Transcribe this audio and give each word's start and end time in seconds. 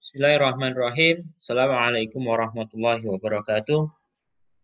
Bismillahirrahmanirrahim. 0.00 1.28
Assalamualaikum 1.36 2.24
warahmatullahi 2.24 3.04
wabarakatuh. 3.04 3.84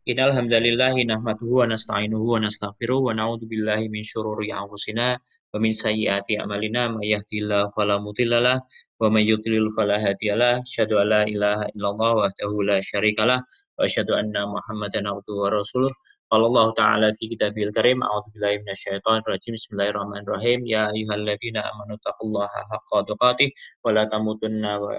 Innal 0.09 0.33
hamdalillahi 0.33 1.05
nahmaduhu 1.05 1.61
wa 1.61 1.69
nasta'inuhu 1.69 2.25
wa 2.25 2.41
nastaghfiruh 2.41 3.05
wa 3.05 3.13
na'udzu 3.13 3.45
billahi 3.45 3.93
min 3.93 4.01
syururi 4.01 4.49
anfusina 4.49 5.21
wa 5.21 5.57
min 5.61 5.77
sayyiati 5.77 6.41
a'malina 6.41 6.89
may 6.89 7.13
yahdihillahu 7.13 7.69
fala 7.77 8.01
mudhillalah 8.01 8.65
wa 8.65 9.13
may 9.13 9.29
yudlil 9.29 9.69
fala 9.77 10.01
hadiyalah. 10.01 10.65
Asyhadu 10.65 11.05
an 11.05 11.13
la 11.13 11.23
ilaha 11.29 11.69
illallah 11.69 12.11
wahdahu 12.17 12.65
la 12.65 12.81
syarikalah 12.81 13.45
wa 13.45 13.85
asyhadu 13.85 14.17
anna 14.17 14.49
Muhammadan 14.49 15.05
abduhu 15.05 15.53
wa 15.53 15.53
rasuluh. 15.53 15.93
Qala 16.33 16.49
Allah 16.49 16.67
Ta'ala 16.81 17.09
fi 17.13 17.29
kitabil 17.29 17.77
karim 17.77 18.01
a'udzu 18.01 18.41
billahi 18.41 18.65
minasyaitonir 18.65 19.29
rajim. 19.29 19.53
Bismillahirrahmanirrahim. 19.53 20.65
Ya 20.65 20.89
ayyuhalladzina 20.97 21.61
amanu 21.61 22.01
taqullaha 22.01 22.73
haqqa 22.73 23.05
tuqatih 23.05 23.53
wa 23.85 23.93
la 23.93 24.09
tamutunna 24.09 24.81
wa 24.81 24.97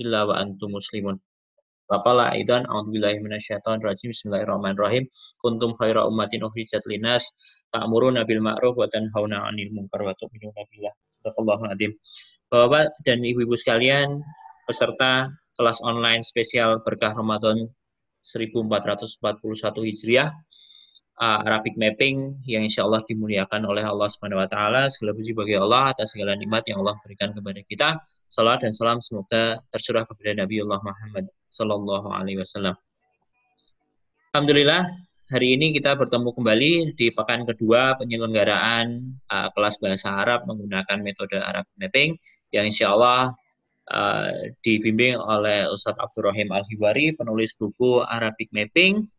illa 0.00 0.24
wa 0.24 0.40
antum 0.40 0.72
muslimun. 0.72 1.20
Waqala 1.92 2.32
aidan 2.32 2.64
a'udzubillahi 2.64 3.20
minasyaitonir 3.20 3.84
rajim. 3.84 4.16
Bismillahirrahmanirrahim. 4.16 5.04
Kuntum 5.44 5.76
khaira 5.76 6.08
ummatin 6.08 6.40
ukhrijat 6.46 6.86
linas 6.88 7.28
ta'muruna 7.74 8.24
bil 8.24 8.40
ma'ruf 8.40 8.74
wa 8.80 8.88
tanhauna 8.88 9.44
'anil 9.44 9.70
munkar 9.76 10.00
wa 10.00 10.16
tu'minuna 10.16 10.62
billah. 10.72 10.94
Sadaqallahu 11.20 11.68
azim. 11.68 11.92
Bapak 12.48 12.96
dan 13.04 13.20
ibu-ibu 13.20 13.54
sekalian, 13.58 14.24
peserta 14.64 15.28
kelas 15.58 15.82
online 15.84 16.24
spesial 16.24 16.80
berkah 16.80 17.12
Ramadan 17.12 17.68
1441 18.24 19.20
Hijriah 19.84 20.30
uh, 21.20 21.38
Arabic 21.44 21.76
Mapping 21.76 22.40
yang 22.48 22.64
insya 22.64 22.88
Allah 22.88 23.04
dimuliakan 23.04 23.68
oleh 23.68 23.84
Allah 23.84 24.08
Subhanahu 24.08 24.40
Wa 24.40 24.48
Taala. 24.48 24.82
Segala 24.88 25.12
puji 25.12 25.36
bagi 25.36 25.54
Allah 25.54 25.92
atas 25.92 26.16
segala 26.16 26.34
nikmat 26.34 26.64
yang 26.66 26.80
Allah 26.82 26.96
berikan 27.04 27.30
kepada 27.30 27.60
kita. 27.68 27.88
Salam 28.32 28.56
dan 28.58 28.72
salam 28.72 28.98
semoga 29.04 29.60
tercurah 29.70 30.08
kepada 30.08 30.32
Nabi 30.34 30.64
Allah 30.64 30.80
Muhammad 30.80 31.28
Sallallahu 31.52 32.08
Alaihi 32.10 32.40
Wasallam. 32.40 32.74
Alhamdulillah 34.32 34.86
hari 35.30 35.58
ini 35.58 35.74
kita 35.74 35.98
bertemu 35.98 36.30
kembali 36.30 36.72
di 36.94 37.10
pekan 37.10 37.42
kedua 37.42 37.98
penyelenggaraan 37.98 39.14
uh, 39.28 39.48
kelas 39.52 39.82
bahasa 39.82 40.14
Arab 40.14 40.46
menggunakan 40.46 41.02
metode 41.02 41.38
Arabic 41.38 41.74
Mapping 41.82 42.10
yang 42.54 42.70
insya 42.70 42.94
Allah 42.94 43.34
uh, 43.90 44.30
dibimbing 44.62 45.18
oleh 45.18 45.66
Ustadz 45.66 45.98
Abdurrahim 45.98 46.54
Al-Hiwari, 46.54 47.18
penulis 47.18 47.58
buku 47.58 48.06
Arabic 48.06 48.54
Mapping 48.54 49.10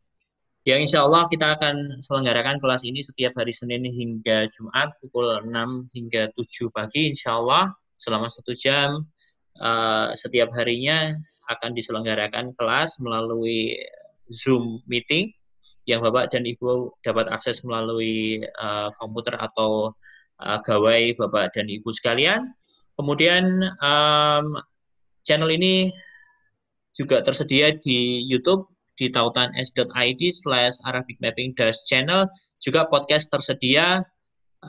Ya, 0.62 0.78
insya 0.78 1.02
Allah 1.02 1.26
kita 1.26 1.58
akan 1.58 1.98
selenggarakan 2.06 2.62
kelas 2.62 2.86
ini 2.86 3.02
setiap 3.02 3.34
hari 3.34 3.50
Senin 3.50 3.82
hingga 3.82 4.46
Jumat 4.54 4.94
pukul 5.02 5.42
6 5.42 5.50
hingga 5.90 6.30
7 6.38 6.70
pagi, 6.70 7.10
insya 7.10 7.42
Allah 7.42 7.74
selama 7.98 8.30
satu 8.30 8.54
jam 8.54 9.02
uh, 9.58 10.14
setiap 10.14 10.54
harinya 10.54 11.18
akan 11.50 11.74
diselenggarakan 11.74 12.54
kelas 12.62 13.02
melalui 13.02 13.74
Zoom 14.30 14.86
meeting 14.86 15.34
yang 15.90 16.06
Bapak 16.06 16.30
dan 16.30 16.46
Ibu 16.46 16.94
dapat 17.02 17.34
akses 17.34 17.66
melalui 17.66 18.46
uh, 18.62 18.94
komputer 19.02 19.42
atau 19.42 19.98
uh, 20.46 20.60
gawai 20.62 21.18
Bapak 21.18 21.58
dan 21.58 21.74
Ibu 21.74 21.90
sekalian. 21.90 22.54
Kemudian 22.94 23.66
um, 23.82 24.62
channel 25.26 25.50
ini 25.50 25.90
juga 26.94 27.26
tersedia 27.26 27.74
di 27.82 28.30
YouTube 28.30 28.71
di 29.02 29.10
tautan 29.10 29.50
s.id 29.58 30.22
slash 30.30 30.78
Arabic 30.86 31.18
Mapping 31.18 31.58
Dash 31.58 31.82
Channel. 31.90 32.30
Juga 32.62 32.86
podcast 32.86 33.34
tersedia 33.34 34.06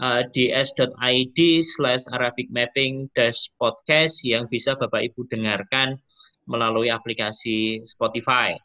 uh, 0.01 0.25
di 0.33 0.49
s.id 0.49 1.39
slash 1.61 2.09
Arabic 2.09 2.49
Mapping 2.49 3.13
Dash 3.13 3.53
Podcast 3.61 4.25
yang 4.25 4.49
bisa 4.49 4.73
Bapak 4.73 5.05
Ibu 5.13 5.29
dengarkan 5.29 6.01
melalui 6.49 6.89
aplikasi 6.89 7.85
Spotify. 7.85 8.57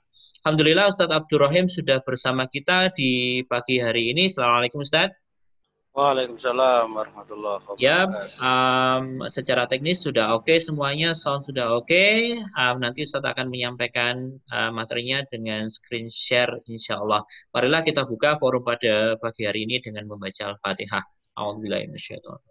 Alhamdulillah 0.47 0.87
Ustadz 0.87 1.11
Abdurrahim 1.11 1.67
sudah 1.67 1.99
bersama 2.07 2.47
kita 2.47 2.95
di 2.95 3.43
pagi 3.51 3.83
hari 3.83 4.15
ini. 4.15 4.31
Assalamualaikum 4.31 4.87
Ustadz. 4.87 5.26
Waalaikumsalam 5.97 6.93
warahmatullahi 6.93 7.57
wabarakatuh. 7.57 7.81
Ya, 7.81 8.05
um, 8.37 9.25
secara 9.33 9.65
teknis 9.65 10.05
sudah 10.05 10.29
oke 10.37 10.45
okay, 10.45 10.61
semuanya, 10.61 11.17
sound 11.17 11.49
sudah 11.49 11.73
oke. 11.73 11.89
Okay. 11.89 12.37
Um, 12.53 12.85
nanti 12.85 13.01
Ustaz 13.01 13.25
akan 13.25 13.49
menyampaikan 13.49 14.37
uh, 14.53 14.69
materinya 14.69 15.25
dengan 15.25 15.73
screen 15.73 16.05
share 16.05 16.61
insya 16.69 17.01
Allah. 17.01 17.25
Marilah 17.49 17.81
kita 17.81 18.05
buka 18.05 18.37
forum 18.37 18.61
pada 18.61 19.17
pagi 19.17 19.49
hari 19.49 19.65
ini 19.65 19.81
dengan 19.81 20.05
membaca 20.05 20.53
Al-Fatihah. 20.53 21.01
Alhamdulillahirrahmanirrahim. 21.33 22.45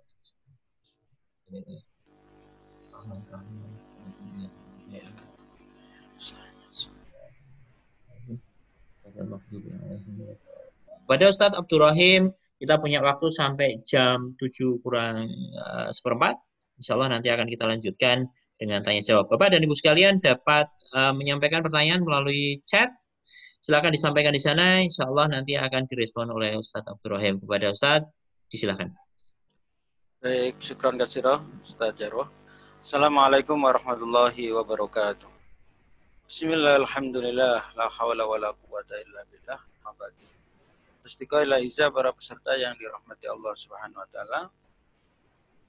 Pada 11.06 11.30
Ustadz 11.30 11.54
Abdurrahim, 11.54 12.34
kita 12.56 12.80
punya 12.80 13.04
waktu 13.04 13.28
sampai 13.28 13.84
jam 13.84 14.32
7 14.40 14.80
kurang 14.80 15.28
uh, 15.60 15.92
seperempat. 15.92 16.40
Insya 16.80 16.96
Allah 16.96 17.16
nanti 17.16 17.28
akan 17.32 17.48
kita 17.48 17.64
lanjutkan 17.68 18.28
dengan 18.56 18.80
tanya 18.80 19.04
jawab. 19.04 19.28
Bapak 19.28 19.52
dan 19.52 19.64
Ibu 19.64 19.76
sekalian 19.76 20.20
dapat 20.20 20.68
uh, 20.96 21.12
menyampaikan 21.12 21.60
pertanyaan 21.60 22.04
melalui 22.04 22.60
chat. 22.64 22.92
Silakan 23.60 23.92
disampaikan 23.92 24.32
di 24.32 24.40
sana. 24.40 24.80
Insya 24.80 25.08
Allah 25.08 25.28
nanti 25.40 25.56
akan 25.56 25.84
direspon 25.88 26.32
oleh 26.32 26.56
Ustadz 26.56 26.88
Abdul 26.88 27.16
Rahim. 27.16 27.40
Kepada 27.40 27.72
Ustadz, 27.72 28.08
disilakan. 28.48 28.92
Baik, 30.22 30.56
syukran 30.64 30.96
kasiro, 30.96 31.44
Ustadz 31.60 31.98
Jarwo. 32.00 32.28
Assalamualaikum 32.80 33.58
warahmatullahi 33.58 34.54
wabarakatuh. 34.54 35.28
Bismillahirrahmanirrahim. 36.30 37.60
La 37.74 37.86
hawla 37.90 38.24
wa 38.24 38.36
la 38.38 38.50
quwata 38.54 38.94
illa 39.02 39.20
billah. 39.28 39.60
Istiqailah 41.06 41.62
Iza 41.62 41.86
para 41.94 42.10
peserta 42.10 42.58
yang 42.58 42.74
dirahmati 42.74 43.30
Allah 43.30 43.54
Subhanahu 43.54 44.02
wa 44.02 44.08
taala. 44.10 44.40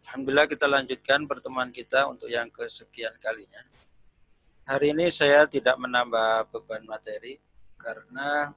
Alhamdulillah 0.10 0.50
kita 0.50 0.66
lanjutkan 0.66 1.30
pertemuan 1.30 1.70
kita 1.70 2.10
untuk 2.10 2.26
yang 2.26 2.50
kesekian 2.50 3.14
kalinya. 3.22 3.62
Hari 4.66 4.98
ini 4.98 5.14
saya 5.14 5.46
tidak 5.46 5.78
menambah 5.78 6.50
beban 6.50 6.84
materi 6.90 7.38
karena 7.78 8.50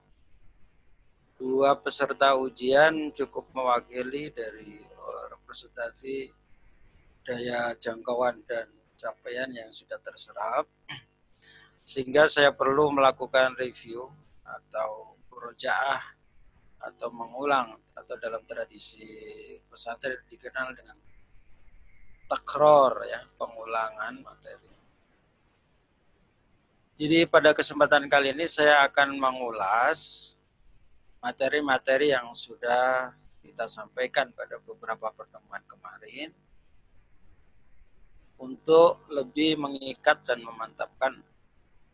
dua 1.37 1.77
peserta 1.77 2.33
ujian 2.35 3.13
cukup 3.13 3.53
mewakili 3.53 4.33
dari 4.33 4.81
representasi 5.37 6.33
daya 7.29 7.77
jangkauan 7.77 8.41
dan 8.49 8.67
capaian 8.97 9.53
yang 9.53 9.69
sudah 9.69 10.01
terserap 10.01 10.65
sehingga 11.85 12.29
saya 12.29 12.53
perlu 12.53 12.93
melakukan 12.93 13.57
review 13.59 14.09
atau 14.45 15.19
projaah 15.27 16.20
atau 16.81 17.13
mengulang 17.13 17.77
atau 17.93 18.17
dalam 18.17 18.41
tradisi 18.49 19.05
pesantren 19.69 20.25
dikenal 20.29 20.73
dengan 20.73 20.97
takror 22.25 23.05
ya 23.05 23.21
pengulangan 23.37 24.15
materi. 24.25 24.73
Jadi 27.01 27.25
pada 27.25 27.57
kesempatan 27.57 28.13
kali 28.13 28.37
ini 28.37 28.45
saya 28.45 28.85
akan 28.85 29.17
mengulas 29.17 30.33
materi-materi 31.21 32.13
yang 32.13 32.33
sudah 32.37 33.13
kita 33.41 33.65
sampaikan 33.69 34.29
pada 34.37 34.61
beberapa 34.61 35.09
pertemuan 35.13 35.65
kemarin 35.65 36.33
untuk 38.41 39.05
lebih 39.13 39.61
mengikat 39.61 40.25
dan 40.25 40.41
memantapkan 40.41 41.21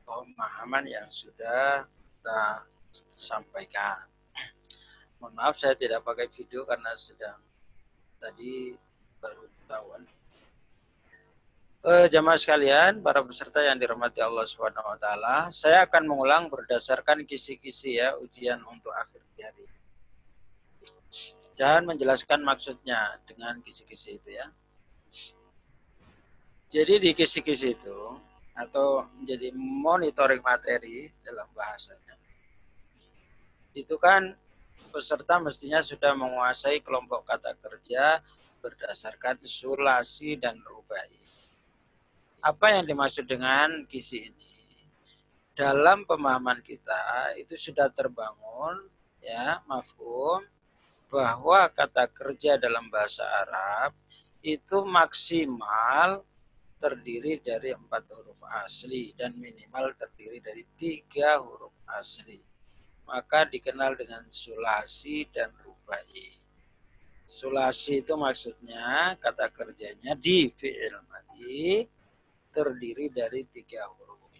pemahaman 0.07 0.87
yang 0.87 1.07
sudah 1.11 1.87
kita 1.87 2.67
sampaikan. 3.15 4.16
Mohon 5.21 5.35
maaf 5.37 5.55
saya 5.57 5.73
tidak 5.73 6.05
pakai 6.05 6.29
video 6.29 6.69
karena 6.69 6.93
sedang 6.97 7.41
tadi 8.21 8.77
baru 9.21 9.45
ketahuan. 9.63 10.03
Eh, 11.87 12.07
jamaah 12.11 12.35
sekalian, 12.35 12.99
para 12.99 13.23
peserta 13.23 13.63
yang 13.63 13.79
dirahmati 13.79 14.19
Allah 14.19 14.43
Subhanahu 14.43 14.91
wa 14.91 14.99
taala, 14.99 15.37
saya 15.55 15.87
akan 15.87 16.03
mengulang 16.03 16.51
berdasarkan 16.51 17.23
kisi-kisi 17.23 18.03
ya 18.03 18.19
ujian 18.19 18.59
untuk 18.67 18.91
akhir 18.91 19.23
hari. 19.39 19.67
Dan 21.57 21.87
menjelaskan 21.87 22.43
maksudnya 22.43 23.23
dengan 23.25 23.63
kisi-kisi 23.63 24.19
itu 24.19 24.35
ya. 24.35 24.47
Jadi 26.67 26.95
di 26.99 27.11
kisi-kisi 27.15 27.79
itu 27.79 28.19
atau 28.59 29.07
menjadi 29.23 29.55
monitoring 29.55 30.43
materi 30.43 31.09
dalam 31.23 31.47
bahasanya 31.55 32.17
itu 33.77 33.97
kan 34.01 34.33
peserta 34.97 35.37
mestinya 35.37 35.85
sudah 35.85 36.17
menguasai 36.17 36.81
kelompok 36.81 37.29
kata 37.29 37.53
kerja 37.61 38.25
berdasarkan 38.65 39.37
isolasi 39.45 40.41
dan 40.41 40.57
rubai. 40.65 41.13
Apa 42.41 42.81
yang 42.81 42.89
dimaksud 42.89 43.29
dengan 43.29 43.85
kisi 43.85 44.33
ini? 44.33 44.57
Dalam 45.53 46.09
pemahaman 46.09 46.65
kita 46.65 47.37
itu 47.37 47.61
sudah 47.61 47.93
terbangun 47.93 48.89
ya 49.21 49.61
mafhum 49.69 50.49
bahwa 51.13 51.69
kata 51.69 52.09
kerja 52.09 52.57
dalam 52.57 52.89
bahasa 52.89 53.29
Arab 53.45 53.93
itu 54.41 54.81
maksimal 54.81 56.25
terdiri 56.81 57.37
dari 57.45 57.77
empat 57.77 58.09
huruf 58.17 58.41
asli 58.65 59.13
dan 59.13 59.37
minimal 59.37 59.93
terdiri 59.93 60.41
dari 60.41 60.65
tiga 60.73 61.37
huruf 61.37 61.77
asli. 61.85 62.56
Maka 63.07 63.47
dikenal 63.47 63.95
dengan 63.95 64.27
sulasi 64.27 65.31
dan 65.31 65.55
rubai. 65.63 66.37
Sulasi 67.27 68.03
itu 68.03 68.15
maksudnya 68.15 69.15
kata 69.19 69.51
kerjanya 69.51 70.15
di 70.15 70.51
fi'il 70.51 70.95
mati 71.11 71.87
terdiri 72.51 73.11
dari 73.11 73.47
tiga 73.47 73.87
huruf. 73.91 74.31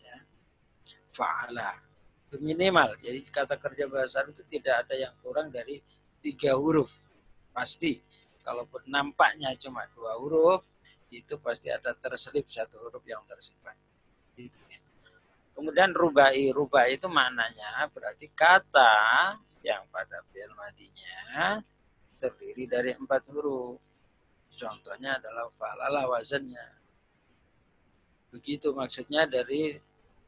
Ya. 0.00 0.20
Fa'ala. 1.12 1.80
Minimal. 2.34 2.98
Jadi 2.98 3.20
kata 3.30 3.54
kerja 3.60 3.86
bahasa 3.86 4.26
itu 4.26 4.42
tidak 4.50 4.84
ada 4.84 4.94
yang 4.98 5.14
kurang 5.22 5.48
dari 5.48 5.80
tiga 6.18 6.56
huruf. 6.58 6.90
Pasti. 7.54 8.02
Kalaupun 8.44 8.84
nampaknya 8.84 9.56
cuma 9.56 9.88
dua 9.96 10.20
huruf, 10.20 10.60
itu 11.08 11.40
pasti 11.40 11.72
ada 11.72 11.96
terselip 11.96 12.44
satu 12.50 12.76
huruf 12.76 13.00
yang 13.08 13.24
tersifat. 13.24 13.78
Itu. 14.36 14.60
Kemudian 15.54 15.94
rubai, 15.94 16.50
rubai 16.50 16.98
itu 16.98 17.06
maknanya 17.06 17.86
berarti 17.94 18.26
kata 18.34 18.94
yang 19.62 19.86
pada 19.88 20.20
fi'il 20.28 20.50
madinya 20.58 21.62
terdiri 22.18 22.66
dari 22.66 22.90
empat 22.98 23.22
huruf. 23.30 23.78
Contohnya 24.54 25.18
adalah 25.18 25.50
fa'lala 25.54 26.10
wazannya. 26.10 26.66
Begitu 28.34 28.74
maksudnya 28.74 29.30
dari 29.30 29.78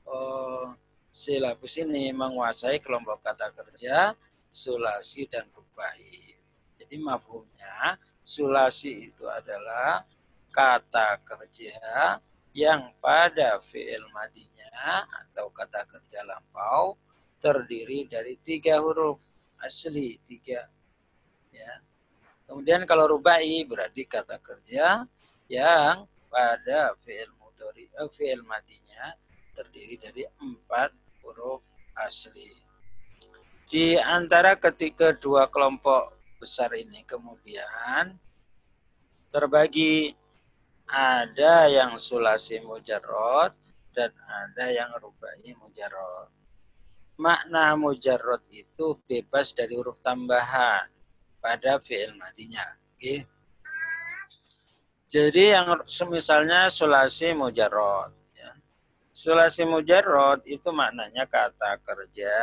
oh, 0.06 0.70
silabus 1.10 1.74
ini 1.82 2.14
menguasai 2.14 2.78
kelompok 2.78 3.22
kata 3.22 3.50
kerja, 3.50 4.14
sulasi, 4.46 5.26
dan 5.26 5.46
rubai. 5.50 6.38
Jadi 6.78 6.96
mafhumnya 7.02 7.98
sulasi 8.22 9.10
itu 9.10 9.26
adalah 9.26 10.06
kata 10.54 11.18
kerja 11.22 12.18
yang 12.56 12.88
pada 13.04 13.60
fi'il 13.60 14.00
madinya 14.16 15.04
atau 15.28 15.52
kata 15.52 15.84
kerja 15.84 16.24
lampau 16.24 16.96
terdiri 17.36 18.08
dari 18.08 18.40
tiga 18.40 18.80
huruf 18.80 19.20
asli 19.60 20.16
tiga 20.24 20.64
ya. 21.52 21.84
Kemudian 22.48 22.88
kalau 22.88 23.12
rubai 23.12 23.60
berarti 23.68 24.08
kata 24.08 24.40
kerja 24.40 25.04
yang 25.52 26.08
pada 26.32 26.96
fi'il 27.04 27.28
mudhari 27.36 27.92
eh, 27.92 28.08
fi'il 28.08 28.40
madinya 28.40 29.12
terdiri 29.52 30.00
dari 30.00 30.24
empat 30.40 30.96
huruf 31.28 31.60
asli. 31.92 32.56
Di 33.68 34.00
antara 34.00 34.56
ketiga 34.56 35.12
dua 35.12 35.44
kelompok 35.52 36.16
besar 36.40 36.72
ini 36.72 37.04
kemudian 37.04 38.16
terbagi 39.28 40.16
ada 40.86 41.66
yang 41.66 41.98
sulasi 41.98 42.62
mujarrod 42.62 43.50
dan 43.90 44.14
ada 44.26 44.70
yang 44.70 44.90
rubai 45.02 45.50
mujarrod. 45.58 46.30
Makna 47.18 47.74
mujarrod 47.74 48.44
itu 48.52 49.00
bebas 49.08 49.50
dari 49.56 49.74
huruf 49.74 49.98
tambahan 50.04 50.86
pada 51.42 51.82
fi'il 51.82 52.14
madinya. 52.14 52.62
Okay. 52.94 53.24
Jadi 55.06 55.54
yang 55.56 55.80
misalnya 56.12 56.68
sulasi 56.68 57.32
mujarrod. 57.32 58.12
Ya. 58.36 58.52
Sulasi 59.10 59.64
mujarrod 59.64 60.44
itu 60.44 60.68
maknanya 60.70 61.24
kata 61.24 61.80
kerja 61.80 62.36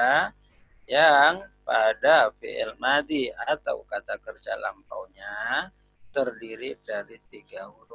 yang 0.90 1.48
pada 1.64 2.34
fi'il 2.42 2.76
madi 2.82 3.32
atau 3.48 3.86
kata 3.88 4.20
kerja 4.20 4.58
lampaunya 4.60 5.70
terdiri 6.14 6.78
dari 6.82 7.18
tiga 7.30 7.70
huruf 7.70 7.93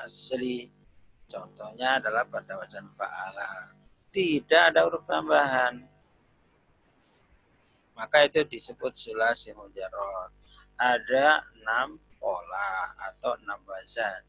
asli. 0.00 0.72
Contohnya 1.28 2.00
adalah 2.00 2.24
pada 2.28 2.56
wajan 2.60 2.88
fa'ala. 2.96 3.74
Tidak 4.08 4.62
ada 4.72 4.86
huruf 4.86 5.04
tambahan. 5.08 5.82
Maka 7.94 8.26
itu 8.26 8.42
disebut 8.44 8.94
sulasi 8.94 9.54
mujarrod. 9.54 10.30
Ada 10.74 11.42
enam 11.54 11.98
pola 12.18 12.94
atau 12.98 13.38
enam 13.38 13.60
wazan. 13.64 14.22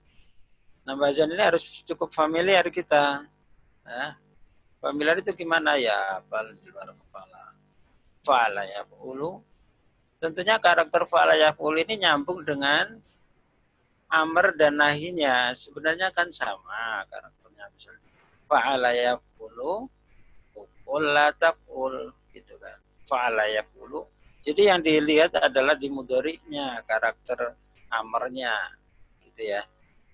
Enam 0.85 1.01
wazan 1.01 1.29
ini 1.33 1.41
harus 1.41 1.65
cukup 1.83 2.13
familiar 2.13 2.65
kita. 2.69 3.25
Nah, 3.85 4.17
familiar 4.81 5.17
itu 5.21 5.33
gimana 5.33 5.77
ya? 5.81 6.21
Bal 6.29 6.53
di 6.57 6.69
luar 6.69 6.93
kepala. 6.93 7.43
Fa'ala 8.25 8.61
ya 8.65 8.85
ulu. 9.01 9.41
Tentunya 10.21 10.57
karakter 10.57 11.05
fa'ala 11.05 11.37
ya 11.37 11.53
ini 11.53 11.93
nyambung 12.01 12.41
dengan 12.41 13.01
amr 14.09 14.55
dan 14.57 14.79
nahinya. 14.79 15.51
Sebenarnya 15.55 16.11
kan 16.13 16.29
sama 16.29 17.05
karakternya. 17.09 17.65
Misalnya 17.73 18.09
fa'ala 18.45 18.91
yaqulu 18.93 19.89
qul 20.85 21.03
la 21.03 21.33
taqul 21.33 22.13
gitu 22.31 22.55
kan. 22.61 22.77
Fa'ala 23.09 23.49
yaqulu. 23.49 24.05
Jadi 24.45 24.69
yang 24.69 24.81
dilihat 24.81 25.33
adalah 25.41 25.73
di 25.73 25.89
mudhari'nya 25.89 26.85
karakter 26.85 27.57
amarnya 27.89 28.53
gitu 29.25 29.41
ya. 29.41 29.65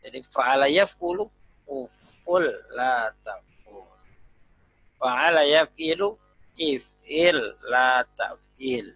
Jadi 0.02 0.24
fa'ala 0.32 0.72
yaqulu 0.72 1.28
uful 1.68 2.48
la 2.72 3.12
taqul. 3.20 3.52
Fa'ala 4.96 5.44
yaqilu 5.44 6.16
if'il 6.56 7.40
la 7.68 8.06
taf'il. 8.16 8.96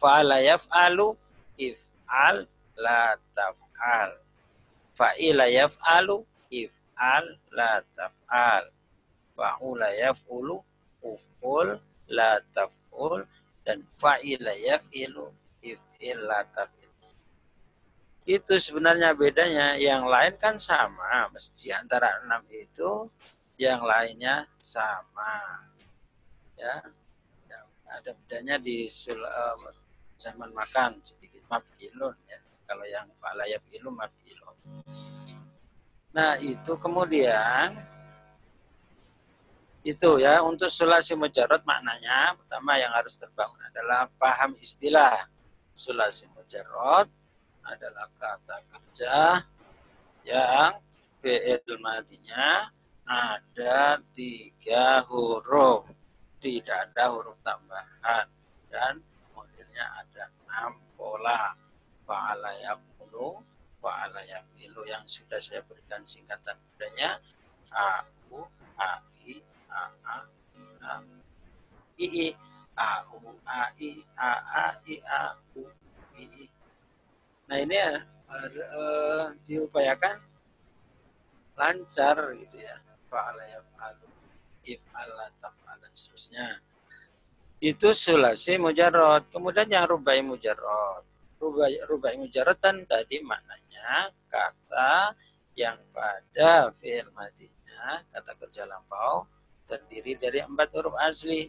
Fa'ala 0.00 0.40
yaf'alu 0.40 1.12
if'al 1.60 2.48
la 2.80 3.14
taf'al. 3.36 4.16
Fa'ila 4.96 5.46
yaf'alu 5.48 6.24
if'al 6.48 7.24
la 7.52 7.84
taf'al. 7.96 8.64
Fa'ula 9.36 9.88
yaf'ulu 9.96 10.56
uf'ul 11.04 11.68
la 12.08 12.40
taf'ul. 12.56 13.28
Dan 13.64 13.84
fa'ila 14.00 14.52
yaf'ilu 14.56 15.28
if'il 15.60 16.18
la 16.24 16.40
taf'il. 16.48 16.88
Itu 18.24 18.56
sebenarnya 18.56 19.12
bedanya. 19.12 19.76
Yang 19.76 20.02
lain 20.08 20.34
kan 20.40 20.56
sama. 20.56 21.28
Di 21.60 21.68
antara 21.72 22.20
enam 22.24 22.44
itu 22.48 23.08
yang 23.60 23.84
lainnya 23.84 24.48
sama. 24.56 25.68
Ya, 26.56 26.80
ya 27.48 27.60
ada 27.88 28.12
bedanya 28.12 28.60
di 28.60 28.84
sul, 28.88 29.16
uh, 29.16 29.56
zaman 30.20 30.52
makan 30.52 31.00
sedikit 31.00 31.40
mafilun 31.48 32.12
ya 32.28 32.36
kalau 32.70 32.86
yang 32.86 33.10
fa'ala 33.18 33.42
yafilu 33.50 33.90
mafilu. 33.90 34.54
Nah, 36.14 36.38
itu 36.38 36.78
kemudian 36.78 37.74
itu 39.82 40.20
ya 40.22 40.44
untuk 40.46 40.70
sulasi 40.70 41.18
mujarrad 41.18 41.66
maknanya 41.66 42.38
pertama 42.38 42.78
yang 42.78 42.94
harus 42.94 43.18
terbangun 43.18 43.58
adalah 43.74 44.06
paham 44.22 44.54
istilah. 44.62 45.26
Sulasi 45.74 46.30
mujarrad 46.30 47.10
adalah 47.66 48.06
kata 48.14 48.62
kerja 48.70 49.42
yang 50.22 50.78
fi'il 51.18 51.74
madinya 51.82 52.70
ada 53.02 53.98
tiga 54.14 55.02
huruf. 55.10 55.90
Tidak 56.38 56.94
ada 56.94 57.10
huruf 57.10 57.34
tambahan 57.42 58.30
dan 58.70 59.02
modelnya 59.34 59.84
ada 59.98 60.30
enam 60.30 60.78
pola 60.94 61.56
fa'ala 62.10 62.50
yaqulu 62.58 63.38
fa'ala 63.78 64.26
yaqilu 64.26 64.82
yang 64.82 65.06
sudah 65.06 65.38
saya 65.38 65.62
berikan 65.62 66.02
singkatan 66.02 66.58
padanya 66.58 67.22
aku 67.70 68.42
ai 68.74 69.38
a 69.70 69.82
a 70.02 70.16
i 70.58 70.64
a 70.82 70.94
i 72.02 72.06
i 72.10 72.28
a 72.74 72.90
u 73.14 73.30
a 73.46 73.62
i 73.78 73.90
a 74.18 74.30
a 74.42 74.66
i 74.90 74.94
a 75.06 75.22
u 75.54 75.62
i. 76.18 76.26
I 76.26 76.46
nah 77.46 77.58
ini 77.62 77.78
ya 77.78 78.02
uh, 78.74 79.30
diupayakan 79.46 80.18
lancar 81.54 82.18
gitu 82.42 82.58
ya 82.58 82.74
fa'ala 83.06 83.46
yaqulu 83.54 84.10
if'ala 84.66 85.30
taf'ala 85.38 85.86
seterusnya. 85.94 86.58
Itu 87.60 87.92
sulasi 87.92 88.56
mujarrad. 88.56 89.28
Kemudian 89.28 89.68
yang 89.68 89.84
rubai 89.84 90.24
mujarrad 90.24 91.09
rubai 91.40 92.14
mujaratan 92.20 92.84
tadi 92.84 93.24
maknanya 93.24 94.12
kata 94.28 95.16
yang 95.56 95.80
pada 95.90 96.70
fi'il 96.76 97.08
madinya 97.16 98.04
kata 98.12 98.36
kerja 98.36 98.68
lampau 98.68 99.24
terdiri 99.64 100.18
dari 100.20 100.44
empat 100.44 100.68
huruf 100.76 100.94
asli. 101.00 101.48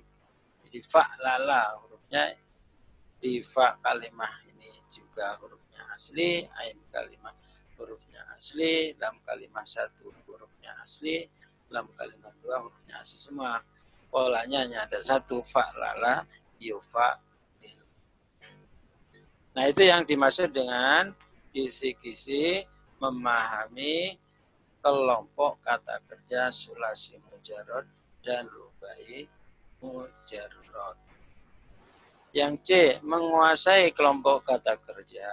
Jadi 0.64 0.80
fa 0.88 1.04
lala 1.20 1.76
hurufnya 1.84 2.32
di 3.20 3.44
fa 3.44 3.76
kalimah 3.84 4.46
ini 4.48 4.72
juga 4.88 5.36
hurufnya 5.42 5.84
asli, 5.92 6.48
ain 6.48 6.80
kalimah 6.94 7.36
hurufnya 7.76 8.22
asli, 8.38 8.96
lam 8.96 9.20
kalimah 9.28 9.66
satu 9.68 10.14
hurufnya 10.30 10.72
asli, 10.80 11.28
lam 11.74 11.90
kalimah 11.98 12.32
dua 12.40 12.64
hurufnya 12.64 13.02
asli 13.04 13.18
semua. 13.20 13.60
Polanya 14.12 14.68
hanya 14.68 14.84
ada 14.88 15.00
satu 15.00 15.40
fa 15.48 15.72
lala, 15.76 16.28
yufa 16.60 17.20
Nah 19.52 19.68
itu 19.68 19.84
yang 19.84 20.08
dimaksud 20.08 20.56
dengan 20.56 21.12
kisi-kisi 21.52 22.64
memahami 23.04 24.16
kelompok 24.80 25.60
kata 25.60 26.00
kerja 26.08 26.48
sulasi 26.50 27.20
mujarod 27.28 27.84
dan 28.24 28.48
rubai 28.48 29.28
mujarod. 29.84 30.98
Yang 32.32 32.54
C, 32.64 32.70
menguasai 33.04 33.92
kelompok 33.92 34.48
kata 34.48 34.80
kerja 34.80 35.28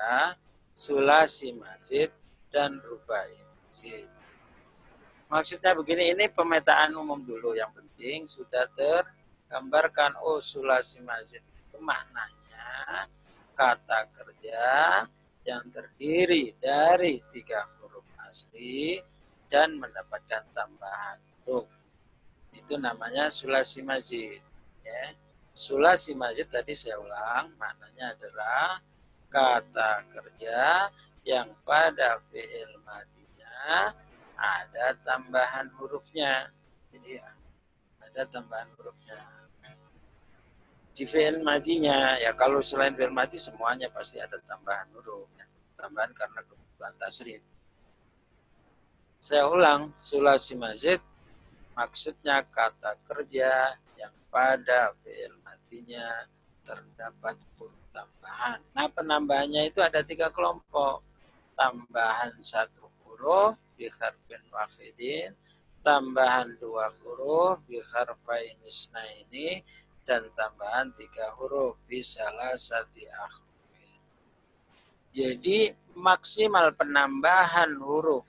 sulasi 0.75 1.55
mazid 1.55 2.11
dan 2.51 2.83
rubai 2.83 3.39
mazid. 3.39 4.11
Maksudnya 5.31 5.79
begini, 5.79 6.11
ini 6.17 6.27
pemetaan 6.27 6.97
umum 6.99 7.23
dulu 7.23 7.55
yang 7.55 7.71
penting 7.71 8.27
sudah 8.27 8.67
tergambarkan 8.75 10.19
oh 10.19 10.43
sulasi 10.43 10.99
mazid 11.05 11.45
itu 11.45 11.77
maknanya 11.79 13.07
kata 13.59 14.07
kerja 14.15 14.63
yang 15.43 15.67
terdiri 15.75 16.55
dari 16.63 17.19
tiga 17.35 17.67
huruf 17.83 18.07
asli 18.23 19.03
dan 19.51 19.75
mendapatkan 19.83 20.47
tambahan 20.55 21.19
huruf. 21.43 21.67
Itu 22.55 22.79
namanya 22.79 23.35
sulasi 23.35 23.83
mazid. 23.83 24.39
Ya. 24.87 25.19
Sulasi 25.59 26.15
mazid 26.15 26.47
tadi 26.47 26.71
saya 26.71 27.03
ulang, 27.03 27.51
maknanya 27.59 28.15
adalah 28.15 28.79
kata 29.27 30.07
kerja 30.15 30.87
yang 31.27 31.51
pada 31.67 32.23
fi'il 32.31 32.79
matinya 32.87 33.91
ada 34.39 34.95
tambahan 35.03 35.67
hurufnya. 35.83 36.55
Jadi 36.95 37.19
ada 37.99 38.23
tambahan 38.31 38.71
hurufnya. 38.79 39.38
Di 40.99 41.07
fi'il 41.07 41.39
matinya, 41.47 42.19
ya 42.19 42.35
kalau 42.35 42.59
selain 42.59 42.91
fi'il 42.91 43.15
mati 43.15 43.39
semuanya 43.39 43.87
pasti 43.87 44.19
ada 44.19 44.35
tambahan 44.43 44.91
huruf. 44.99 45.31
Ya. 45.39 45.47
Tambahan 45.79 46.11
karena 46.11 46.43
kebutuhan 46.43 46.95
tasrif. 46.99 47.39
Saya 49.23 49.47
ulang, 49.47 49.95
sulasi 49.95 50.59
mazid 50.59 50.99
maksudnya 51.79 52.43
kata 52.51 52.99
kerja 53.07 53.79
yang 53.95 54.11
pada 54.27 54.91
fi'il 55.07 55.39
matinya 55.47 56.27
terdapat 56.67 57.39
huruf 57.55 57.79
tambahan. 57.95 58.59
Nah 58.75 58.91
penambahannya 58.91 59.71
itu 59.71 59.79
ada 59.79 60.03
tiga 60.03 60.35
kelompok. 60.35 61.07
Tambahan 61.55 62.35
satu 62.43 62.91
huruf, 63.07 63.55
bi 63.79 63.87
harfin 63.87 64.43
wahidin, 64.51 65.31
tambahan 65.79 66.59
dua 66.59 66.91
huruf 67.03 67.63
bi 67.71 67.79
harfain 67.79 68.59
ini 69.23 69.63
dan 70.09 70.25
tambahan 70.33 70.89
tiga 70.97 71.37
huruf 71.37 71.77
bi 71.85 72.01
salah 72.01 72.57
sati 72.57 73.05
akhwin. 73.05 74.01
Jadi 75.13 75.69
maksimal 75.93 76.73
penambahan 76.73 77.77
huruf 77.77 78.25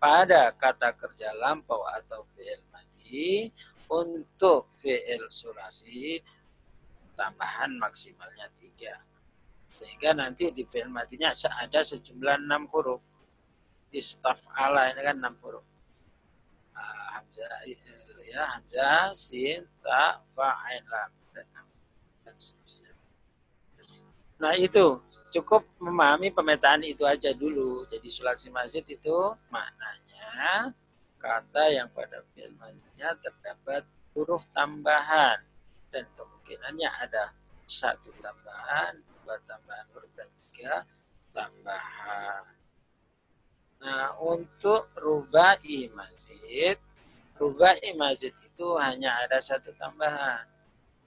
pada 0.00 0.48
kata 0.56 0.96
kerja 0.96 1.36
lampau 1.36 1.84
atau 1.84 2.24
fi'il 2.32 2.64
madi 2.72 3.52
untuk 3.92 4.72
fi'il 4.80 5.28
sulasi 5.28 6.16
tambahan 7.12 7.76
maksimalnya 7.76 8.48
tiga. 8.56 8.96
Sehingga 9.68 10.16
nanti 10.16 10.48
di 10.48 10.64
fi'il 10.64 10.88
matinya 10.88 11.28
ada 11.60 11.84
sejumlah 11.84 12.40
enam 12.40 12.72
huruf 12.72 13.04
istaf'ala 13.92 14.96
ini 14.96 15.00
kan 15.04 15.20
enam 15.20 15.36
huruf. 15.44 15.64
Uh, 16.72 17.20
hamzah 17.20 17.68
ya 18.32 18.42
hamzah 18.56 19.12
sin 19.12 19.68
ta. 19.84 20.24
Nah 24.42 24.58
itu 24.58 24.98
cukup 25.30 25.62
memahami 25.78 26.34
pemetaan 26.34 26.82
itu 26.82 27.06
aja 27.06 27.30
dulu. 27.30 27.86
Jadi 27.86 28.08
sulasi 28.10 28.50
masjid 28.50 28.82
itu 28.82 29.16
maknanya 29.52 30.74
kata 31.22 31.70
yang 31.70 31.86
pada 31.94 32.26
filmnya 32.34 33.14
terdapat 33.22 33.86
huruf 34.18 34.42
tambahan 34.50 35.38
dan 35.94 36.10
kemungkinannya 36.18 36.90
ada 36.90 37.30
satu 37.62 38.10
tambahan, 38.18 38.98
dua 39.22 39.38
tambahan 39.46 39.86
huruf 39.94 40.10
dan 40.18 40.26
tiga 40.34 40.82
tambahan. 41.30 42.42
Nah, 43.78 44.14
untuk 44.18 44.90
rubai 44.98 45.90
masjid, 45.94 46.74
rubai 47.62 47.94
masjid 47.94 48.34
itu 48.34 48.66
hanya 48.74 49.22
ada 49.22 49.38
satu 49.38 49.70
tambahan. 49.78 50.42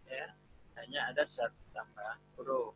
Ya, 0.07 0.31
hanya 0.79 1.11
ada 1.11 1.27
satu 1.27 1.59
tambahan 1.75 2.15
huruf. 2.39 2.71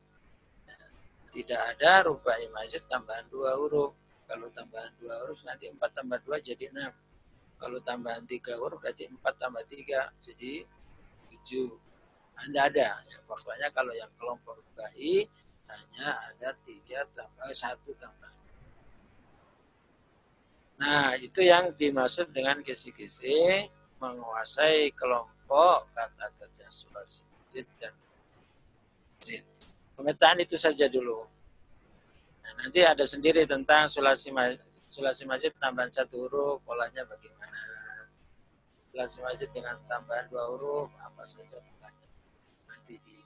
tidak 1.32 1.64
ada 1.64 2.04
rubai 2.12 2.44
masjid 2.52 2.84
tambahan 2.92 3.24
dua 3.32 3.56
huruf. 3.56 3.96
Kalau 4.28 4.52
tambahan 4.52 4.92
dua 5.00 5.16
huruf 5.24 5.40
nanti 5.48 5.72
empat 5.72 5.96
tambah 5.96 6.20
dua 6.28 6.44
jadi 6.44 6.68
enam. 6.76 6.92
Kalau 7.56 7.80
tambahan 7.80 8.28
tiga 8.28 8.60
huruf 8.60 8.84
berarti 8.84 9.08
empat 9.08 9.40
tambah 9.40 9.64
tiga 9.64 10.12
jadi 10.20 10.68
tujuh. 11.32 11.72
Anda 12.36 12.68
ada. 12.68 13.00
Ya, 13.08 13.18
pokoknya 13.24 13.72
kalau 13.72 13.96
yang 13.96 14.12
kelompok 14.20 14.60
rubai 14.60 15.24
hanya 15.72 16.20
ada 16.28 16.52
tiga 16.68 17.08
tambah 17.16 17.48
satu 17.56 17.96
tambah 17.96 18.39
Nah, 20.80 21.12
itu 21.20 21.44
yang 21.44 21.76
dimaksud 21.76 22.32
dengan 22.32 22.64
kisi-kisi 22.64 23.68
menguasai 24.00 24.96
kelompok 24.96 25.92
kata 25.92 26.32
kerja 26.40 26.68
sulasi 26.72 27.20
masjid 27.28 27.68
dan 27.84 27.92
masjid. 29.20 29.44
Pemetaan 30.00 30.40
itu 30.40 30.56
saja 30.56 30.88
dulu. 30.88 31.28
Nah, 32.40 32.52
nanti 32.64 32.80
ada 32.80 33.04
sendiri 33.04 33.44
tentang 33.44 33.92
sulasi 33.92 34.32
masjid, 34.32 34.64
sulasi 34.88 35.28
masjid 35.28 35.52
tambahan 35.60 35.92
satu 35.92 36.16
huruf, 36.16 36.64
polanya 36.64 37.04
bagaimana. 37.04 37.60
Sulasi 38.96 39.20
masjid 39.20 39.52
dengan 39.52 39.76
tambahan 39.84 40.32
dua 40.32 40.48
huruf, 40.48 40.88
apa 41.04 41.28
saja 41.28 41.60
polanya. 41.60 42.08
Nanti 42.72 42.96
di 43.04 43.20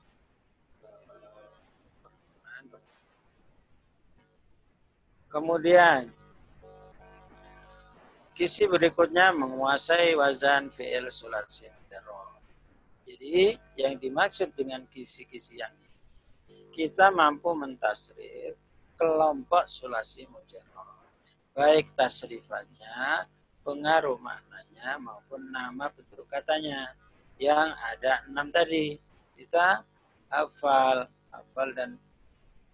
Kemudian 5.29 6.13
Kisi 8.33 8.65
berikutnya 8.65 9.29
menguasai 9.29 10.17
wazan 10.17 10.73
fi'il 10.73 11.05
sulasi 11.13 11.69
mujarrad. 11.69 12.41
Jadi 13.05 13.53
yang 13.77 13.93
dimaksud 14.01 14.57
dengan 14.57 14.81
kisi-kisi 14.89 15.61
yang 15.61 15.69
ini, 15.77 16.65
kita 16.73 17.13
mampu 17.13 17.53
mentasrif 17.53 18.57
kelompok 18.97 19.69
sulasi 19.69 20.25
mujarrad. 20.25 21.05
Baik 21.53 21.93
tasrifannya, 21.93 23.29
pengaruh 23.61 24.17
maknanya 24.17 24.97
maupun 24.97 25.53
nama 25.53 25.93
bentuk 25.93 26.25
katanya 26.25 26.89
yang 27.37 27.69
ada 27.69 28.25
enam 28.25 28.49
tadi. 28.49 28.97
Kita 29.37 29.85
hafal, 30.33 31.05
hafal 31.29 31.69
dan 31.77 32.01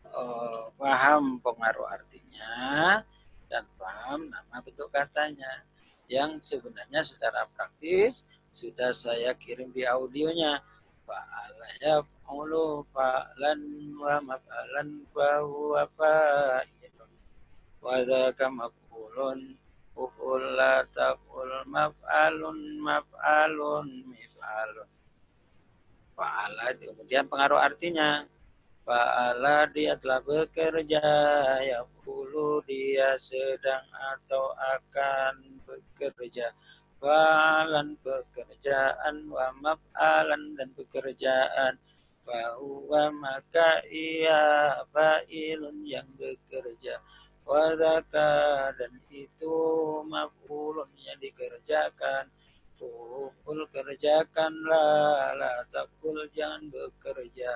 uh, 0.07 0.71
paham 0.79 1.43
pengaruh 1.43 1.91
artinya, 1.91 3.03
dan 3.49 3.65
paham 3.75 4.29
nama 4.29 4.61
bentuk 4.61 4.93
katanya. 4.93 5.65
Yang 6.09 6.41
sebenarnya 6.53 7.01
secara 7.01 7.45
praktis 7.53 8.25
sudah 8.49 8.93
saya 8.93 9.33
kirim 9.37 9.73
di 9.73 9.85
audionya. 9.85 10.61
Fa'ala 11.09 11.67
yaf'ulu 11.81 12.85
fa'lan 12.93 13.61
wa 13.97 14.21
maf'alan 14.21 14.89
wa 15.09 15.31
huwa 15.41 15.83
fa'ilun. 15.97 17.11
Wa 17.81 17.97
dzaka 18.05 18.45
maf'ulun 18.49 19.57
uf'ul 19.97 20.43
la 20.53 20.85
taf'ul 20.93 21.65
maf'alun 21.65 22.57
maf'alun 22.81 23.85
mif'alun. 24.05 24.89
Fa'ala 26.13 26.77
kemudian 26.77 27.25
pengaruh 27.25 27.57
artinya 27.57 28.25
Fa'ala 28.89 29.69
dia 29.69 29.93
telah 30.01 30.17
bekerja, 30.17 31.05
ya 31.61 31.85
pulu 32.01 32.57
dia 32.65 33.13
sedang 33.21 33.85
atau 34.17 34.49
akan 34.57 35.61
bekerja. 35.61 36.49
Fa'alan 36.97 38.01
pekerjaan, 38.01 39.29
wa 39.29 39.53
maf'alan 39.61 40.57
dan 40.57 40.73
pekerjaan. 40.73 41.77
Bahwa 42.25 43.13
maka 43.13 43.85
ia 43.93 44.73
fa'ilun 44.89 45.85
yang 45.85 46.09
bekerja. 46.17 46.97
Wadaka 47.45 48.73
dan 48.73 48.97
itu 49.13 49.57
maf'ulun 50.01 50.89
yang 50.97 51.21
dikerjakan. 51.21 52.25
Pukul 52.73 53.69
kerjakanlah, 53.69 55.37
la 55.37 55.61
takul 55.69 56.25
jangan 56.33 56.73
bekerja 56.73 57.53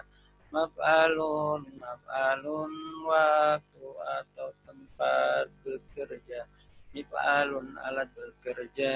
maf'alun 0.54 1.66
maf'alun 1.82 2.74
waktu 3.10 3.88
atau 4.22 4.50
tempat 4.70 5.50
bekerja. 5.66 6.46
Mif'alun 6.94 7.74
alat 7.82 8.14
bekerja. 8.14 8.94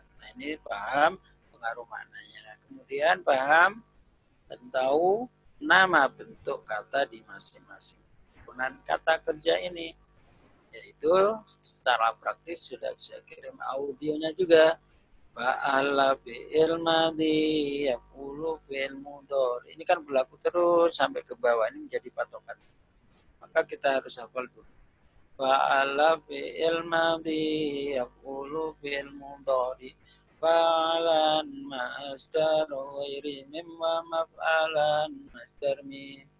Nah 0.00 0.28
ini 0.40 0.56
paham 0.64 1.20
pengaruh 1.52 1.84
maknanya. 1.84 2.56
Kemudian 2.64 3.20
paham 3.20 3.84
dan 4.48 4.60
tahu 4.72 5.28
nama 5.60 6.08
bentuk 6.08 6.64
kata 6.64 7.04
di 7.04 7.20
masing-masing 7.28 8.00
penggunaan 8.40 8.80
kata 8.88 9.20
kerja 9.20 9.60
ini. 9.60 9.92
Yaitu 10.72 11.12
secara 11.62 12.16
praktis 12.16 12.66
sudah 12.66 12.90
bisa 12.96 13.20
kirim 13.28 13.54
audionya 13.62 14.32
juga 14.34 14.80
Ba'ala 15.34 16.14
fi'il 16.22 16.78
madhi 16.78 17.90
yakulu 17.90 18.62
fi'il 18.70 18.94
mudor. 18.94 19.66
Ini 19.66 19.82
kan 19.82 19.98
berlaku 20.06 20.38
terus 20.38 20.94
sampai 20.94 21.26
ke 21.26 21.34
bawah. 21.34 21.66
Ini 21.74 21.90
menjadi 21.90 22.06
patokan. 22.14 22.54
Maka 23.42 23.66
kita 23.66 23.98
harus 23.98 24.14
hafal 24.14 24.46
dulu. 24.46 24.70
Ba'ala 25.34 26.22
fi'il 26.22 26.86
madhi 26.86 27.98
yakulu 27.98 28.78
fi'il 28.78 29.10
mudori. 29.10 29.90
Fa'alan 30.38 31.50
ma'astar 31.66 32.70
wairi 32.70 33.42
mimma 33.50 34.06
maf'alan 34.06 35.10
masdar 35.34 35.82
min. 35.82 36.30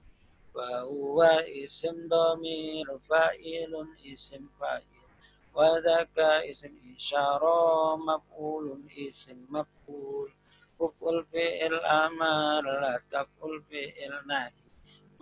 Wa 0.55 0.87
huwa 0.87 1.43
isim 1.51 2.07
domir 2.07 2.87
fa'ilun 3.11 3.91
isim 4.07 4.47
fa'il. 4.55 4.94
Isim 6.51 6.75
isyara 6.95 7.95
maf'ulun 7.95 8.91
isim 9.07 9.47
maf'ul. 9.55 10.29
Kuful 10.75 11.23
fi'il 11.31 11.79
amar 11.87 12.65
la 12.83 12.99
taf'ul 13.07 13.63
fi'il 13.71 14.17
nahi. 14.27 14.67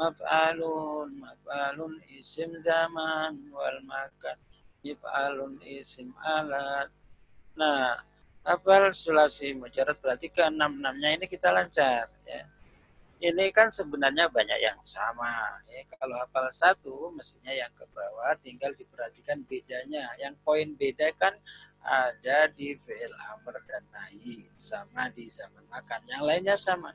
Maf'alun 0.00 1.08
maf'alun 1.20 2.00
isim 2.16 2.56
zaman. 2.56 3.52
Wal 3.52 3.84
makan 3.84 4.38
Mif'alun 4.82 5.60
isim 5.62 6.10
alat. 6.24 6.88
Nah, 7.54 8.00
hafal 8.42 8.90
sulasi 8.90 9.54
mujarad 9.54 10.00
berarti 10.02 10.26
ke 10.32 10.42
enam-enamnya 10.42 11.08
ini 11.14 11.26
kita 11.28 11.52
lancar 11.54 12.08
ya 12.26 12.42
ini 13.22 13.54
kan 13.54 13.70
sebenarnya 13.70 14.26
banyak 14.26 14.58
yang 14.58 14.82
sama. 14.82 15.62
Ya, 15.70 15.86
kalau 15.94 16.18
hafal 16.18 16.50
satu, 16.50 17.14
mestinya 17.14 17.54
yang 17.54 17.70
ke 17.78 17.86
bawah 17.94 18.34
tinggal 18.42 18.74
diperhatikan 18.74 19.46
bedanya. 19.46 20.10
Yang 20.18 20.34
poin 20.42 20.74
beda 20.74 21.14
kan 21.14 21.30
ada 21.86 22.50
di 22.50 22.74
fi'il 22.82 23.14
amr 23.30 23.62
dan 23.70 23.86
nahi, 23.94 24.50
sama 24.58 25.06
di 25.14 25.30
zaman 25.30 25.62
makan. 25.70 26.02
Yang 26.10 26.22
lainnya 26.26 26.56
sama. 26.58 26.90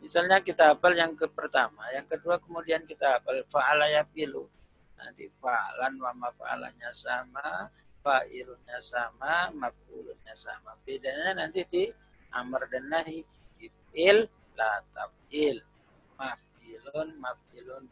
Misalnya 0.00 0.40
kita 0.40 0.72
hafal 0.72 0.96
yang 0.96 1.12
ke 1.12 1.28
pertama, 1.28 1.92
yang 1.92 2.08
kedua 2.08 2.40
kemudian 2.40 2.88
kita 2.88 3.20
hafal 3.20 3.44
fa'ala 3.52 3.92
yafilu. 3.92 4.48
Nanti 4.96 5.28
fa'alan 5.44 6.00
wa 6.00 6.12
maf'alanya 6.24 6.88
sama, 6.88 7.68
fa'ilunnya 8.00 8.80
sama, 8.80 9.52
maf'ulunnya 9.52 10.32
sama. 10.32 10.72
Bedanya 10.88 11.36
nanti 11.36 11.68
di 11.68 11.84
amr 12.32 12.64
dan 12.72 12.88
nahi. 12.88 13.20
Il 13.94 14.26
la 14.54 14.82
taf'il 14.94 15.58
maf'ilun 16.18 17.08
maf'ilun 17.18 17.84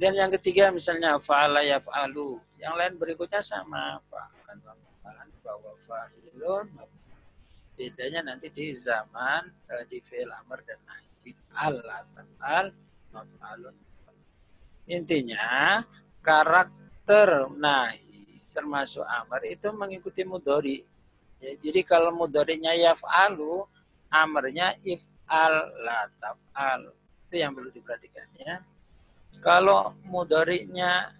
dan 0.00 0.16
yang 0.16 0.32
ketiga 0.40 0.72
misalnya 0.72 1.20
fa'ala 1.20 1.60
yaf'alu. 1.60 2.40
Yang 2.56 2.74
lain 2.80 2.94
berikutnya 2.96 3.44
sama 3.44 4.00
fa'alan 4.08 4.56
wa 4.64 4.72
maf'alan 4.72 5.28
bahwa 5.44 5.72
fa'ilun 5.84 6.66
bedanya 7.76 8.24
nanti 8.24 8.48
di 8.48 8.72
zaman 8.72 9.44
eh, 9.68 9.84
di 9.92 10.00
fi'il 10.00 10.32
amr 10.32 10.64
dan 10.64 10.80
nahi. 10.88 11.36
Al 11.52 11.84
taf'al 12.16 12.72
maf'alun. 13.12 13.76
Intinya 14.88 15.84
karakter 16.24 17.52
nahi 17.60 18.40
termasuk 18.56 19.04
amr 19.04 19.52
itu 19.52 19.68
mengikuti 19.68 20.24
mudori 20.24 20.80
ya, 21.44 21.54
jadi 21.60 21.84
kalau 21.84 22.08
mudorinya 22.16 22.72
yaf'alu 22.72 23.68
amarnya 24.10 24.74
if 24.82 25.02
al 25.30 25.54
la 25.86 26.10
al 26.54 26.90
itu 27.30 27.36
yang 27.38 27.54
perlu 27.54 27.70
diperhatikan 27.70 28.26
ya. 28.42 28.58
Kalau 29.38 29.94
mudoriknya 30.10 31.14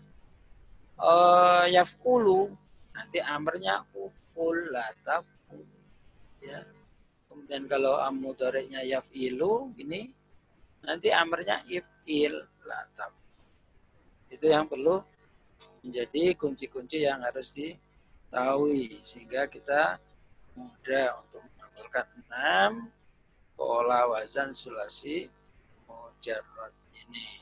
uh, 0.99 1.65
yaf'ulu 1.71 2.51
nanti 2.93 3.23
amarnya 3.23 3.87
uful 3.95 4.75
la 4.75 4.85
taf'ul 5.07 5.63
ya. 6.43 6.67
Kemudian 7.31 7.71
kalau 7.71 8.03
mudoriknya 8.11 8.83
yaf'ilu 8.83 9.71
ini 9.79 10.11
nanti 10.83 11.15
amarnya 11.15 11.63
if'il 11.71 12.35
la 12.67 12.81
itu 14.31 14.47
yang 14.47 14.67
perlu 14.71 15.03
menjadi 15.83 16.39
kunci-kunci 16.39 17.03
yang 17.03 17.19
harus 17.27 17.51
diketahui 17.51 19.03
sehingga 19.03 19.51
kita 19.51 19.99
mudah 20.55 21.19
untuk 21.27 21.43
Berkat 21.81 22.07
enam 22.13 22.93
pola 23.57 24.05
wazan 24.13 24.53
sulasi 24.53 25.33
mujarrad 25.89 26.77
ini. 26.93 27.41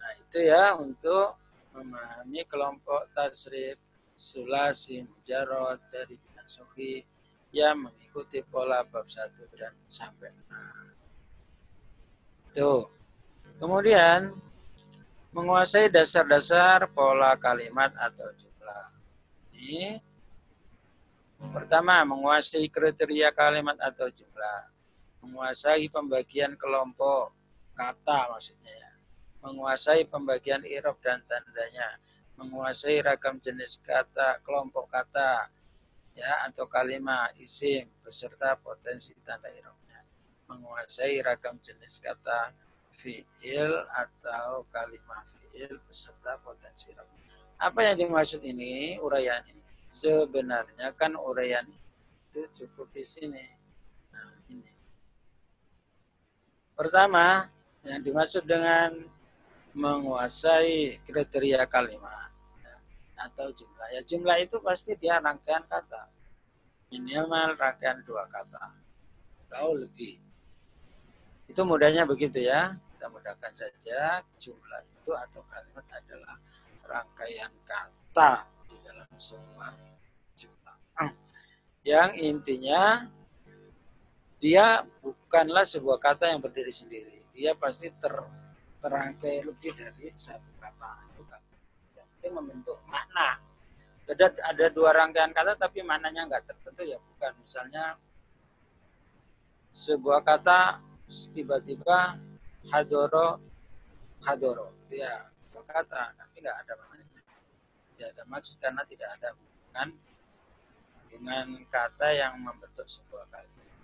Nah, 0.00 0.12
itu 0.16 0.38
ya 0.40 0.72
untuk 0.80 1.36
memahami 1.76 2.40
kelompok 2.48 3.12
tasrif 3.12 3.76
sulasi 4.16 5.04
mujarrad 5.04 5.76
dari 5.92 6.16
bidang 6.16 6.48
sohi 6.48 7.04
yang 7.52 7.84
mengikuti 7.84 8.40
pola 8.40 8.80
bab 8.80 9.04
satu 9.04 9.44
dan 9.52 9.76
sampai 9.92 10.32
enam. 10.32 10.96
Itu. 12.48 12.88
Kemudian 13.60 14.32
menguasai 15.36 15.92
dasar-dasar 15.92 16.88
pola 16.90 17.36
kalimat 17.36 17.92
atau 17.94 18.26
jumlah. 18.34 18.86
Ini 19.52 20.09
Pertama, 21.40 22.04
menguasai 22.04 22.68
kriteria 22.68 23.32
kalimat 23.32 23.80
atau 23.80 24.12
jumlah. 24.12 24.68
Menguasai 25.24 25.88
pembagian 25.88 26.52
kelompok 26.60 27.32
kata 27.72 28.28
maksudnya 28.36 28.68
ya. 28.76 28.92
Menguasai 29.40 30.04
pembagian 30.04 30.60
irob 30.68 31.00
dan 31.00 31.24
tandanya. 31.24 31.96
Menguasai 32.36 33.00
ragam 33.00 33.40
jenis 33.40 33.80
kata, 33.80 34.44
kelompok 34.44 34.92
kata 34.92 35.48
ya 36.12 36.44
atau 36.44 36.68
kalimat 36.68 37.32
isim 37.40 37.88
beserta 38.04 38.52
potensi 38.60 39.16
tanda 39.24 39.48
irobnya. 39.48 40.04
Menguasai 40.44 41.24
ragam 41.24 41.56
jenis 41.64 41.96
kata 42.04 42.52
fiil 42.92 43.72
atau 43.96 44.68
kalimat 44.68 45.24
fiil 45.32 45.80
beserta 45.88 46.36
potensi 46.44 46.92
irobnya. 46.92 47.32
Apa 47.60 47.92
yang 47.92 47.96
dimaksud 48.08 48.44
ini, 48.44 49.00
uraian 49.00 49.40
ini? 49.48 49.59
Sebenarnya 49.90 50.94
kan 50.94 51.18
uraian 51.18 51.66
itu 52.30 52.46
cukup 52.54 52.94
di 52.94 53.02
sini. 53.02 53.42
Nah, 54.14 54.38
ini. 54.46 54.70
Pertama, 56.78 57.50
yang 57.82 57.98
dimaksud 57.98 58.46
dengan 58.46 58.94
menguasai 59.74 61.02
kriteria 61.02 61.66
kalimat 61.66 62.30
ya, 62.62 62.74
atau 63.26 63.50
jumlah. 63.50 63.88
Ya 63.90 64.02
jumlah 64.06 64.38
itu 64.38 64.62
pasti 64.62 64.94
dia 64.94 65.18
rangkaian 65.18 65.66
kata. 65.66 66.06
Minimal 66.94 67.58
rangkaian 67.58 67.98
dua 68.06 68.30
kata 68.30 68.70
atau 69.46 69.74
lebih. 69.74 70.22
Itu 71.50 71.66
mudahnya 71.66 72.06
begitu 72.06 72.46
ya. 72.46 72.78
Kita 72.94 73.10
mudahkan 73.10 73.50
saja 73.50 74.22
jumlah 74.38 74.82
itu 74.86 75.10
atau 75.10 75.42
kalimat 75.50 75.86
adalah 75.90 76.38
rangkaian 76.86 77.50
kata 77.66 78.59
semua 79.20 79.76
jumlah. 80.34 80.76
Yang 81.84 82.10
intinya 82.24 83.06
dia 84.40 84.84
bukanlah 85.04 85.68
sebuah 85.68 86.00
kata 86.00 86.32
yang 86.32 86.40
berdiri 86.40 86.72
sendiri. 86.72 87.28
Dia 87.36 87.52
pasti 87.52 87.92
ter, 87.92 88.12
terangkai 88.80 89.44
lebih 89.44 89.76
dari 89.76 90.08
satu 90.16 90.50
kata. 90.56 91.12
Yang 91.94 92.06
penting 92.16 92.32
membentuk 92.32 92.80
makna. 92.88 93.36
Ada, 94.10 94.26
ada 94.42 94.66
dua 94.74 94.90
rangkaian 94.90 95.30
kata 95.30 95.54
tapi 95.54 95.86
maknanya 95.86 96.26
nggak 96.26 96.44
tertentu 96.48 96.82
ya 96.82 96.98
bukan. 96.98 97.32
Misalnya 97.44 97.94
sebuah 99.76 100.24
kata 100.26 100.82
tiba-tiba 101.30 102.18
hadoro 102.68 103.40
hadoro 104.20 104.76
ya 104.92 105.30
kata 105.70 106.12
tapi 106.18 106.42
nggak 106.42 106.56
ada 106.66 106.72
tidak 108.00 108.16
ada 108.16 108.24
maksud 108.32 108.56
karena 108.56 108.82
tidak 108.88 109.12
ada 109.20 109.28
hubungan 109.36 109.88
dengan 111.12 111.46
kata 111.68 112.08
yang 112.16 112.32
membentuk 112.40 112.88
sebuah 112.88 113.28
kalimat. 113.28 113.76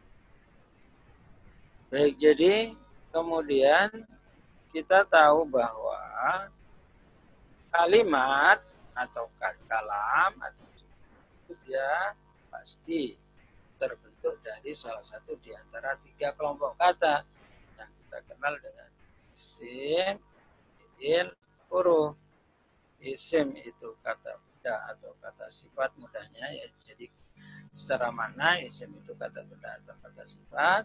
Baik, 1.93 2.17
jadi 2.17 2.73
kemudian 3.13 3.93
kita 4.73 5.05
tahu 5.05 5.45
bahwa 5.45 6.01
kalimat 7.69 8.57
atau 8.97 9.29
kalam 9.69 10.33
atau 10.41 10.65
itu 10.81 11.53
dia 11.69 12.17
pasti 12.49 13.21
terbentuk 13.77 14.41
dari 14.41 14.73
salah 14.73 15.05
satu 15.05 15.37
di 15.45 15.53
antara 15.53 15.93
tiga 16.01 16.33
kelompok 16.33 16.73
kata 16.81 17.21
yang 17.77 17.91
kita 18.01 18.19
kenal 18.33 18.57
dengan 18.65 18.89
isim, 19.29 20.17
fi'il, 20.97 21.29
huruf 21.69 22.17
isim 23.01 23.53
itu 23.61 23.97
kata 24.01 24.39
benda 24.41 24.75
atau 24.95 25.13
kata 25.21 25.47
sifat 25.51 25.95
mudahnya 26.01 26.47
ya 26.53 26.67
jadi 26.87 27.07
secara 27.77 28.09
mana 28.09 28.57
isim 28.65 28.89
itu 28.97 29.13
kata 29.13 29.45
benda 29.45 29.77
atau 29.85 29.95
kata 30.01 30.25
sifat 30.25 30.85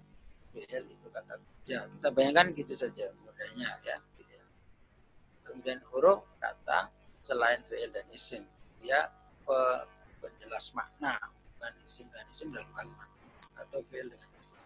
fi'il 0.51 0.83
itu 0.91 1.07
kata 1.07 1.39
kerja. 1.39 1.87
Kita 1.87 2.09
bayangkan 2.11 2.51
gitu 2.51 2.73
saja 2.75 3.07
mudahnya 3.23 3.79
ya. 3.87 3.97
Kemudian 5.47 5.79
huruf 5.91 6.23
kata 6.39 6.91
selain 7.23 7.63
fi'il 7.67 7.91
dan 7.91 8.07
isim 8.11 8.43
dia 8.83 9.07
penjelas 10.19 10.71
makna 10.75 11.17
bukan 11.55 11.73
isim 11.83 12.07
dan 12.11 12.27
isim 12.27 12.51
dalam 12.51 12.67
kalimat 12.75 13.09
atau 13.55 13.79
fi'il 13.87 14.11
dengan 14.11 14.29
isim. 14.39 14.59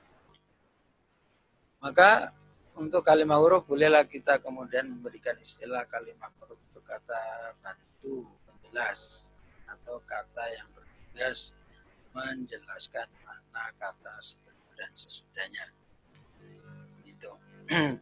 Maka 1.81 2.33
untuk 2.75 3.05
kalimat 3.05 3.37
huruf 3.37 3.69
bolehlah 3.69 4.03
kita 4.09 4.41
kemudian 4.41 4.89
memberikan 4.89 5.37
istilah 5.37 5.85
kalimat 5.85 6.33
huruf 6.41 6.57
kata 6.85 7.21
bantu 7.59 8.29
menjelas 8.47 9.33
atau 9.65 9.99
kata 10.05 10.43
yang 10.53 10.69
bertugas 10.71 11.51
menjelaskan 12.15 13.09
makna 13.25 13.65
kata 13.75 14.13
sebelum 14.21 14.69
dan 14.77 14.91
sesudahnya. 14.93 15.65
Itu 17.03 17.31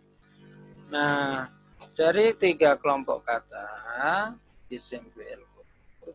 nah 0.93 1.49
dari 1.97 2.35
tiga 2.37 2.77
kelompok 2.77 3.25
kata 3.25 3.65
isim 4.69 5.07
fi'il 5.15 5.41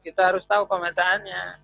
kita 0.02 0.30
harus 0.32 0.44
tahu 0.44 0.68
pemetaannya 0.68 1.58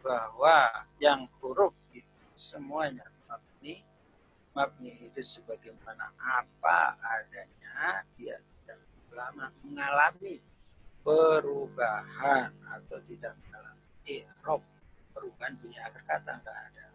bahwa 0.00 0.86
yang 1.02 1.26
huruf 1.38 1.74
itu 1.92 2.06
semuanya 2.38 3.04
mabni 3.26 3.82
mabni 4.54 4.92
itu 5.02 5.20
sebagaimana 5.22 6.10
apa 6.20 6.96
adanya 7.02 8.06
dia 8.16 8.38
lama 9.16 9.48
mengalami 9.64 10.44
perubahan 11.00 12.52
atau 12.76 13.00
tidak 13.00 13.32
mengalami 13.42 13.84
i'rab 14.04 14.60
perubahan 15.16 15.56
punya 15.56 15.80
akhir 15.88 16.04
kata 16.04 16.30
enggak 16.36 16.58
ada 16.70 16.86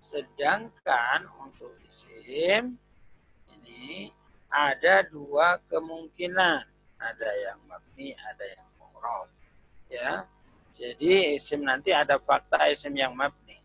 sedangkan 0.00 1.24
untuk 1.40 1.72
isim 1.88 2.76
ini 3.48 4.12
ada 4.50 5.06
dua 5.06 5.62
kemungkinan. 5.70 6.66
Ada 7.00 7.30
yang 7.48 7.58
mabni, 7.64 8.12
ada 8.12 8.44
yang 8.44 8.68
mu'rab. 8.76 9.30
Ya. 9.88 10.28
Jadi 10.74 11.38
isim 11.38 11.64
nanti 11.64 11.94
ada 11.94 12.20
fakta 12.20 12.68
isim 12.68 12.92
yang 12.92 13.16
mabni. 13.16 13.56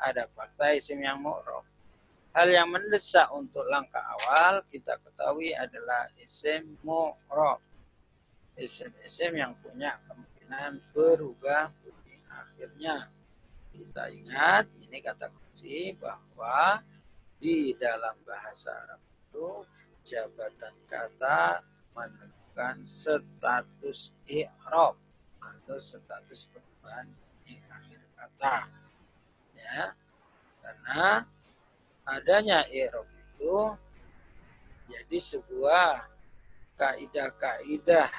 Ada 0.00 0.26
fakta 0.32 0.74
isim 0.74 0.98
yang 0.98 1.20
mu'rab. 1.22 1.62
Hal 2.32 2.48
yang 2.48 2.72
mendesak 2.72 3.28
untuk 3.36 3.68
langkah 3.68 4.00
awal 4.00 4.64
kita 4.72 4.96
ketahui 5.04 5.52
adalah 5.52 6.08
isim 6.16 6.80
mu'rab. 6.80 7.60
Isim-isim 8.56 9.36
yang 9.36 9.52
punya 9.60 10.00
kemungkinan 10.08 10.80
berubah 10.96 11.68
bunyi 11.84 12.16
akhirnya. 12.32 13.12
Kita 13.72 14.08
ingat 14.08 14.64
ini 14.80 15.04
kata 15.04 15.28
kunci 15.28 15.92
bahwa 16.00 16.80
di 17.36 17.76
dalam 17.76 18.16
bahasa 18.24 18.72
Arab 18.80 19.00
itu 19.28 19.68
jabatan 20.00 20.76
kata 20.88 21.60
menentukan 21.92 22.80
status 22.88 24.12
i'rab 24.24 24.96
atau 25.36 25.76
status 25.76 26.48
perubahan 26.48 27.12
di 27.44 27.60
akhir 27.68 28.00
kata. 28.16 28.56
Ya. 29.52 29.92
Karena 30.64 31.28
adanya 32.12 32.68
i'rab 32.68 33.08
itu 33.08 33.56
jadi 34.92 35.18
sebuah 35.18 36.04
kaidah-kaidah 36.76 38.10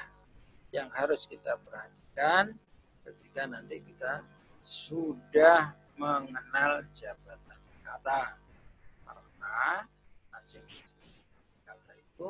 yang 0.74 0.90
harus 0.90 1.30
kita 1.30 1.54
perhatikan 1.62 2.58
ketika 3.06 3.46
nanti 3.46 3.78
kita 3.78 4.26
sudah 4.58 5.76
mengenal 5.94 6.82
jabatan 6.90 7.60
kata. 7.84 8.34
Karena 9.06 9.86
masing-masing 10.34 11.14
itu 11.94 12.28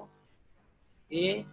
i 1.09 1.47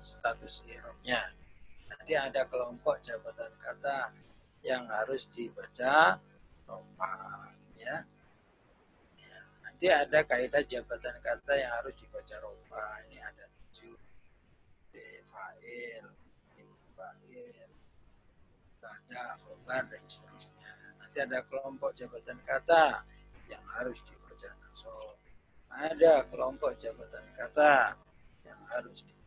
status 0.00 0.64
irobnya. 0.66 1.20
Nanti 1.90 2.16
ada 2.16 2.48
kelompok 2.48 3.02
jabatan 3.04 3.52
kata 3.60 4.10
yang 4.60 4.84
harus 4.88 5.24
dibaca 5.32 6.20
ropa 6.68 7.12
ya. 7.80 8.04
ya. 9.16 9.36
Nanti 9.64 9.86
ada 9.88 10.20
kaidah 10.24 10.62
jabatan 10.64 11.16
kata 11.24 11.52
yang 11.56 11.72
harus 11.80 11.94
dibaca 11.96 12.36
ropa. 12.44 12.84
Ini 13.08 13.18
ada 13.24 13.44
tujuh. 13.48 13.96
Fa'il, 15.30 16.04
fa'il, 16.92 17.70
baca, 18.82 19.22
khobar, 19.40 19.82
dan 19.88 20.02
seterusnya. 20.04 20.70
Nanti 21.00 21.18
ada 21.24 21.40
kelompok 21.48 21.96
jabatan 21.96 22.38
kata 22.44 23.06
yang 23.48 23.64
harus 23.78 23.98
dibaca 24.04 24.48
nasab. 24.60 25.16
Ada 25.70 26.28
kelompok 26.28 26.76
jabatan 26.76 27.24
kata 27.38 27.96
yang 28.44 28.60
harus 28.68 29.06
di 29.06 29.20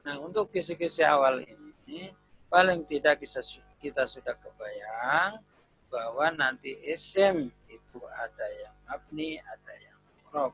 Nah, 0.00 0.16
untuk 0.16 0.48
kisi-kisi 0.48 1.04
awal 1.04 1.44
ini 1.44 2.08
paling 2.48 2.88
tidak 2.88 3.20
kita, 3.20 3.44
kita 3.80 4.04
sudah 4.04 4.36
kebayang 4.36 5.40
bahwa 5.90 6.30
nanti 6.30 6.76
isim 6.86 7.50
itu 7.66 7.98
ada 8.14 8.46
yang 8.62 8.76
mabni, 8.86 9.40
ada 9.42 9.72
yang 9.80 9.98
mu'rob. 10.30 10.52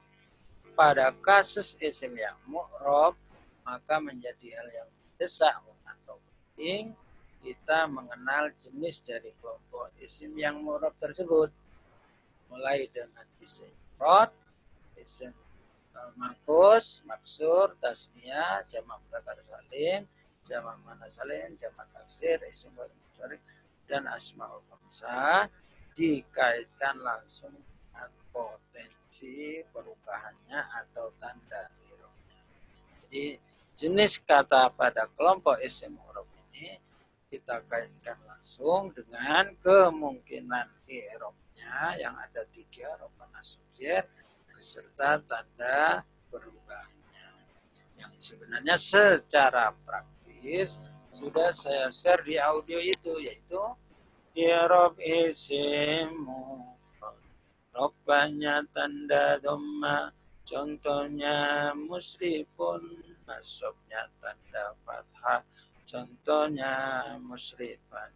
Pada 0.72 1.12
kasus 1.20 1.76
isim 1.82 2.16
yang 2.16 2.38
mu'rob, 2.48 3.18
maka 3.66 4.00
menjadi 4.00 4.56
hal 4.56 4.68
yang 4.72 4.90
desak 5.18 5.52
atau 5.84 6.16
penting 6.22 6.94
kita 7.42 7.86
mengenal 7.90 8.50
jenis 8.56 9.02
dari 9.02 9.34
kelompok 9.42 9.92
isim 10.00 10.32
yang 10.38 10.62
mu'rob 10.62 10.94
tersebut 11.02 11.50
mulai 12.46 12.86
dengan 12.88 13.26
isim 13.42 13.70
rod, 13.98 14.30
isim 14.96 15.32
uh, 15.96 16.10
makus, 16.16 17.02
maksur, 17.08 17.74
tasnia, 17.80 18.62
jamak 18.68 19.00
mutakar 19.02 19.36
salim, 19.42 20.04
jamak 20.44 20.76
mana 20.84 21.08
salim, 21.10 21.56
jamak 21.58 21.88
taksir, 21.92 22.38
isim 22.46 22.72
dan 23.86 24.04
asmaul 24.10 24.60
khamsah 24.66 25.48
dikaitkan 25.96 27.00
langsung 27.00 27.54
dengan 27.56 28.10
potensi 28.34 29.64
perubahannya 29.72 30.60
atau 30.84 31.08
tanda 31.16 31.70
hurufnya. 31.80 32.40
Jadi 33.06 33.24
jenis 33.72 34.20
kata 34.20 34.68
pada 34.74 35.08
kelompok 35.16 35.56
isim 35.64 35.96
huruf 36.04 36.28
ini 36.52 36.76
kita 37.32 37.64
kaitkan 37.64 38.20
langsung 38.28 38.92
dengan 38.92 39.56
kemungkinan 39.64 40.68
i'rab 40.86 41.34
yang 41.96 42.14
ada 42.14 42.44
tiga 42.52 42.94
rokana 43.00 43.40
subjek 43.42 44.06
beserta 44.52 45.18
tanda 45.24 46.04
perubahannya. 46.28 47.28
Yang 47.96 48.12
sebenarnya 48.20 48.76
secara 48.76 49.72
praktis 49.84 50.78
sudah 51.16 51.48
saya 51.48 51.88
share 51.88 52.20
di 52.28 52.36
audio 52.36 52.76
itu 52.76 53.16
yaitu 53.24 53.62
Irob 54.36 55.00
isimu 55.00 56.76
Robanya 57.72 58.60
tanda 58.68 59.40
doma 59.40 60.12
Contohnya 60.44 61.72
musrifun 61.72 62.84
Nasabnya 63.24 64.12
tanda 64.20 64.76
fathah 64.84 65.40
Contohnya 65.88 66.74
musrifan 67.24 68.12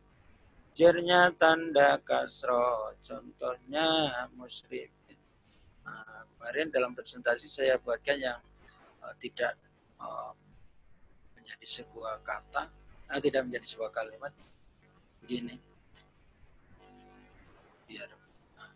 Jernya 0.71 1.29
tanda 1.35 1.99
kasro, 2.01 2.95
contohnya 3.05 3.85
muslim. 4.33 4.89
Nah, 5.83 6.25
kemarin 6.25 6.71
dalam 6.73 6.95
presentasi 6.95 7.51
saya 7.51 7.75
buatkan 7.77 8.17
yang 8.17 8.41
uh, 9.03 9.13
tidak 9.21 9.59
uh, 9.99 10.33
menjadi 11.35 11.85
sebuah 11.85 12.23
kata, 12.23 12.71
uh, 13.11 13.21
tidak 13.21 13.43
menjadi 13.51 13.67
sebuah 13.67 13.91
kalimat. 13.91 14.33
Begini. 15.21 15.59
Biar. 17.91 18.11
Nah. 18.57 18.73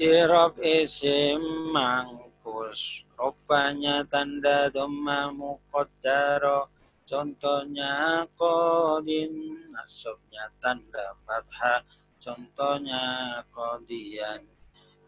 Irob 0.00 0.58
isim 0.64 1.70
mangkus. 1.70 3.04
Rofanya 3.14 4.02
tanda 4.08 4.72
doma 4.72 5.30
muqaddaro 5.30 6.74
Contohnya 7.04 8.24
kodin, 8.32 9.60
nasabnya 9.68 10.48
tanda 10.56 11.12
fathah. 11.28 11.84
Contohnya 12.16 13.04
kodian. 13.52 14.40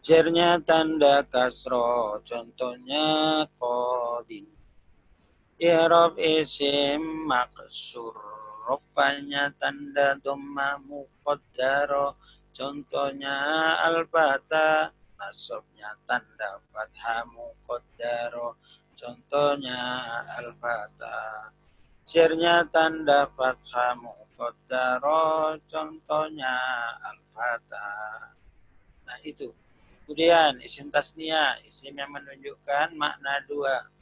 Jernya 0.05 0.61
tanda 0.61 1.25
kasro, 1.25 2.21
contohnya 2.21 3.41
kodin. 3.57 4.45
Irob 5.57 6.21
isim 6.21 7.25
maksur, 7.25 8.13
rofanya 8.69 9.49
tanda 9.57 10.13
doma 10.21 10.77
muqaddaro, 10.77 12.13
contohnya 12.53 13.33
al-fata, 13.81 14.93
nasabnya 15.17 15.97
tanda 16.05 16.61
fathah 16.69 17.25
muqaddaro, 17.33 18.61
contohnya 18.93 19.81
al-fata. 20.37 21.49
Sirnya 22.05 22.61
tanda 22.69 23.25
fathah 23.33 23.97
muqaddaro 23.97 25.57
contohnya 25.65 26.53
al-fatah. 27.01 28.37
Nah 29.09 29.17
itu. 29.25 29.49
Kemudian 30.05 30.61
isim 30.61 30.93
tasnia, 30.93 31.57
isim 31.65 31.97
yang 31.97 32.13
menunjukkan 32.13 32.93
makna 32.93 33.41
dua. 33.49 33.96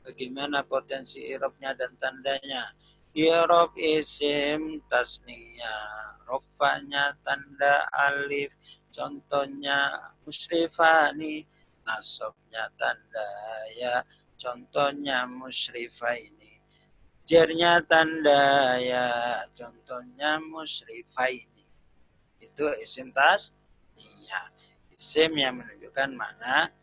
Bagaimana 0.00 0.64
potensi 0.64 1.20
irobnya 1.28 1.76
dan 1.76 1.92
tandanya. 2.00 2.72
Irob 3.10 3.74
isim 3.74 4.86
tasnia, 4.86 5.76
rofanya 6.22 7.10
tanda 7.26 7.90
alif, 7.90 8.54
contohnya 8.94 9.98
musrifani, 10.22 11.42
nasabnya 11.82 12.70
tanda 12.78 13.28
ya, 13.74 14.06
contohnya 14.38 15.26
musrifaini. 15.26 16.62
Jernya 17.26 17.82
tanda 17.82 18.78
ya, 18.78 19.10
contohnya 19.58 20.38
musrifaini. 20.38 21.66
Itu 22.38 22.70
isim 22.78 23.10
tasnia 23.10 24.54
isim 25.00 25.32
yang 25.32 25.56
menunjukkan 25.56 26.12
makna 26.12 26.68
dua. 26.68 26.79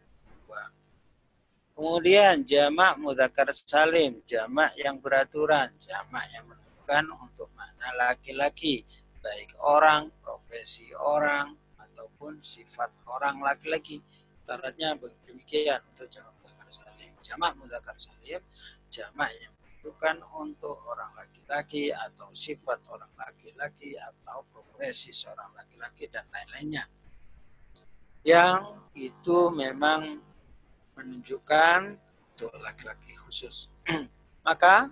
Kemudian 1.77 2.41
jamak 2.41 2.97
mudakar 2.97 3.53
salim, 3.53 4.25
jamak 4.25 4.73
yang 4.81 4.97
beraturan, 4.97 5.69
jamak 5.77 6.25
yang 6.33 6.49
menunjukkan 6.49 7.05
untuk 7.21 7.53
makna 7.53 7.93
laki-laki, 7.93 8.81
baik 9.21 9.53
orang, 9.61 10.09
profesi 10.25 10.89
orang, 10.97 11.53
ataupun 11.77 12.41
sifat 12.41 12.89
orang 13.05 13.45
laki-laki. 13.45 14.01
Syaratnya 14.41 14.97
demikian 15.29 15.77
untuk 15.93 16.09
jamak 16.09 16.33
mudakar 16.41 16.69
salim. 16.73 17.13
Jamak 17.21 17.53
mudakar 17.61 17.93
salim, 18.01 18.41
jamak 18.89 19.29
yang 19.37 19.53
menunjukkan 19.61 20.17
untuk 20.33 20.81
orang 20.81 21.13
laki-laki 21.13 21.93
atau 21.93 22.33
sifat 22.33 22.81
orang 22.89 23.13
laki-laki 23.21 23.93
atau 24.01 24.41
profesi 24.49 25.13
seorang 25.13 25.53
laki-laki 25.53 26.09
dan 26.09 26.25
lain-lainnya 26.33 26.89
yang 28.27 28.83
itu 28.91 29.47
memang 29.55 30.19
menunjukkan 30.97 31.95
untuk 32.33 32.51
laki-laki 32.57 33.13
khusus. 33.21 33.69
Maka 34.47 34.89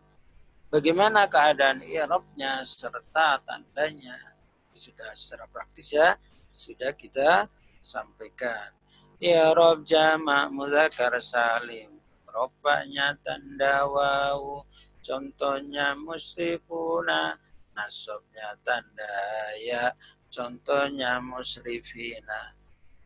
bagaimana 0.69 1.25
keadaan 1.25 1.81
i'rabnya 1.81 2.61
serta 2.61 3.41
tandanya 3.41 4.37
sudah 4.75 5.11
secara 5.15 5.49
praktis 5.49 5.95
ya 5.95 6.13
sudah 6.55 6.95
kita 6.95 7.49
sampaikan. 7.83 8.71
I'rab 9.19 9.87
jamak 9.87 10.51
mudzakkar 10.51 11.15
salim. 11.23 11.99
Rupanya 12.27 13.15
tanda 13.23 13.87
wawu. 13.87 14.67
Contohnya 14.99 15.95
musrifuna. 15.95 17.39
Nasabnya 17.75 18.55
tanda 18.63 19.15
ya. 19.63 19.91
Contohnya 20.27 21.23
musrifina 21.23 22.64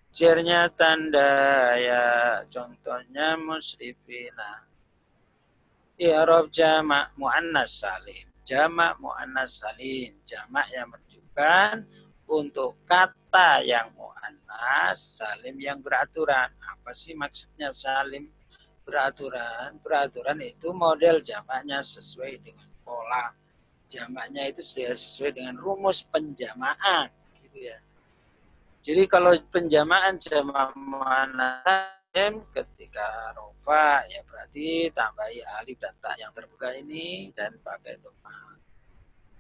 Jernya 0.10 0.66
tanda 0.74 1.78
ya 1.78 2.06
contohnya 2.50 3.38
musrifina. 3.38 4.66
I'rab 6.02 6.50
jamak 6.50 7.14
muannas 7.14 7.86
salim. 7.86 8.26
Jamak 8.42 8.98
muannas 8.98 9.62
salim. 9.62 10.18
Jamak 10.26 10.66
yang 10.74 10.90
menunjukkan 10.90 11.86
untuk 12.26 12.82
kata 12.90 13.62
yang 13.62 13.94
muannas 13.94 15.22
salim 15.22 15.62
yang 15.62 15.78
beraturan. 15.78 16.50
Apa 16.58 16.90
sih 16.90 17.14
maksudnya 17.14 17.70
salim 17.78 18.34
beraturan? 18.82 19.78
Beraturan 19.86 20.42
itu 20.42 20.74
model 20.74 21.22
jamaknya 21.22 21.86
sesuai 21.86 22.42
dengan 22.42 22.66
pola. 22.82 23.30
Jamaknya 23.86 24.50
itu 24.50 24.66
sudah 24.66 24.98
sesuai 24.98 25.38
dengan 25.38 25.54
rumus 25.62 26.02
penjamaan 26.02 27.14
gitu 27.46 27.70
ya 27.70 27.78
jadi 28.80 29.04
kalau 29.12 29.36
penjamaan 29.52 30.16
jamak 30.16 30.72
mana 30.76 31.60
ketika 32.56 33.36
rofa 33.38 34.02
ya 34.10 34.24
berarti 34.26 34.90
tambahi 34.90 35.46
alif 35.62 35.78
dan 35.78 35.94
tak 36.02 36.18
yang 36.18 36.34
terbuka 36.34 36.74
ini 36.74 37.30
dan 37.38 37.54
pakai 37.62 38.02
doma. 38.02 38.58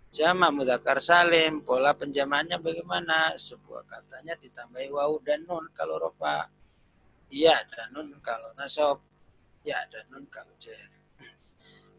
Jamak 0.10 0.52
mudakar 0.54 0.97
salim, 1.02 1.62
pola 1.62 1.93
penjamaannya 1.93 2.58
bagaimana? 2.62 3.38
Sebuah 3.38 3.86
katanya 3.86 4.34
ditambahi 4.38 4.89
wawu 4.89 5.21
dan 5.21 5.45
nun 5.45 5.69
kalau 5.73 5.97
rofa. 5.97 6.49
Iya 7.30 7.62
dan 7.73 7.93
nun 7.93 8.17
kalau 8.21 8.54
nasab. 8.58 9.02
Ya 9.65 9.82
dan 9.89 10.10
nun 10.13 10.25
kalau 10.30 10.54
jer. 10.62 10.98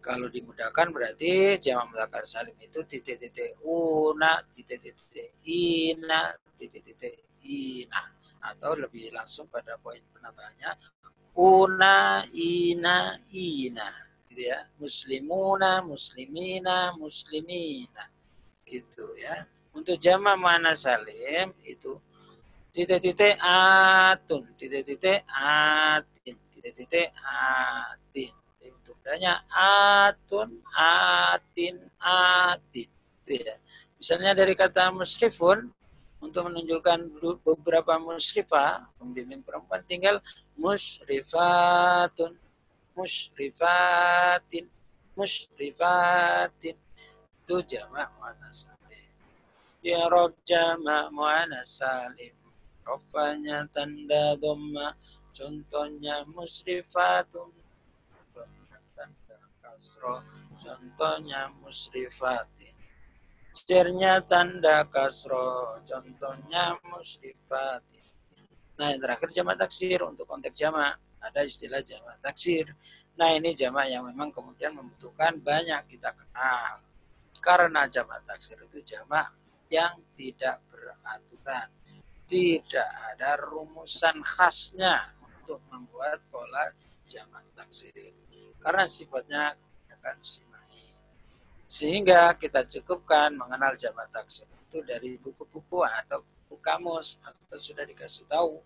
Kalau 0.01 0.33
dimudahkan 0.33 0.89
berarti 0.97 1.61
jamak 1.61 1.93
mudakar 1.93 2.25
salim 2.25 2.57
itu 2.57 2.81
titik-titik 2.89 3.61
una, 3.69 4.41
titik-titik 4.57 5.37
ina, 5.45 6.33
titik-titik 6.57 7.21
ina 7.45 8.09
atau 8.41 8.73
lebih 8.73 9.13
langsung 9.13 9.45
pada 9.53 9.77
poin 9.77 10.01
penambahannya 10.17 10.73
una 11.37 12.25
ina 12.33 13.21
ina 13.29 13.89
gitu 14.33 14.41
ya. 14.49 14.65
Muslimuna 14.81 15.85
muslimina 15.85 16.97
muslimina 16.97 18.09
gitu 18.65 19.05
ya. 19.21 19.45
Untuk 19.77 20.01
jama 20.01 20.33
mana 20.35 20.73
salim 20.73 21.53
itu 21.61 22.01
titik-titik 22.73 23.37
atun 23.45 24.49
titik-titik 24.57 25.29
atin 25.29 26.37
titik-titik 26.49 27.13
atin 27.21 28.40
banyak 29.01 29.39
atun 29.53 30.61
atin 30.77 31.77
atin 32.01 32.89
gitu 33.27 33.33
ya 33.41 33.57
misalnya 33.97 34.33
dari 34.33 34.53
kata 34.57 34.93
musrifun 34.93 35.73
untuk 36.21 36.53
menunjukkan 36.53 37.17
beberapa 37.41 37.97
musrifah, 37.97 38.85
pembimbing 39.01 39.41
perempuan 39.41 39.81
tinggal 39.89 40.21
musrifatun, 40.53 42.37
musrifatin, 42.93 44.69
musrifatin. 45.17 46.77
Itu 47.41 47.65
jamak 47.65 48.13
muannas 48.21 48.69
salim. 48.69 49.09
Ya 49.81 50.05
rob 50.13 50.37
jamak 50.45 51.09
muannas 51.09 51.81
salim. 51.81 52.37
Rofanya 52.85 53.65
tanda 53.73 54.37
dhamma, 54.37 54.93
contohnya 55.33 56.29
musrifatun. 56.29 57.49
Tanda 60.01 60.17
kasro, 60.17 60.17
contohnya 60.61 61.41
musrifatin 61.61 62.81
Cernya 63.51 64.23
tanda 64.23 64.87
kasro, 64.87 65.83
contohnya 65.83 66.79
musrifat. 66.87 67.83
Nah, 68.79 68.95
yang 68.95 69.03
terakhir 69.03 69.29
jamak 69.35 69.59
taksir 69.59 70.01
untuk 70.07 70.25
konteks 70.25 70.55
jamak. 70.55 70.97
Ada 71.21 71.45
istilah 71.45 71.83
jamak 71.83 72.23
taksir. 72.23 72.71
Nah, 73.19 73.35
ini 73.35 73.53
jamak 73.53 73.91
yang 73.91 74.07
memang 74.07 74.33
kemudian 74.33 74.73
membutuhkan 74.73 75.37
banyak 75.43 75.83
kita 75.91 76.15
kenal. 76.15 76.81
Karena 77.43 77.91
jamak 77.91 78.23
taksir 78.25 78.57
itu 78.71 78.81
jamak 78.87 79.35
yang 79.69 79.99
tidak 80.15 80.63
beraturan. 80.71 81.69
Tidak 82.31 82.91
ada 83.13 83.35
rumusan 83.35 84.23
khasnya 84.23 85.11
untuk 85.27 85.59
membuat 85.75 86.23
pola 86.31 86.71
jamak 87.11 87.45
taksir. 87.59 88.15
Karena 88.63 88.87
sifatnya 88.87 89.59
akan 90.01 90.17
sehingga 91.71 92.35
kita 92.35 92.67
cukupkan 92.67 93.31
mengenal 93.39 93.79
jamak 93.79 94.11
taksir 94.11 94.51
itu 94.67 94.83
dari 94.83 95.15
buku-buku 95.23 95.87
atau 95.87 96.19
buku 96.27 96.59
kamus 96.59 97.23
atau 97.23 97.55
sudah 97.55 97.87
dikasih 97.87 98.27
tahu. 98.27 98.59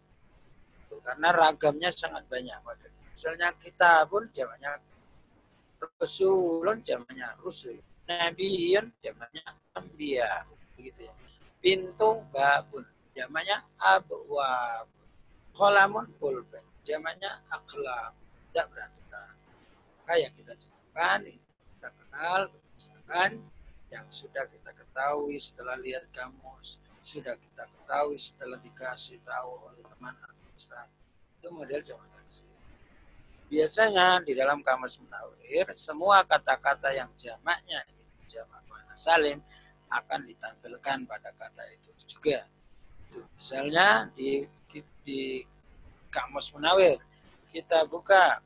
Karena 1.04 1.28
ragamnya 1.28 1.92
sangat 1.92 2.24
banyak. 2.32 2.56
Misalnya 3.12 3.52
kita 3.60 4.08
pun 4.08 4.24
jamaknya 4.32 4.80
Rasulun 6.00 6.80
jamaknya 6.80 7.36
Rusul. 7.44 7.76
Nabiun 8.08 8.88
jamaknya 9.04 9.52
Ambia. 9.76 10.48
Begitu 10.76 11.04
ya. 11.04 11.14
Pintu 11.60 12.24
babun 12.32 12.88
jamaknya 13.12 13.68
abwab. 13.84 14.88
Kolamun 15.52 16.08
pulpen 16.16 16.64
jamaknya 16.88 17.36
akhlak. 17.52 18.16
Tidak 18.48 18.66
beraturan. 18.72 19.34
Maka 20.00 20.14
yang 20.16 20.32
kita 20.40 20.56
cukupkan 20.94 21.26
kita 21.26 21.90
kenal 21.90 22.40
misalkan 22.78 23.30
yang 23.90 24.06
sudah 24.14 24.46
kita 24.46 24.70
ketahui 24.70 25.42
setelah 25.42 25.74
lihat 25.82 26.06
kamus, 26.14 26.78
sudah 27.02 27.34
kita 27.34 27.66
ketahui 27.66 28.14
setelah 28.14 28.62
dikasih 28.62 29.18
tahu 29.26 29.58
oleh 29.66 29.82
teman 29.82 30.14
atau 30.22 30.46
ustaz. 30.54 30.86
Itu 31.42 31.50
model 31.50 31.82
jamak 31.82 32.06
taksir. 32.14 32.46
Biasanya 33.50 34.22
di 34.22 34.38
dalam 34.38 34.62
kamus 34.62 35.02
munawir, 35.02 35.66
semua 35.74 36.22
kata-kata 36.22 36.94
yang 36.94 37.10
jamaknya 37.18 37.82
itu 37.90 38.38
jamak 38.38 38.62
salim 38.94 39.42
akan 39.90 40.30
ditampilkan 40.30 41.10
pada 41.10 41.34
kata 41.34 41.62
itu 41.74 41.90
juga. 42.06 42.46
Itu 43.10 43.26
misalnya 43.34 44.14
di 44.14 44.46
di 45.02 45.42
kamus 46.14 46.54
munawir 46.54 47.02
kita 47.50 47.82
buka 47.82 48.38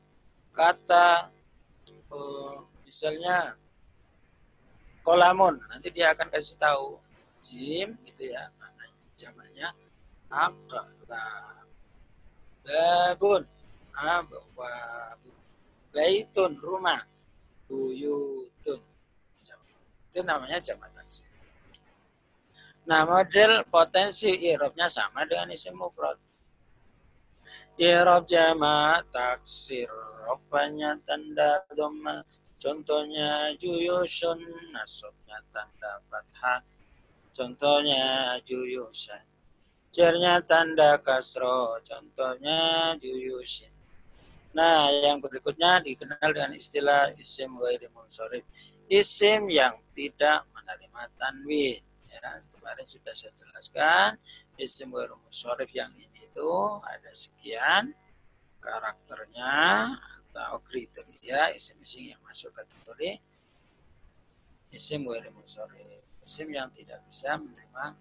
kata 0.49 1.29
misalnya 2.85 3.53
kolamun 5.05 5.61
nanti 5.69 5.93
dia 5.93 6.11
akan 6.13 6.27
kasih 6.33 6.57
tahu 6.57 6.97
jim 7.39 7.95
gitu 8.05 8.29
ya 8.33 8.49
namanya 8.57 8.89
jamaknya 9.15 9.67
akla 10.29 10.85
babun 12.65 13.43
abwab 13.93 15.19
baitun 15.93 16.53
rumah 16.61 17.05
buyutun 17.69 18.81
itu 20.09 20.19
namanya 20.25 20.57
jamak 20.61 20.89
taksir 20.97 21.29
nah 22.89 23.05
model 23.05 23.65
potensi 23.69 24.33
irobnya 24.33 24.89
sama 24.89 25.21
dengan 25.29 25.53
isim 25.53 25.77
mufrad. 25.77 26.17
Irob 27.79 28.27
jamak 28.27 29.07
taksir 29.07 29.87
rofanya 30.29 30.93
tanda 31.09 31.65
doma 31.73 32.21
contohnya 32.61 33.57
juyusun 33.57 34.37
nasabnya 34.69 35.41
tanda 35.49 35.97
fathah 36.05 36.61
contohnya 37.33 38.37
juyusan 38.45 39.25
Cernya 39.89 40.37
tanda 40.45 41.01
kasro, 41.01 41.81
contohnya 41.81 42.93
juyusin. 43.01 43.73
Nah, 44.53 44.85
yang 44.93 45.17
berikutnya 45.17 45.81
dikenal 45.81 46.29
dengan 46.29 46.53
istilah 46.53 47.09
isim 47.17 47.57
ghairi 47.57 47.89
munsorif. 47.89 48.45
Isim 48.85 49.49
yang 49.49 49.81
tidak 49.97 50.45
menerima 50.53 51.03
tanwin. 51.17 51.81
Ya, 52.05 52.37
kemarin 52.53 52.85
sudah 52.85 53.13
saya 53.17 53.33
jelaskan, 53.33 54.21
isim 54.61 54.93
ghairi 54.93 55.17
munsorif 55.25 55.73
yang 55.73 55.89
ini 55.97 56.21
itu 56.21 56.53
ada 56.85 57.09
sekian 57.09 57.89
karakternya 58.61 59.57
atau 60.29 60.61
kriteria 60.61 61.51
isim-isim 61.57 62.13
yang 62.13 62.21
masuk 62.21 62.53
kategori 62.53 63.17
isim 64.69 65.05
ghairi 65.09 65.33
munsorif. 65.33 66.05
Isim 66.21 66.53
yang 66.53 66.69
tidak 66.69 67.01
bisa 67.09 67.41
menerima 67.41 67.97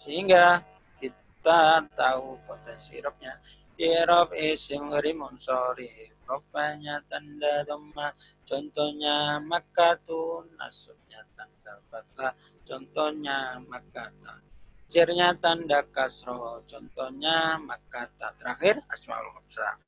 sehingga 0.00 0.64
kita 0.96 1.84
tahu 1.92 2.40
potensi 2.48 2.96
robnya. 3.04 3.36
Irob 3.76 4.32
isim 4.32 4.92
rimun 4.96 5.36
sorry. 5.36 6.08
Robanya 6.24 7.04
tanda 7.04 7.66
dhamma. 7.68 8.14
Contohnya 8.46 9.36
makatun. 9.42 10.56
Nasubnya 10.56 11.20
tanda 11.36 11.84
fathah. 11.90 12.32
Contohnya 12.64 13.60
makata. 13.60 14.40
Jirnya 14.88 15.36
tanda 15.36 15.84
kasro. 15.90 16.64
Contohnya 16.64 17.60
makata. 17.60 18.32
Terakhir 18.40 18.80
asmaul 18.88 19.36
khumsa. 19.36 19.80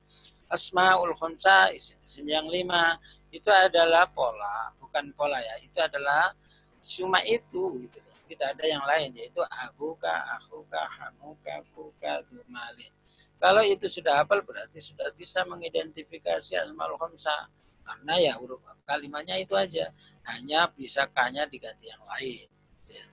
Asmaul 0.53 1.17
khumsa 1.17 1.73
isim-isim 1.73 2.29
yang 2.29 2.45
lima. 2.45 3.01
Itu 3.33 3.49
adalah 3.49 4.05
pola. 4.05 4.69
Bukan 4.77 5.09
pola 5.17 5.41
ya. 5.41 5.57
Itu 5.65 5.81
adalah 5.81 6.37
cuma 6.77 7.25
itu. 7.25 7.89
Gitu 7.89 8.13
tidak 8.33 8.57
ada 8.57 8.65
yang 8.65 8.83
lain 8.89 9.09
yaitu 9.13 9.41
abuka, 9.45 10.11
akhuka, 10.41 10.81
hamuka, 10.97 11.61
fuka, 11.75 12.25
dumalin. 12.25 12.91
Kalau 13.37 13.61
itu 13.61 13.85
sudah 13.91 14.23
hafal 14.23 14.41
berarti 14.41 14.81
sudah 14.81 15.11
bisa 15.13 15.45
mengidentifikasi 15.45 16.57
asmaul 16.57 16.97
khamsah. 16.97 17.51
Karena 17.83 18.15
ya 18.15 18.33
huruf 18.39 18.63
kalimatnya 18.87 19.35
itu 19.37 19.53
aja. 19.53 19.91
Hanya 20.23 20.71
bisa 20.71 21.05
kanya 21.11 21.43
diganti 21.45 21.91
yang 21.91 21.99
lain. 22.07 22.47
Ya. 22.87 23.05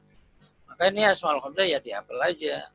Maka 0.70 0.88
ini 0.88 1.02
asmaul 1.04 1.42
khamsah 1.42 1.66
ya 1.66 1.78
dihafal 1.82 2.22
aja. 2.22 2.70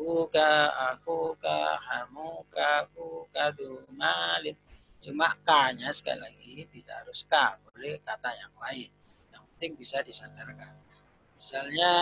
Abuka, 0.00 0.72
akhuka, 0.96 1.76
hamuka, 1.76 2.88
fuka, 2.96 3.52
dumalin. 3.52 4.56
Cuma 4.96 5.28
kanya 5.44 5.92
sekali 5.92 6.24
lagi 6.24 6.64
tidak 6.72 7.04
harus 7.04 7.20
k, 7.28 7.36
boleh 7.68 8.00
kata 8.00 8.32
yang 8.32 8.48
lain. 8.56 8.88
Yang 9.28 9.44
penting 9.44 9.72
bisa 9.76 10.00
disandarkan. 10.00 10.72
Misalnya 11.36 11.92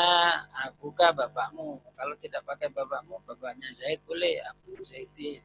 aku 0.63 0.95
kah 0.95 1.11
bapakmu. 1.11 1.83
Kalau 1.99 2.15
tidak 2.23 2.47
pakai 2.47 2.71
bapakmu, 2.71 3.19
bapaknya 3.27 3.67
Zaid 3.75 3.99
boleh. 4.07 4.47
Aku 4.47 4.79
Zaidin. 4.87 5.43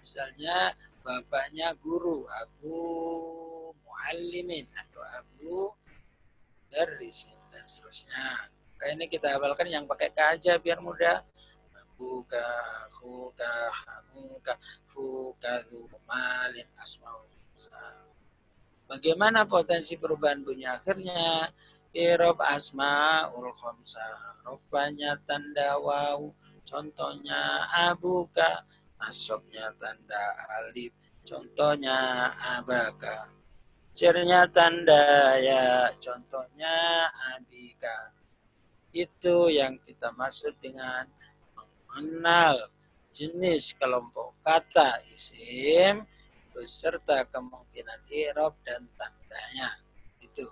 Misalnya 0.00 0.72
bapaknya 1.04 1.76
guru. 1.84 2.24
Aku 2.48 2.80
muallimin 3.84 4.64
atau 4.72 5.04
aku 5.20 5.68
darisin 6.72 7.36
dan 7.52 7.68
seterusnya. 7.68 8.48
Kayak 8.80 8.92
ini 8.96 9.04
kita 9.12 9.36
hafalkan 9.36 9.68
yang 9.68 9.84
pakai 9.84 10.08
K 10.16 10.32
aja 10.32 10.56
biar 10.56 10.80
mudah. 10.80 11.20
Buka, 11.94 12.46
huka, 12.98 13.70
hamuka, 13.70 14.58
fuka, 14.90 15.62
malin, 16.06 16.68
asmaul. 16.78 17.34
Bagaimana 18.84 19.48
potensi 19.48 19.96
perubahan 19.96 20.44
bunyi 20.44 20.68
akhirnya? 20.68 21.48
Irob 21.94 22.42
asma 22.42 23.26
ul 23.32 23.48
khamsa. 23.56 24.04
Rofanya 24.44 25.16
tanda 25.24 25.80
waw. 25.80 26.20
Contohnya 26.68 27.64
abuka. 27.88 28.66
Asobnya 29.00 29.72
tanda 29.80 30.36
alif. 30.60 30.92
Contohnya 31.24 32.28
abaka. 32.58 33.32
Cernya 33.96 34.44
tanda 34.52 35.34
ya. 35.40 35.88
Contohnya 35.96 37.08
abika. 37.34 38.12
Itu 38.92 39.48
yang 39.48 39.80
kita 39.82 40.12
maksud 40.12 40.60
dengan 40.60 41.08
mengenal 41.94 42.74
jenis 43.14 43.78
kelompok 43.78 44.34
kata 44.42 44.98
isim 45.14 46.02
beserta 46.50 47.22
kemungkinan 47.30 48.02
irob 48.10 48.58
dan 48.66 48.82
tandanya. 48.98 49.78
Itu. 50.18 50.50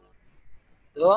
Itu 0.95 1.11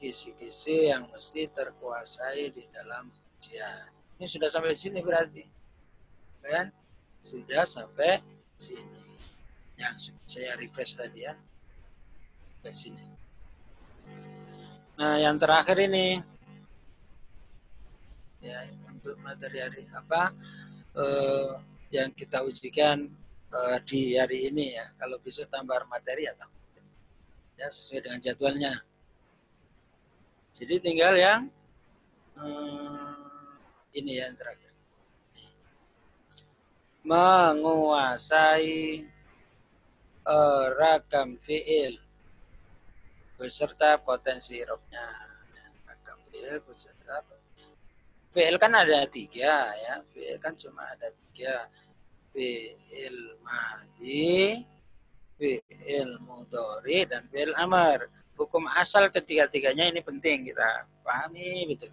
kisi-kisi 0.00 0.88
yang 0.88 1.12
mesti 1.12 1.44
terkuasai 1.52 2.48
di 2.56 2.64
dalam 2.72 3.12
ujian. 3.36 3.92
Ini 4.16 4.24
sudah 4.24 4.48
sampai 4.48 4.72
sini 4.72 5.04
berarti. 5.04 5.44
Kan? 6.40 6.72
Sudah 7.20 7.68
sampai 7.68 8.24
sini. 8.56 9.12
Yang 9.76 10.16
saya 10.24 10.56
refresh 10.56 10.96
tadi 10.96 11.28
ya. 11.28 11.36
Sampai 12.56 12.72
sini. 12.72 13.04
Nah, 14.96 15.16
yang 15.20 15.36
terakhir 15.36 15.76
ini 15.80 16.20
ya 18.40 18.64
untuk 18.88 19.20
materi 19.20 19.60
hari 19.60 19.84
apa 19.92 20.32
eh, 20.96 21.52
yang 21.92 22.10
kita 22.12 22.40
ujikan 22.42 23.08
eh, 23.52 23.78
di 23.84 24.16
hari 24.16 24.48
ini 24.50 24.76
ya. 24.76 24.90
Kalau 24.96 25.20
bisa 25.20 25.44
tambah 25.46 25.84
materi 25.86 26.26
ya. 26.26 26.34
Ya 27.60 27.68
sesuai 27.68 28.08
dengan 28.08 28.20
jadwalnya. 28.24 28.72
Jadi 30.56 30.80
tinggal 30.80 31.14
yang 31.16 31.40
hmm, 32.36 33.16
ini 33.96 34.20
yang 34.20 34.32
terakhir. 34.36 34.68
Menguasai 37.00 39.08
uh, 40.28 40.64
ragam 40.76 41.40
fiil 41.40 41.96
beserta 43.40 43.96
potensi 43.96 44.60
robnya. 44.60 45.04
Ragam 45.88 46.20
fiil 46.28 46.60
beserta 46.64 47.24
fiil 48.30 48.56
kan 48.56 48.72
ada 48.74 49.06
tiga 49.10 49.70
ya. 49.74 49.94
Fiil 50.14 50.36
kan 50.38 50.54
cuma 50.54 50.86
ada 50.86 51.10
tiga. 51.10 51.66
Fiil 52.30 53.18
madi, 53.42 54.62
fiil 55.34 56.10
mudori, 56.22 57.02
dan 57.10 57.26
fiil 57.26 57.50
amar 57.58 58.06
hukum 58.40 58.64
asal 58.72 59.12
ketiga-tiganya 59.12 59.92
ini 59.92 60.00
penting 60.00 60.48
kita 60.48 60.88
pahami 61.04 61.68
betul. 61.68 61.92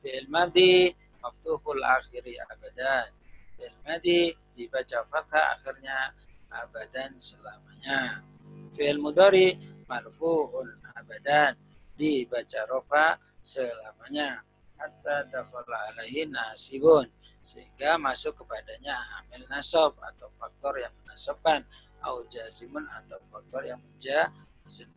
Fi'il 0.00 0.24
madi 0.32 0.88
maftuhul 1.20 1.84
akhiri 1.84 2.40
abadan. 2.48 3.12
Fi'il 3.60 3.76
madi 3.84 4.32
dibaca 4.56 5.04
fathah 5.12 5.60
akhirnya 5.60 6.16
abadan 6.48 7.12
selamanya. 7.20 8.24
Fi'il 8.72 8.96
mudari 8.96 9.52
marfu'un 9.84 10.80
abadan 10.96 11.52
dibaca 11.92 12.60
rofa 12.72 13.20
selamanya 13.44 14.40
hatta 14.82 15.30
dakhala 15.30 15.78
alaihi 15.94 16.26
nasibun 16.26 17.06
sehingga 17.42 17.94
masuk 17.98 18.42
kepadanya 18.42 18.98
amil 19.22 19.46
nasab 19.46 19.94
atau 20.02 20.26
faktor 20.38 20.82
yang 20.82 20.94
menasabkan 21.06 21.62
au 22.02 22.26
jazimun 22.26 22.82
atau 22.90 23.18
faktor 23.30 23.62
yang 23.62 23.78
menjazim 23.78 24.90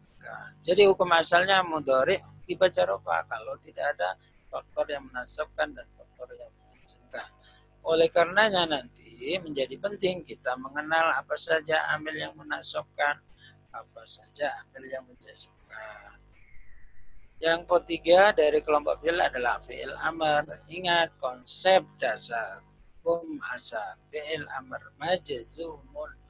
jadi 0.65 0.89
hukum 0.89 1.09
asalnya 1.13 1.61
mudori 1.61 2.17
dibaca 2.49 2.81
rofa 2.89 3.25
kalau 3.29 3.53
tidak 3.61 3.93
ada 3.97 4.17
faktor 4.49 4.86
yang 4.89 5.05
menasabkan 5.05 5.69
dan 5.77 5.86
faktor 5.93 6.29
yang 6.33 6.49
menasabkan. 6.57 7.27
Oleh 7.86 8.09
karenanya 8.09 8.65
nanti 8.65 9.38
menjadi 9.38 9.77
penting 9.77 10.25
kita 10.25 10.57
mengenal 10.57 11.13
apa 11.13 11.38
saja 11.38 11.86
amil 11.93 12.17
yang 12.17 12.33
menasabkan, 12.33 13.21
apa 13.69 14.01
saja 14.09 14.49
amil 14.65 14.89
yang 14.89 15.05
menjazmkan. 15.05 15.64
Yang 17.39 17.61
ketiga 17.67 18.31
dari 18.31 18.59
kelompok 18.63 19.03
fi'il 19.03 19.19
adalah 19.19 19.59
fi'il 19.61 19.93
amr. 20.01 20.65
Ingat 20.71 21.15
konsep 21.19 21.83
dasar 21.99 22.63
hukum 23.05 23.38
asal 23.53 23.99
fi'il 24.09 24.45
amr 24.57 24.81
majazumun 24.97 26.25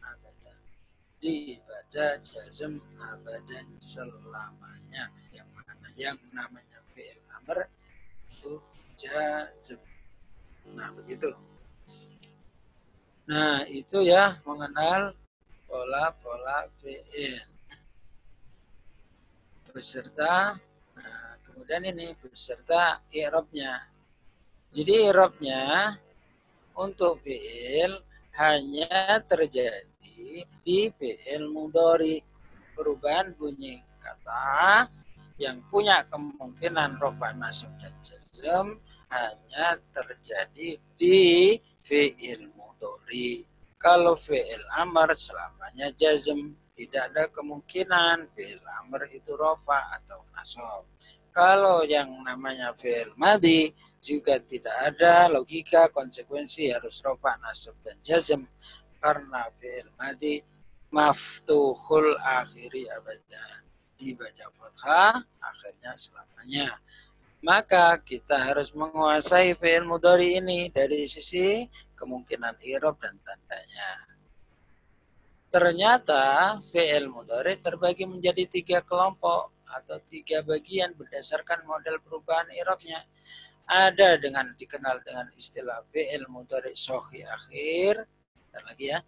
dibaca 1.25 2.21
jazm 2.21 2.77
abadan 3.01 3.65
selamanya 3.81 5.09
yang 5.33 5.49
mana 5.57 5.89
yang 5.97 6.19
namanya 6.29 6.77
fi'il 6.93 7.17
amr 7.33 7.65
itu 8.29 8.61
jazm 8.93 9.81
Nah, 10.75 10.89
begitu. 10.97 11.29
Nah, 13.29 13.61
itu 13.69 14.01
ya 14.01 14.37
mengenal 14.45 15.13
pola-pola 15.69 16.69
fi'il. 16.81 17.41
Beserta 19.69 20.57
kemudian 21.55 21.87
ini 21.87 22.11
beserta 22.19 22.99
i'rabnya. 23.15 23.87
Jadi 24.75 25.07
i'rabnya 25.07 25.95
untuk 26.75 27.23
fi'il 27.23 27.95
hanya 28.35 29.23
terjadi 29.23 30.43
di 30.43 30.91
fi'il 30.91 31.47
mudhari. 31.47 32.19
Perubahan 32.75 33.31
bunyi 33.39 33.79
kata 34.03 34.83
yang 35.39 35.63
punya 35.71 36.03
kemungkinan 36.11 36.99
rofa 36.99 37.31
nasab 37.31 37.71
dan 37.79 37.95
jazm 38.03 38.75
hanya 39.07 39.79
terjadi 39.95 40.75
di 40.99 41.55
fi'il 41.79 42.51
mudhari. 42.51 43.47
Kalau 43.79 44.19
fi'il 44.19 44.67
amr 44.75 45.15
selamanya 45.15 45.87
jazm, 45.95 46.51
tidak 46.75 47.15
ada 47.15 47.23
kemungkinan 47.31 48.27
fi'il 48.35 48.59
amr 48.83 49.07
itu 49.15 49.31
rofa 49.39 49.95
atau 49.95 50.19
nasab. 50.35 50.94
Kalau 51.35 51.83
yang 51.83 52.23
namanya 52.23 52.71
fi'il 52.79 53.11
madi 53.19 53.75
juga 53.99 54.39
tidak 54.39 54.71
ada 54.71 55.27
logika 55.27 55.91
konsekuensi 55.91 56.71
harus 56.71 57.03
rofa 57.03 57.35
nasab 57.43 57.75
dan 57.83 57.99
jazm. 57.99 58.47
Karena 59.03 59.43
fi'il 59.59 59.91
madi 59.99 60.39
maftuhul 60.95 62.15
akhiri 62.23 62.87
abadan 62.87 63.67
dibaca 63.99 64.47
fathah 64.55 65.27
akhirnya 65.43 65.91
selamanya. 65.99 66.79
Maka 67.43 67.99
kita 67.99 68.39
harus 68.39 68.71
menguasai 68.71 69.59
fi'il 69.59 69.83
mudhari 69.83 70.39
ini 70.39 70.71
dari 70.71 71.03
sisi 71.03 71.67
kemungkinan 71.99 72.63
irob 72.63 72.95
dan 73.03 73.19
tandanya. 73.27 73.91
Ternyata 75.51 76.23
fi'il 76.71 77.11
mudhari 77.11 77.59
terbagi 77.59 78.07
menjadi 78.07 78.47
tiga 78.47 78.79
kelompok 78.79 79.54
atau 79.75 79.99
tiga 80.07 80.39
bagian 80.41 80.95
berdasarkan 80.95 81.67
model 81.67 81.99
perubahan 81.99 82.47
irobnya 82.55 83.03
ada 83.65 84.15
dengan 84.21 84.53
dikenal 84.53 85.01
dengan 85.01 85.27
istilah 85.33 85.81
fi'il 85.89 86.29
mudhari 86.29 86.77
sohi 86.77 87.25
akhir. 87.25 88.05
Bentar 88.05 88.63
lagi 88.69 88.85
ya. 88.93 88.99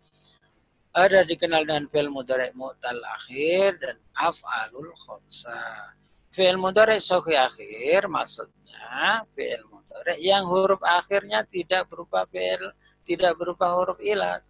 Ada 0.98 1.22
dikenal 1.30 1.62
dengan 1.64 1.86
fi'il 1.94 2.10
mudhari 2.10 2.50
mu'tal 2.58 2.98
akhir 3.00 3.78
dan 3.78 3.96
af'alul 4.18 4.92
khomsa. 4.98 5.94
Fi'il 6.34 6.58
mudhari 6.58 6.98
sohi 6.98 7.38
akhir 7.38 8.10
maksudnya 8.10 9.22
fi'il 9.38 9.62
mudhari 9.70 10.26
yang 10.26 10.50
huruf 10.50 10.82
akhirnya 10.82 11.46
tidak 11.46 11.86
berupa 11.86 12.26
fi'il 12.26 12.74
tidak 13.08 13.40
berupa 13.40 13.72
huruf 13.72 14.02
ilat. 14.04 14.44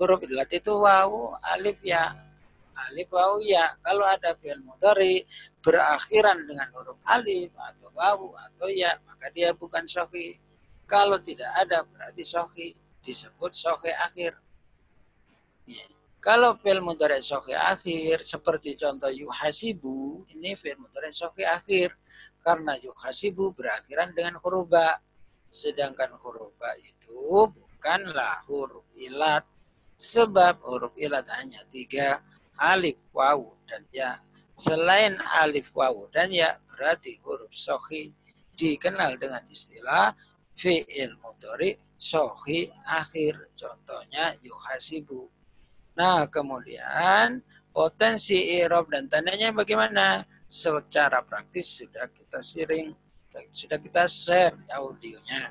Huruf 0.00 0.24
ilat 0.24 0.48
itu 0.56 0.72
wawu, 0.72 1.36
alif, 1.44 1.76
ya. 1.84 2.16
Alif, 2.74 3.08
wawu, 3.14 3.40
ya. 3.42 3.78
Kalau 3.80 4.04
ada 4.04 4.34
fi'il 4.34 4.60
mudhari 4.60 5.22
berakhiran 5.62 6.42
dengan 6.44 6.68
huruf 6.74 6.98
alif 7.06 7.54
atau 7.54 7.88
wawu 7.94 8.34
atau 8.34 8.66
ya, 8.66 8.98
maka 9.06 9.30
dia 9.30 9.54
bukan 9.54 9.86
sohi. 9.86 10.38
Kalau 10.84 11.16
tidak 11.22 11.48
ada 11.54 11.86
berarti 11.86 12.26
sohi 12.26 12.74
disebut 13.00 13.54
sohi 13.54 13.94
akhir. 13.94 14.36
Ya. 15.64 15.86
Kalau 16.24 16.56
fi'il 16.56 16.80
mudhari 16.80 17.20
sohi 17.20 17.52
akhir 17.52 18.24
seperti 18.24 18.80
contoh 18.80 19.12
yuhasibu, 19.12 20.24
ini 20.32 20.56
fi'il 20.56 20.80
mudhari 20.80 21.12
sohi 21.12 21.44
akhir 21.44 21.92
karena 22.40 22.80
yuhasibu 22.80 23.52
berakhiran 23.52 24.16
dengan 24.16 24.40
huruf 24.40 24.64
ba. 24.72 24.96
Sedangkan 25.52 26.16
huruf 26.18 26.56
ba 26.56 26.72
itu 26.80 27.46
bukanlah 27.52 28.40
huruf 28.48 28.88
ilat 28.96 29.44
sebab 30.00 30.64
huruf 30.64 30.96
ilat 30.96 31.28
hanya 31.28 31.60
tiga 31.68 32.24
alif 32.58 32.98
wawu 33.14 33.54
dan 33.66 33.82
ya. 33.90 34.20
Selain 34.54 35.18
alif 35.42 35.74
wawu 35.74 36.06
dan 36.14 36.30
ya 36.30 36.58
berarti 36.70 37.18
huruf 37.22 37.50
sohi 37.54 38.14
dikenal 38.54 39.18
dengan 39.18 39.42
istilah 39.50 40.14
fi'il 40.54 41.18
mudhari 41.18 41.74
sohi 41.98 42.70
akhir 42.86 43.50
contohnya 43.58 44.38
yuhasibu. 44.42 45.26
Nah 45.98 46.26
kemudian 46.30 47.42
potensi 47.74 48.38
irob 48.58 48.90
dan 48.90 49.10
tandanya 49.10 49.50
bagaimana? 49.50 50.22
Secara 50.44 51.18
praktis 51.26 51.82
sudah 51.82 52.06
kita 52.14 52.38
sering 52.38 52.94
sudah 53.50 53.78
kita 53.82 54.06
share 54.06 54.54
audionya. 54.70 55.50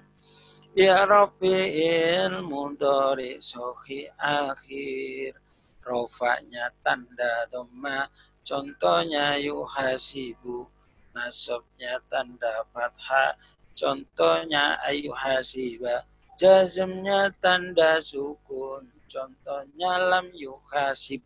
Ya 0.72 1.04
Rabbil 1.04 2.40
mudhari 2.42 3.38
sohi 3.44 4.08
akhir 4.16 5.43
Rofanya 5.84 6.72
tanda 6.84 7.48
doma 7.52 8.08
Contohnya 8.44 9.40
yuhasibu. 9.40 10.68
Nasabnya 11.16 12.00
tanda 12.12 12.66
fathah 12.74 13.38
Contohnya 13.74 14.80
ayuhasiba. 14.84 16.04
Jazmnya 16.40 17.32
tanda 17.38 18.02
sukun 18.02 18.90
Contohnya 19.08 20.02
lam 20.10 20.34
yuhasib. 20.34 21.22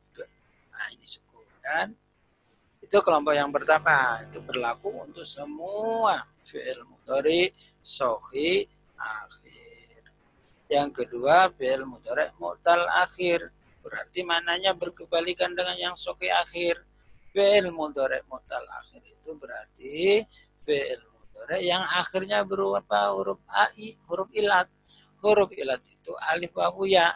Nah 0.71 0.87
ini 0.91 1.07
sukun 1.07 1.47
kan? 1.63 1.95
Itu 2.83 2.99
kelompok 2.99 3.33
yang 3.33 3.49
pertama. 3.49 4.19
Itu 4.27 4.43
berlaku 4.43 5.07
untuk 5.07 5.23
semua 5.23 6.27
Fi'il 6.47 6.79
mudhari 6.87 7.51
sohi 7.83 8.63
akhir. 8.95 9.99
Yang 10.71 10.89
kedua, 11.03 11.51
fi'il 11.51 11.83
mudhari 11.83 12.31
mu'tal 12.39 12.87
akhir. 12.87 13.51
Berarti 13.87 14.19
mananya 14.27 14.75
berkebalikan 14.75 15.55
dengan 15.55 15.79
yang 15.79 15.95
soki 15.95 16.27
akhir. 16.27 16.83
Fi'il 17.31 17.71
mudhari 17.71 18.19
mu'tal 18.27 18.67
akhir 18.75 18.99
itu 19.07 19.31
berarti 19.39 20.27
fi'il 20.67 21.01
mudhari 21.07 21.63
yang 21.63 21.87
akhirnya 21.87 22.43
berupa 22.43 23.15
huruf 23.15 23.39
ai, 23.47 23.95
huruf 24.11 24.27
ilat. 24.35 24.67
Huruf 25.23 25.55
ilat 25.55 25.79
itu 25.87 26.11
alif 26.35 26.51
wawu 26.51 26.83
ya. 26.83 27.15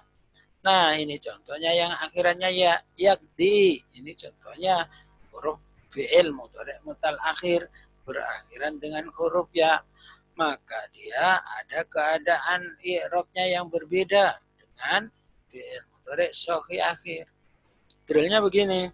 Nah, 0.63 0.95
ini 0.95 1.19
contohnya 1.19 1.76
yang 1.76 1.91
akhirannya 1.91 2.49
ya, 2.55 2.80
yakdi. 2.95 3.84
Ini 3.99 4.11
contohnya 4.15 4.88
huruf 5.36 5.59
fi'il 5.91 6.32
mudhari 6.32 6.80
mu'tal 6.88 7.19
akhir 7.19 7.67
berakhiran 8.07 8.80
dengan 8.80 9.11
huruf 9.11 9.51
ya 9.51 9.84
maka 10.39 10.80
dia 10.95 11.38
ada 11.38 11.84
keadaan 11.86 12.80
i'rabnya 12.82 13.45
yang 13.45 13.67
berbeda 13.67 14.39
dengan 14.57 15.11
fi'il 15.51 15.91
mudhari 16.12 16.28
sohi 16.36 16.84
akhir. 16.84 17.24
Drillnya 18.03 18.43
begini. 18.43 18.91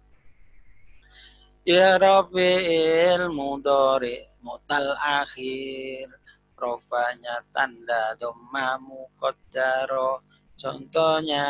I'rab 1.66 2.30
fi'il 2.30 3.26
mudhari 3.34 4.22
mutal 4.38 4.94
akhir. 5.02 6.14
Rofanya 6.54 7.42
tanda 7.50 8.14
dhamma 8.22 8.78
muqaddaro. 8.78 10.22
Contohnya 10.54 11.42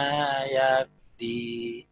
yakdi. 0.48 1.84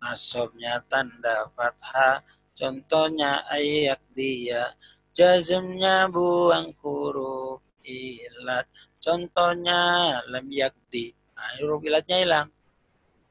Nasabnya 0.00 0.80
tanda 0.88 1.52
fathah. 1.52 2.24
Contohnya 2.56 3.44
ayat 3.52 4.00
dia 4.16 4.72
jazmnya 5.12 6.08
buang 6.08 6.72
huruf 6.80 7.60
ilat. 7.84 8.64
Contohnya 8.96 9.80
lam 10.24 10.48
yakdi. 10.48 11.12
Nah, 11.36 11.52
huruf 11.60 11.84
ilatnya 11.84 12.24
hilang. 12.24 12.48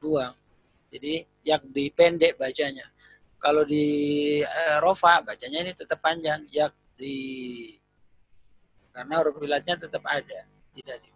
Buang. 0.00 0.34
Jadi 0.90 1.22
yakdi 1.44 1.92
pendek 1.92 2.40
bacanya. 2.40 2.88
Kalau 3.36 3.62
di 3.68 3.84
eh, 4.40 4.76
rofa 4.80 5.20
bacanya 5.20 5.60
ini 5.60 5.72
tetap 5.76 6.00
panjang. 6.00 6.48
Yakdi. 6.48 7.76
Karena 8.90 9.20
huruf 9.20 9.38
ilatnya 9.44 9.76
tetap 9.76 10.02
ada. 10.08 10.48
Tidak 10.72 10.96
di 11.04 11.10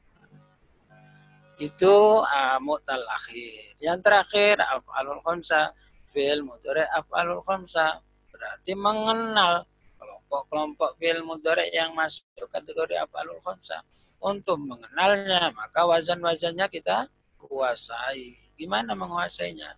itu 1.62 1.94
uh, 2.22 2.58
mu'tal 2.58 3.06
akhir. 3.06 3.78
Yang 3.78 3.98
terakhir 4.02 4.58
af'alul 4.58 5.22
khamsa 5.22 5.70
fi'il 6.10 6.42
mudhari 6.42 6.82
af'alul 6.98 7.42
khamsa 7.46 8.02
berarti 8.34 8.74
mengenal 8.74 9.62
kelompok-kelompok 9.98 10.98
fi'il 10.98 11.22
mudhari 11.22 11.70
yang 11.70 11.94
masuk 11.94 12.50
kategori 12.50 12.98
af'alul 12.98 13.38
khamsah. 13.42 13.86
Untuk 14.24 14.56
mengenalnya, 14.56 15.52
maka 15.52 15.84
wazan-wazannya 15.84 16.66
kita 16.72 17.06
kuasai. 17.36 18.43
Gimana 18.54 18.94
menguasainya? 18.94 19.74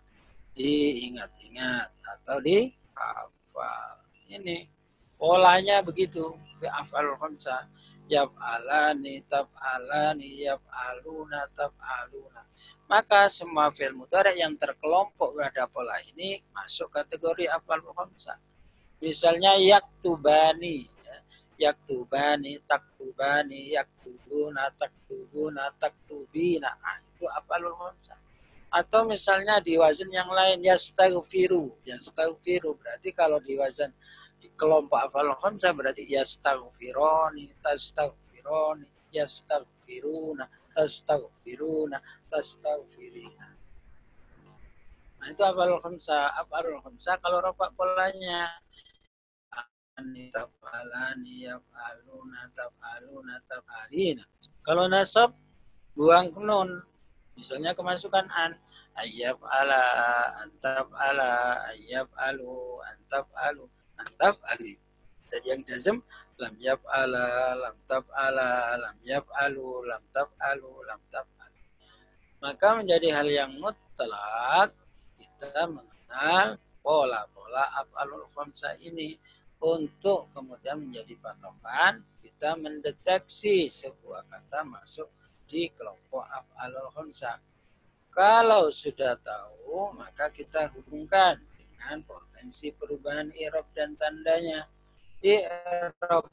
Diingat-ingat 0.57 1.89
atau 2.01 2.37
dihafal. 2.41 4.01
Ini 4.29 4.65
polanya 5.17 5.81
begitu. 5.81 6.33
Af'alul 6.61 7.17
khamsah. 7.21 7.69
Yaf'alani, 8.07 9.19
taf'alani, 9.27 10.47
yaf'aluna, 10.47 11.43
taf'aluna. 11.51 12.41
Maka 12.87 13.27
semua 13.27 13.67
fi'il 13.67 13.91
mudhari 13.91 14.39
yang 14.39 14.55
terkelompok 14.55 15.35
pada 15.35 15.67
pola 15.67 15.99
ini 16.15 16.39
masuk 16.55 16.87
kategori 16.87 17.51
af'alul 17.51 17.91
khamsah 17.91 18.39
Misalnya 18.97 19.53
yaktubani. 19.61 20.89
Ya. 21.05 21.17
yaktubani 21.69 22.61
taktubani 22.69 23.73
yaktubuna 23.73 24.69
taktubuna 24.77 25.73
taktubina 25.81 26.69
nah, 26.77 26.97
itu 27.01 27.25
afalul 27.25 27.73
khamsah 27.73 28.17
atau 28.67 29.07
misalnya 29.07 29.63
di 29.63 29.79
wazan 29.79 30.11
yang 30.11 30.27
lain 30.27 30.59
yastaghfiru 30.59 31.71
yastaghfiru 31.87 32.75
berarti 32.75 33.09
kalau 33.15 33.39
di 33.39 33.55
wazan 33.55 33.91
di 34.37 34.51
kelompok 34.53 35.07
afalul 35.07 35.39
khamsah 35.39 35.71
berarti 35.71 36.03
yastaghfironi 36.03 37.55
tastaghfironi 37.63 38.87
yastaghfiruna 39.15 40.45
tastaghfiruna 40.75 41.97
tastaghfirina 42.27 43.47
nah 45.17 45.27
itu 45.31 45.41
afalul 45.41 45.79
khamsah 45.79 46.35
afalul 46.43 46.83
khamsah 46.83 47.15
kalau 47.23 47.39
ropak 47.39 47.71
polanya 47.73 48.51
tafalani 50.29 51.49
yafaluna 51.49 52.45
tafaluna 52.53 53.41
tafalina. 53.49 54.23
Kalau 54.61 54.85
nasab 54.85 55.33
buang 55.97 56.29
nun. 56.37 56.85
Misalnya 57.37 57.77
kemasukan 57.77 58.25
an 58.33 58.57
ayab 58.97 59.37
ala 59.45 59.81
antaf 60.41 60.89
ala 60.97 61.61
ayab 61.69 62.09
alu 62.17 62.81
antaf 62.81 63.29
alu 63.37 63.69
antaf 64.01 64.41
ali. 64.49 64.73
Dan 65.29 65.41
yang 65.45 65.61
jazm 65.61 66.01
lam 66.41 66.53
yab 66.57 66.81
ala 66.89 67.53
lam 67.57 67.77
tab 67.85 68.09
ala 68.13 68.77
lam 68.77 68.97
yab 69.05 69.25
alu 69.37 69.85
lam 69.85 70.01
tab 70.09 70.33
alu 70.41 70.81
lam 70.85 71.01
tab 71.13 71.29
alu. 71.37 71.61
Maka 72.41 72.67
menjadi 72.81 73.13
hal 73.13 73.27
yang 73.29 73.51
mutlak 73.61 74.73
kita 75.17 75.65
mengenal 75.69 76.57
pola-pola 76.81 77.69
af'alul 77.85 78.25
khamsah 78.33 78.77
ini 78.81 79.17
untuk 79.57 80.29
kemudian 80.33 80.77
menjadi 80.77 81.17
patokan 81.17 82.05
kita 82.21 82.53
mendeteksi 82.53 83.65
sebuah 83.69 84.29
kata 84.29 84.61
masuk 84.61 85.09
di 85.47 85.71
kelompok 85.73 86.27
af'alul 86.27 86.91
khamsah. 86.93 87.39
Kalau 88.11 88.69
sudah 88.69 89.15
tahu, 89.17 89.95
maka 89.95 90.29
kita 90.29 90.69
hubungkan 90.75 91.39
dengan 91.55 92.03
potensi 92.03 92.69
perubahan 92.75 93.31
irob 93.33 93.65
dan 93.71 93.95
tandanya. 93.95 94.67
Di 95.17 95.41
irob 95.47 96.27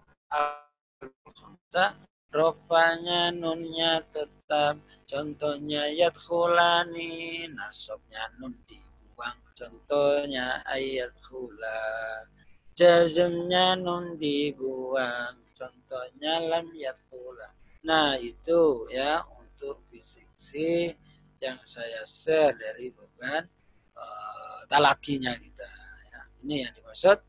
khamsah, 1.30 1.96
rofanya 2.34 3.30
nunnya 3.30 4.02
tetap. 4.10 4.82
Contohnya 5.06 5.88
yadkhulani, 5.94 7.46
nasobnya 7.52 8.28
nun 8.36 8.58
dibuang. 8.66 9.38
Contohnya 9.54 10.66
ayat 10.66 11.14
khulan 11.22 12.34
jazmnya 12.74 13.78
nun 13.78 14.18
dibuang 14.18 15.38
contohnya 15.54 16.42
lam 16.42 16.66
yatula 16.74 17.54
nah 17.84 18.16
itu 18.16 18.88
ya 18.88 19.22
untuk 19.36 19.84
fisiksi 19.92 20.96
yang 21.36 21.60
saya 21.68 22.00
share 22.08 22.56
dari 22.56 22.88
beban 22.88 23.44
uh, 23.92 24.60
talakinya 24.64 25.36
kita 25.36 25.68
ya. 26.08 26.20
ini 26.40 26.64
yang 26.64 26.72
dimaksud 26.72 27.20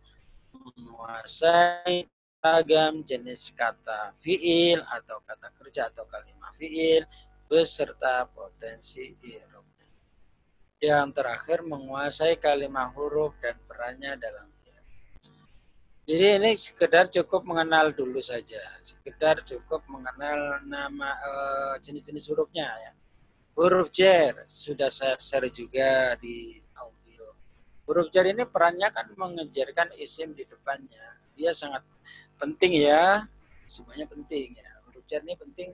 menguasai 0.56 2.08
ragam 2.40 3.02
jenis 3.02 3.52
kata 3.52 4.16
fiil 4.22 4.80
atau 4.88 5.20
kata 5.26 5.52
kerja 5.60 5.92
atau 5.92 6.08
kalimat 6.08 6.54
fiil 6.56 7.04
beserta 7.46 8.26
potensi 8.30 9.14
irobnya. 9.22 9.90
Yang 10.82 11.08
terakhir 11.18 11.60
menguasai 11.66 12.38
kalimat 12.38 12.94
huruf 12.94 13.34
dan 13.42 13.58
perannya 13.66 14.18
dalam 14.18 14.50
jadi 16.06 16.38
ini 16.38 16.54
sekedar 16.54 17.10
cukup 17.10 17.42
mengenal 17.50 17.90
dulu 17.90 18.22
saja, 18.22 18.62
sekedar 18.86 19.42
cukup 19.42 19.82
mengenal 19.90 20.62
nama 20.62 21.10
uh, 21.18 21.74
jenis-jenis 21.82 22.30
hurufnya 22.30 22.70
ya. 22.70 22.92
Huruf 23.58 23.90
jar 23.90 24.46
sudah 24.46 24.94
saya 24.94 25.18
share 25.18 25.50
juga 25.50 26.14
di 26.22 26.62
audio. 26.78 27.34
Huruf 27.90 28.14
jar 28.14 28.30
ini 28.30 28.46
perannya 28.46 28.94
kan 28.94 29.10
mengejarkan 29.18 29.98
isim 29.98 30.38
di 30.38 30.46
depannya. 30.46 31.18
Dia 31.34 31.58
sangat 31.58 31.82
penting 32.38 32.86
ya, 32.86 33.26
semuanya 33.66 34.06
penting 34.06 34.62
ya. 34.62 34.70
Huruf 34.86 35.10
jar 35.10 35.26
ini 35.26 35.34
penting 35.34 35.74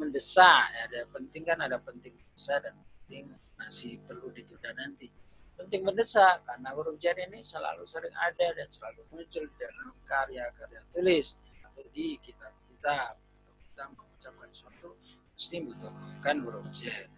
mendesak 0.00 0.72
ya, 0.72 0.80
ada 0.88 1.00
penting 1.12 1.42
kan 1.44 1.58
ada 1.60 1.76
penting 1.76 2.16
besar 2.32 2.64
dan 2.64 2.72
penting 2.80 3.28
masih 3.60 4.00
perlu 4.08 4.32
ditunda 4.32 4.72
nanti 4.72 5.12
penting 5.56 5.82
mendesak 5.82 6.44
karena 6.44 6.70
huruf 6.76 7.00
jar 7.00 7.16
ini 7.16 7.40
selalu 7.40 7.88
sering 7.88 8.12
ada 8.12 8.52
dan 8.52 8.68
selalu 8.68 9.02
muncul 9.08 9.44
dalam 9.56 9.96
karya-karya 10.04 10.80
tulis 10.92 11.40
atau 11.64 11.84
di 11.90 12.20
kitab-kitab. 12.20 13.16
Kita 13.72 13.84
mengucapkan 13.92 14.48
sesuatu 14.52 14.96
mesti 15.32 15.56
membutuhkan 15.64 16.36
huruf 16.44 16.68
jar. 16.76 17.08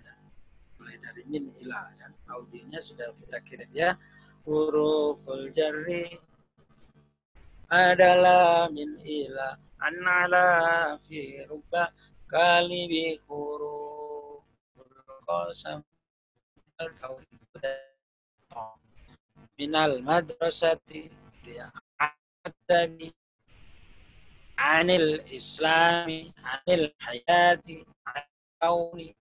Mulai 0.78 0.96
dari 1.02 1.22
min 1.26 1.50
ila 1.66 1.90
ya. 1.98 2.06
Audionya 2.30 2.78
sudah 2.78 3.10
kita 3.18 3.42
kirim 3.42 3.70
ya. 3.74 3.98
Huruf 4.46 5.26
jari 5.50 6.14
adalah 7.68 8.70
min 8.70 8.96
ila 9.02 9.58
anala 9.82 10.96
fi 11.02 11.42
rubba 11.50 11.92
kali 12.30 12.88
bi 12.88 13.04
huruf 13.26 14.46
qasam 15.26 15.84
al-tauhid 16.80 17.97
minal 19.58 19.98
madrasati 20.02 21.10
adabi 21.98 23.10
anil 24.58 25.22
islami 25.30 26.30
anil 26.42 26.90
hayati 27.02 27.82
kauni. 28.58 29.14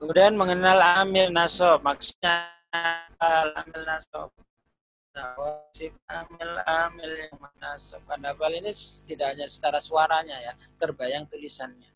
Kemudian 0.00 0.32
mengenal 0.38 1.04
amil 1.04 1.28
nasob 1.28 1.84
maksudnya 1.84 2.48
amil 3.20 3.82
nasob 3.84 4.32
wasif 5.36 5.92
amil 6.06 6.54
amil 6.64 7.10
yang 7.10 7.34
menasab 7.36 8.00
pada 8.06 8.30
ini 8.54 8.72
tidak 9.04 9.34
hanya 9.34 9.46
secara 9.50 9.82
suaranya 9.82 10.36
ya 10.38 10.52
terbayang 10.78 11.26
tulisannya 11.26 11.89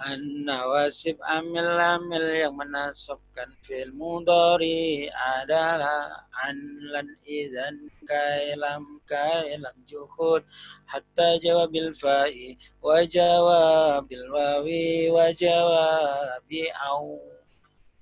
An-nawasib 0.00 1.20
amil-amil 1.20 2.24
yang 2.32 2.56
menasabkan 2.56 3.52
fil 3.60 3.92
mudari 3.92 5.04
adalah 5.12 6.24
an 6.40 6.56
lan 6.88 7.04
idzan 7.28 7.92
kailam 8.08 9.04
kailam 9.04 9.76
juhud 9.84 10.40
hatta 10.88 11.36
jawabil 11.36 11.92
fa'i 11.92 12.56
wa 12.80 13.04
jawabil 13.04 14.24
wawi 14.32 15.12
wa 15.12 15.28
jawabi 15.36 16.72
au. 16.80 17.20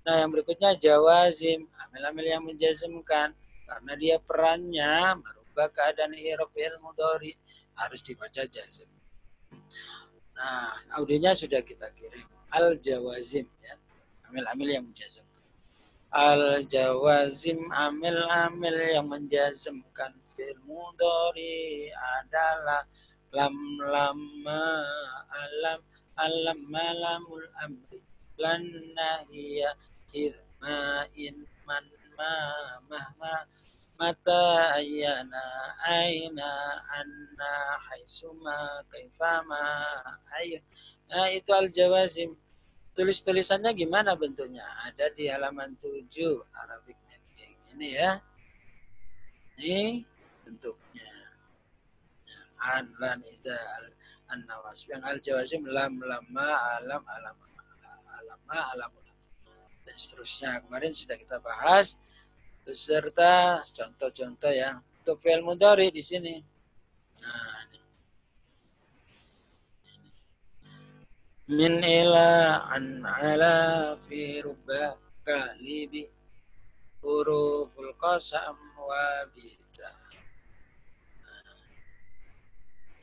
Nah 0.06 0.22
yang 0.22 0.30
berikutnya 0.30 0.78
jawazim 0.78 1.66
amil-amil 1.82 2.26
yang 2.30 2.46
menjazmkan 2.46 3.34
karena 3.66 3.92
dia 3.98 4.22
perannya 4.22 5.18
merubah 5.18 5.66
keadaan 5.74 6.14
fil 6.54 6.78
mudari 6.78 7.34
harus 7.74 8.06
dibaca 8.06 8.46
jazm. 8.46 8.86
Nah, 10.38 10.70
audionya 10.94 11.34
sudah 11.34 11.58
kita 11.66 11.90
kirim. 11.98 12.22
Al 12.54 12.78
Jawazim 12.78 13.50
ya. 13.58 13.74
Amil-amil 14.30 14.68
yang 14.78 14.84
menjazmkan. 14.86 15.42
Al 16.14 16.62
Jawazim 16.64 17.66
amil-amil 17.74 18.78
yang 18.94 19.10
menjazmkan 19.10 20.14
fil 20.38 20.54
mudhari 20.62 21.90
adalah 21.90 22.86
lam 23.34 23.52
lama 23.82 24.64
alam 25.34 25.80
alam 26.16 26.58
malamul 26.70 27.44
amri 27.60 28.00
lan 28.38 28.62
nahiya 28.96 29.74
irma 30.14 31.04
in 31.18 31.44
man 31.66 31.84
ma 32.16 32.32
mahma 32.88 33.44
mata 33.98 34.78
ayana 34.78 35.44
aina 35.82 36.50
anna 36.86 37.52
haisuma 37.90 38.86
kaifama 38.86 39.58
ayin 40.38 40.62
nah 41.10 41.26
itu 41.28 41.50
al 41.50 41.66
jawazim 41.68 42.38
tulis 42.98 43.22
tulisannya 43.22 43.70
gimana 43.78 44.18
bentuknya? 44.18 44.66
Ada 44.82 45.14
di 45.14 45.30
halaman 45.30 45.78
7 45.78 46.10
Arabic 46.50 46.98
mapping 47.06 47.54
ini 47.78 47.94
ya. 47.94 48.18
Ini 49.54 50.02
bentuknya. 50.42 51.10
An 52.58 52.90
lan 52.98 53.22
ida 53.22 53.54
an 54.34 54.42
nawas. 54.50 54.82
Yang 54.90 55.02
al 55.06 55.18
jawazim 55.22 55.62
lam 55.70 56.02
lama 56.02 56.50
alam 56.82 57.02
alam 57.06 57.36
alama 58.18 58.58
alam. 58.74 58.90
Dan 59.86 59.94
seterusnya. 59.94 60.58
Kemarin 60.66 60.90
sudah 60.90 61.14
kita 61.14 61.38
bahas 61.38 62.02
beserta 62.68 63.64
contoh-contoh 63.64 64.52
yang 64.52 64.84
untuk 65.00 65.24
fi'il 65.24 65.40
mudhari 65.40 65.88
di 65.88 66.04
sini. 66.04 66.36
Nah, 67.24 67.64
ini. 67.64 67.80
Min 71.48 71.80
ila 71.80 72.68
an 72.68 73.08
ala 73.08 73.96
fi 74.04 74.44
rubba 74.44 75.00
kalibi 75.24 76.12
huruful 77.00 77.96
qasam 77.96 78.60
wa 78.76 79.24
bita. 79.32 79.96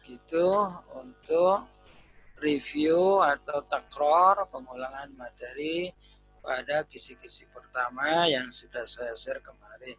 gitu 0.06 0.70
untuk 0.94 1.66
review 2.38 3.26
atau 3.26 3.66
takror 3.66 4.46
pengulangan 4.54 5.10
materi 5.18 5.90
pada 6.46 6.86
kisi-kisi 6.86 7.50
pertama 7.50 8.30
yang 8.30 8.54
sudah 8.54 8.86
saya 8.86 9.18
share 9.18 9.42
kemarin. 9.42 9.98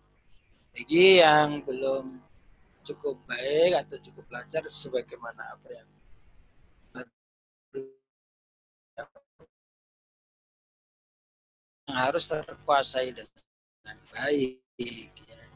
Bagi 0.70 1.18
yang 1.18 1.66
belum 1.66 2.22
cukup 2.86 3.18
baik 3.26 3.82
atau 3.82 3.98
cukup 3.98 4.30
lancar 4.30 4.62
sebagaimana 4.70 5.58
apa 5.58 5.68
yang 5.74 5.88
harus 11.90 12.30
terkuasai 12.30 13.14
dengan 13.14 13.96
baik 14.14 14.58
ya. 15.26 15.46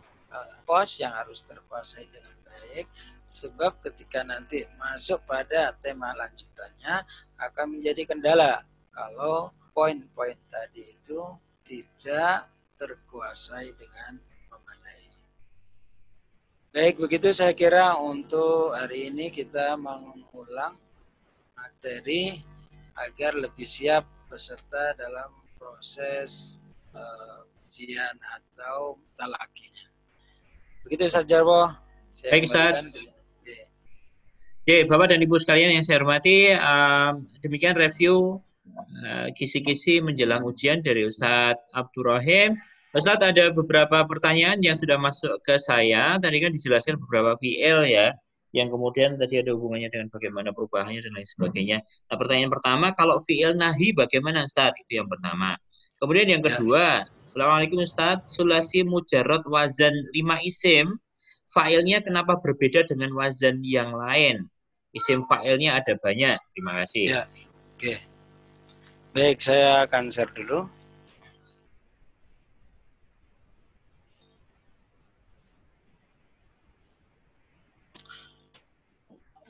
pos 0.63 0.91
yang 1.03 1.15
harus 1.15 1.43
terkuasai 1.43 2.07
dengan 2.07 2.35
baik 2.47 2.87
sebab 3.27 3.79
ketika 3.83 4.23
nanti 4.23 4.63
masuk 4.79 5.23
pada 5.27 5.75
tema 5.83 6.15
lanjutannya 6.15 7.03
akan 7.39 7.79
menjadi 7.79 8.09
kendala 8.09 8.63
kalau 8.95 9.51
poin-poin 9.81 10.37
tadi 10.53 10.85
itu 10.85 11.25
tidak 11.65 12.53
terkuasai 12.77 13.73
dengan 13.81 14.21
memadai. 14.53 15.09
Baik, 16.69 17.01
begitu 17.01 17.33
saya 17.33 17.57
kira 17.57 17.97
untuk 17.97 18.77
hari 18.77 19.09
ini 19.09 19.33
kita 19.33 19.81
mengulang 19.81 20.77
materi 21.57 22.45
agar 22.93 23.41
lebih 23.41 23.65
siap 23.65 24.05
peserta 24.29 24.93
dalam 25.01 25.33
proses 25.57 26.61
uh, 26.93 27.41
ujian 27.65 28.21
atau 28.37 29.01
talakinya. 29.17 29.89
Begitu 30.85 31.09
saja, 31.09 31.41
Bo. 31.41 31.73
Baik, 32.29 32.53
Ustaz. 32.53 32.85
Oke, 34.61 34.85
Bapak 34.85 35.17
dan 35.17 35.25
Ibu 35.25 35.41
sekalian 35.41 35.73
yang 35.73 35.85
saya 35.89 36.05
hormati, 36.05 36.53
um, 36.53 37.25
demikian 37.41 37.73
review 37.73 38.45
kisi-kisi 39.37 40.03
menjelang 40.03 40.43
ujian 40.45 40.83
dari 40.85 41.07
Ustadz 41.07 41.61
Abdurrahim. 41.73 42.55
Ustadz 42.91 43.23
ada 43.23 43.55
beberapa 43.55 44.03
pertanyaan 44.03 44.59
yang 44.61 44.75
sudah 44.75 44.99
masuk 44.99 45.39
ke 45.47 45.55
saya. 45.63 46.19
Tadi 46.19 46.43
kan 46.43 46.51
dijelaskan 46.51 46.99
beberapa 46.99 47.39
VL 47.39 47.87
ya, 47.87 48.11
yang 48.51 48.67
kemudian 48.67 49.15
tadi 49.15 49.39
ada 49.39 49.55
hubungannya 49.55 49.87
dengan 49.95 50.11
bagaimana 50.11 50.51
perubahannya 50.51 50.99
dan 51.07 51.13
lain 51.15 51.29
sebagainya. 51.29 51.79
Nah 52.11 52.17
pertanyaan 52.19 52.51
pertama, 52.51 52.91
kalau 52.99 53.23
VL 53.23 53.55
nahi 53.55 53.95
bagaimana 53.95 54.43
Ustadz? 54.47 54.75
Itu 54.87 55.03
yang 55.03 55.07
pertama. 55.07 55.55
Kemudian 56.03 56.27
yang 56.35 56.43
ya. 56.43 56.47
kedua, 56.51 56.85
Assalamualaikum 57.23 57.79
Ustadz, 57.87 58.27
sulasi 58.27 58.83
mujarot 58.83 59.47
wazan 59.47 59.95
5 60.11 60.51
isim, 60.51 60.99
filenya 61.55 62.03
kenapa 62.03 62.43
berbeda 62.43 62.91
dengan 62.91 63.15
wazan 63.15 63.63
yang 63.63 63.95
lain? 63.95 64.51
Isim 64.91 65.23
filenya 65.23 65.79
ada 65.79 65.95
banyak. 65.95 66.35
Terima 66.59 66.83
kasih. 66.83 67.07
Ya, 67.07 67.23
oke. 67.31 67.79
Okay. 67.79 68.10
Baik, 69.11 69.43
saya 69.43 69.83
akan 69.91 70.07
share 70.07 70.31
dulu. 70.31 70.71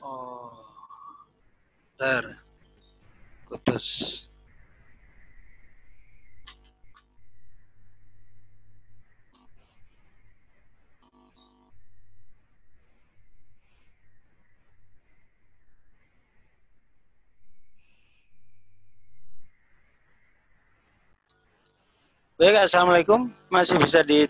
Oh, 0.01 0.49
ter, 1.93 2.41
putus. 3.45 4.30
Baik, 22.41 22.65
Assalamualaikum. 22.65 23.29
Masih 23.53 23.77
bisa 23.77 24.01
di... 24.01 24.25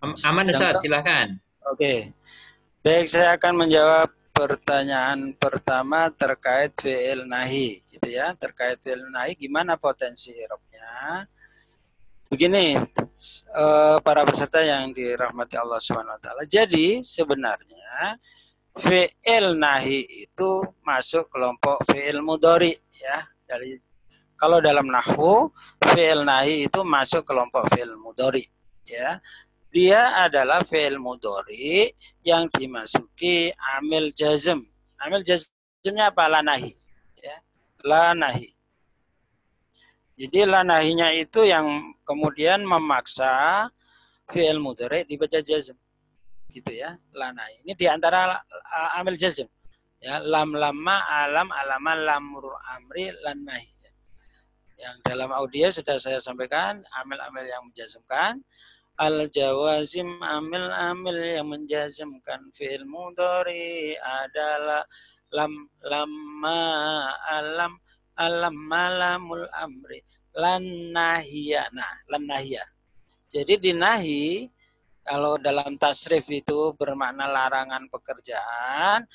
Aman, 0.00 0.48
Ustaz. 0.48 0.80
Silakan. 0.80 1.36
Oke. 1.68 2.16
Baik, 2.80 3.12
saya 3.12 3.36
akan 3.36 3.60
menjawab 3.60 4.08
pertanyaan 4.32 5.36
pertama 5.36 6.08
terkait 6.08 6.72
VL 6.80 7.28
nahi, 7.28 7.84
gitu 7.84 8.08
ya. 8.08 8.32
Terkait 8.32 8.80
VL 8.80 9.04
nahi, 9.04 9.36
gimana 9.36 9.76
potensi 9.76 10.32
Eropnya? 10.32 11.28
Begini, 12.32 12.72
eh, 12.72 13.96
para 14.00 14.24
peserta 14.24 14.64
yang 14.64 14.96
dirahmati 14.96 15.60
Allah 15.60 15.76
SWT. 15.76 16.48
Jadi 16.48 17.04
sebenarnya 17.04 18.16
VL 18.80 19.60
nahi 19.60 20.08
itu 20.24 20.64
masuk 20.80 21.28
kelompok 21.28 21.84
VL 21.84 22.24
mudori 22.24 22.72
ya 22.96 23.28
dari 23.44 23.76
kalau 24.36 24.60
dalam 24.60 24.84
nahwu 24.84 25.48
fi'il 25.80 26.20
nahi 26.28 26.68
itu 26.68 26.84
masuk 26.84 27.24
kelompok 27.24 27.72
fi'il 27.72 27.96
mudori 27.96 28.44
ya. 28.84 29.18
Dia 29.72 30.24
adalah 30.24 30.60
fi'il 30.64 31.00
mudori 31.00 31.88
yang 32.20 32.48
dimasuki 32.52 33.52
amil 33.76 34.12
jazm. 34.12 34.64
Amil 35.00 35.24
jazmnya 35.24 36.12
apa? 36.12 36.28
La 36.28 36.40
nahi. 36.44 36.72
Ya. 37.20 37.36
La. 37.84 38.12
Jadi 40.16 40.48
la 40.48 40.64
nahinya 40.64 41.12
itu 41.12 41.44
yang 41.44 41.92
kemudian 42.08 42.64
memaksa 42.64 43.68
fi'il 44.32 44.60
mudori 44.60 45.04
dibaca 45.04 45.40
jazm. 45.40 45.76
Gitu 46.48 46.72
ya. 46.72 46.96
La 47.12 47.32
nahi. 47.32 47.64
Ini 47.64 47.72
di 47.72 47.84
antara 47.88 48.40
amil 48.96 49.16
jazm. 49.16 49.48
Ya, 49.96 50.20
lam 50.20 50.52
lama 50.52 51.08
alam 51.08 51.48
alaman 51.48 52.04
lamur 52.04 52.52
amri 52.76 53.08
lan 53.24 53.48
nahi 53.48 53.75
yang 54.76 54.96
dalam 55.04 55.32
audio 55.32 55.68
sudah 55.72 55.96
saya 55.96 56.20
sampaikan 56.20 56.84
amil-amil 57.02 57.44
yang 57.48 57.62
menjazmkan. 57.68 58.40
Al 58.96 59.28
jawazim 59.28 60.20
amil-amil 60.24 61.16
yang 61.20 61.48
menjazmkan. 61.52 62.48
Fi'il 62.56 62.88
mudhari 62.88 63.96
adalah 64.00 64.84
lam 65.32 65.52
lamma 65.84 66.62
alam 67.28 67.72
alam 68.16 68.56
malamul 68.56 69.48
amri. 69.52 70.00
Lan 70.36 70.92
nahiya 70.92 71.72
nah 71.72 72.04
lam 72.12 72.28
nahiya 72.28 72.60
jadi 73.26 73.58
di 73.58 73.72
nahi 73.74 74.46
kalau 75.02 75.38
dalam 75.38 75.74
tasrif 75.78 76.26
itu 76.30 76.74
bermakna 76.78 77.26
larangan 77.26 77.90
pekerjaan 77.90 79.06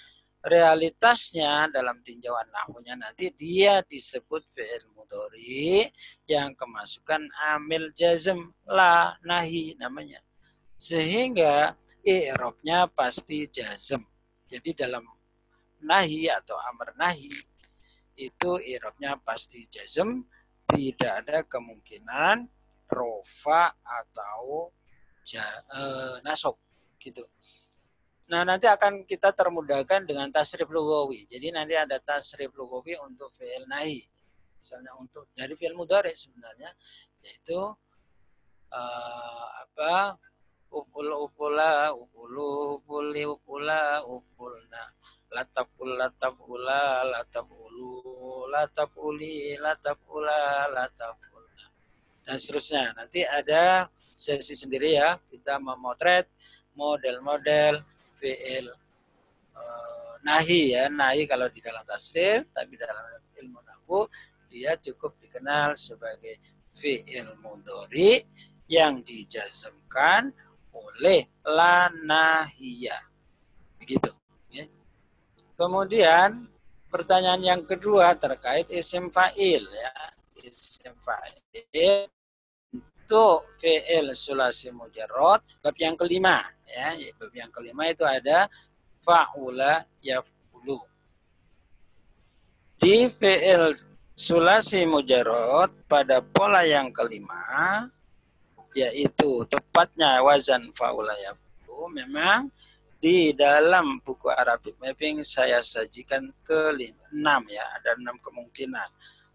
realitasnya 0.42 1.70
dalam 1.70 2.02
tinjauan 2.02 2.50
nahunya 2.50 2.98
nanti 2.98 3.30
dia 3.34 3.86
disebut 3.86 4.42
fi'il 4.50 4.90
mudhari 4.98 5.86
yang 6.26 6.58
kemasukan 6.58 7.30
amil 7.54 7.94
jazm 7.94 8.50
la 8.66 9.14
nahi 9.22 9.78
namanya. 9.78 10.22
Sehingga 10.82 11.78
i'rabnya 12.02 12.90
pasti 12.90 13.46
jazm. 13.46 14.02
Jadi 14.50 14.74
dalam 14.74 15.06
nahi 15.86 16.26
atau 16.28 16.58
amr 16.58 16.98
nahi 16.98 17.30
itu 18.18 18.52
i'rabnya 18.66 19.18
pasti 19.22 19.66
jazm, 19.70 20.26
tidak 20.70 21.26
ada 21.26 21.38
kemungkinan 21.46 22.50
rofa 22.92 23.72
atau 23.82 24.70
ja, 25.24 25.44
e, 25.72 25.82
gitu. 27.02 27.24
Nah, 28.32 28.48
nanti 28.48 28.64
akan 28.64 29.04
kita 29.04 29.36
termudahkan 29.36 30.08
dengan 30.08 30.32
tasrif 30.32 30.72
lugawi. 30.72 31.28
Jadi 31.28 31.52
nanti 31.52 31.76
ada 31.76 32.00
tasrif 32.00 32.56
lugawi 32.56 32.96
untuk 33.04 33.28
fi'il 33.36 33.68
nahi. 33.68 34.00
Misalnya 34.56 34.96
untuk 34.96 35.28
dari 35.36 35.52
fi'il 35.60 35.76
mudhari 35.76 36.16
sebenarnya 36.16 36.72
yaitu 37.20 37.60
uh, 38.72 39.48
apa? 39.68 40.16
upul 40.72 41.12
upula 41.28 41.92
upulu 41.92 42.80
upuli 42.80 43.28
upula 43.28 44.00
upulna 44.08 44.84
latapul 45.28 46.00
latapula 46.00 47.04
latapulu 47.04 48.48
latapuli 48.48 49.60
latapula 49.60 50.72
latapulna 50.72 51.66
dan 52.24 52.40
seterusnya. 52.40 52.96
Nanti 52.96 53.28
ada 53.28 53.92
sesi 54.16 54.56
sendiri 54.56 54.96
ya 54.96 55.20
kita 55.28 55.60
memotret 55.60 56.32
model-model 56.72 57.84
fi'il 58.22 58.70
uh, 59.58 60.14
nahi 60.22 60.78
ya. 60.78 60.86
Nahi 60.94 61.26
kalau 61.26 61.50
di 61.50 61.58
dalam 61.60 61.82
tasrif 61.82 62.46
tapi 62.54 62.78
dalam 62.78 63.02
ilmu 63.42 63.60
nahu 63.66 64.06
dia 64.46 64.78
cukup 64.78 65.18
dikenal 65.18 65.74
sebagai 65.74 66.38
fi'il 66.78 67.34
mudhari 67.42 68.22
yang 68.70 69.02
dijazmkan 69.02 70.30
oleh 70.72 71.26
la 71.44 71.90
nahiyah. 71.90 73.04
Begitu 73.82 74.14
ya. 74.54 74.70
kemudian 75.58 76.46
pertanyaan 76.94 77.42
yang 77.42 77.62
kedua 77.66 78.14
terkait 78.14 78.70
isim 78.70 79.10
fa'il 79.10 79.66
ya. 79.66 79.94
Isim 80.46 80.94
fa'il 81.02 81.42
untuk 83.12 83.44
fi'il 83.60 84.16
sulasi 84.16 84.72
mujarrad 84.72 85.44
bab 85.60 85.76
yang 85.76 86.00
kelima 86.00 86.48
ya 86.64 86.96
bab 87.20 87.28
yang 87.36 87.52
kelima 87.52 87.92
itu 87.92 88.08
ada 88.08 88.48
fa'ula 89.04 89.84
yaf'ulu. 90.00 90.80
Di 92.80 93.12
fi'il 93.12 93.76
sulasi 94.16 94.88
mujarot 94.88 95.76
pada 95.92 96.24
pola 96.24 96.64
yang 96.64 96.88
kelima 96.96 97.92
yaitu 98.72 99.44
tepatnya 99.52 100.24
wazan 100.24 100.72
fa'ula 100.72 101.12
yaf'ulu 101.20 101.92
memang 101.92 102.48
di 102.96 103.36
dalam 103.36 104.00
buku 104.00 104.32
Arabic 104.32 104.80
Mapping 104.80 105.20
saya 105.28 105.60
sajikan 105.60 106.32
ke 106.48 106.80
enam 107.12 107.44
ya, 107.52 107.66
ada 107.76 108.00
enam 108.00 108.16
kemungkinan. 108.24 108.88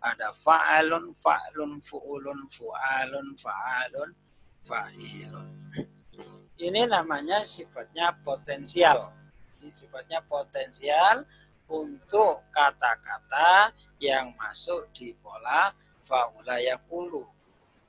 Ada 0.07 0.31
fa'alun, 0.31 1.19
fa'lun, 1.19 1.83
fu'ulun, 1.83 2.47
fu'alun, 2.47 3.35
fa'alun, 3.35 4.11
fa'ilun. 4.63 5.49
Ini 6.57 6.87
namanya 6.87 7.43
sifatnya 7.43 8.15
potensial. 8.23 9.11
Ini 9.59 9.75
sifatnya 9.75 10.23
potensial 10.23 11.27
untuk 11.67 12.47
kata-kata 12.55 13.75
yang 13.99 14.31
masuk 14.39 14.87
di 14.95 15.11
pola 15.19 15.75
fa'ula 16.07 16.63
yakulu. 16.63 17.27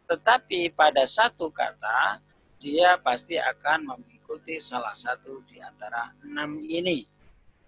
Tetapi 0.10 0.74
pada 0.74 1.06
satu 1.06 1.54
kata, 1.54 2.18
dia 2.58 2.98
pasti 2.98 3.38
akan 3.38 3.94
mengikuti 3.94 4.58
salah 4.58 4.98
satu 4.98 5.46
di 5.46 5.62
antara 5.62 6.18
enam 6.26 6.58
ini. 6.66 7.06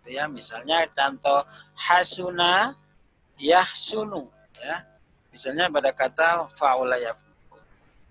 Itu 0.01 0.09
ya, 0.09 0.25
misalnya 0.25 0.89
contoh 0.89 1.45
hasuna 1.77 2.73
yahsunu 3.37 4.38
ya. 4.61 4.85
Misalnya 5.29 5.69
pada 5.69 5.93
kata 5.93 6.49
faula 6.57 6.97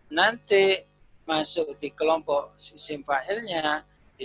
Nanti 0.09 0.89
masuk 1.29 1.77
di 1.77 1.93
kelompok 1.93 2.57
isim 2.57 3.05
fa'ilnya 3.05 3.85
di, 4.17 4.25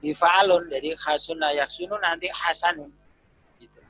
di 0.00 0.10
fa'alun 0.16 0.72
jadi 0.72 0.96
hasuna 0.96 1.52
yahsunu 1.52 2.00
nanti 2.00 2.32
hasanun 2.32 2.88
gitu. 3.60 3.84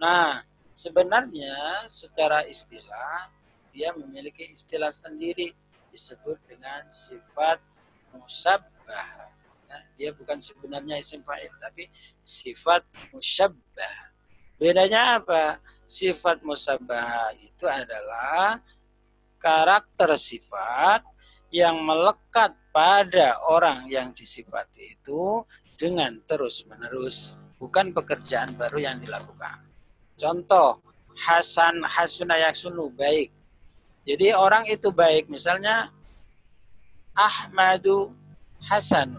Nah, 0.00 0.40
sebenarnya 0.72 1.84
secara 1.84 2.48
istilah 2.48 3.28
dia 3.76 3.92
memiliki 3.92 4.48
istilah 4.48 4.88
sendiri 4.88 5.52
disebut 5.92 6.40
dengan 6.48 6.88
sifat 6.88 7.60
musabbah. 8.16 9.28
Nah, 9.68 9.84
dia 10.00 10.16
bukan 10.16 10.40
sebenarnya 10.40 10.96
isim 10.96 11.20
fa'il 11.20 11.52
tapi 11.60 11.92
sifat 12.24 12.88
musyabbah. 13.12 14.16
Bedanya 14.56 15.20
apa? 15.20 15.60
Sifat 15.88 16.44
musabbah 16.44 17.32
itu 17.40 17.64
adalah 17.64 18.60
karakter 19.40 20.12
sifat 20.20 21.00
yang 21.48 21.80
melekat 21.80 22.52
pada 22.68 23.40
orang 23.48 23.88
yang 23.88 24.12
disifati 24.12 25.00
itu 25.00 25.40
dengan 25.80 26.20
terus-menerus, 26.28 27.40
bukan 27.56 27.96
pekerjaan 27.96 28.52
baru 28.52 28.84
yang 28.84 29.00
dilakukan. 29.00 29.64
Contoh, 30.18 30.84
Hasan 31.18 31.82
Hasuna 31.88 32.36
Yaksunu 32.36 32.92
baik. 32.92 33.32
Jadi 34.04 34.36
orang 34.36 34.68
itu 34.68 34.92
baik, 34.92 35.26
misalnya 35.32 35.88
Ahmadu 37.16 38.12
Hasan. 38.60 39.14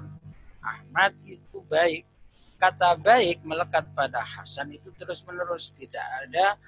Ahmad 0.59 1.15
itu 1.25 1.59
baik. 1.65 2.08
Kata 2.59 2.99
baik 2.99 3.47
melekat 3.47 3.87
pada 3.95 4.19
Hasan 4.19 4.75
itu 4.75 4.91
terus 4.91 5.23
menerus. 5.23 5.71
Tidak 5.71 6.27
ada 6.27 6.59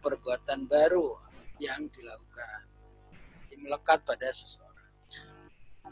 perbuatan 0.00 0.64
baru 0.64 1.12
yang 1.60 1.92
dilakukan. 1.92 2.64
Melekat 3.56 4.04
pada 4.04 4.28
seseorang. 4.32 4.88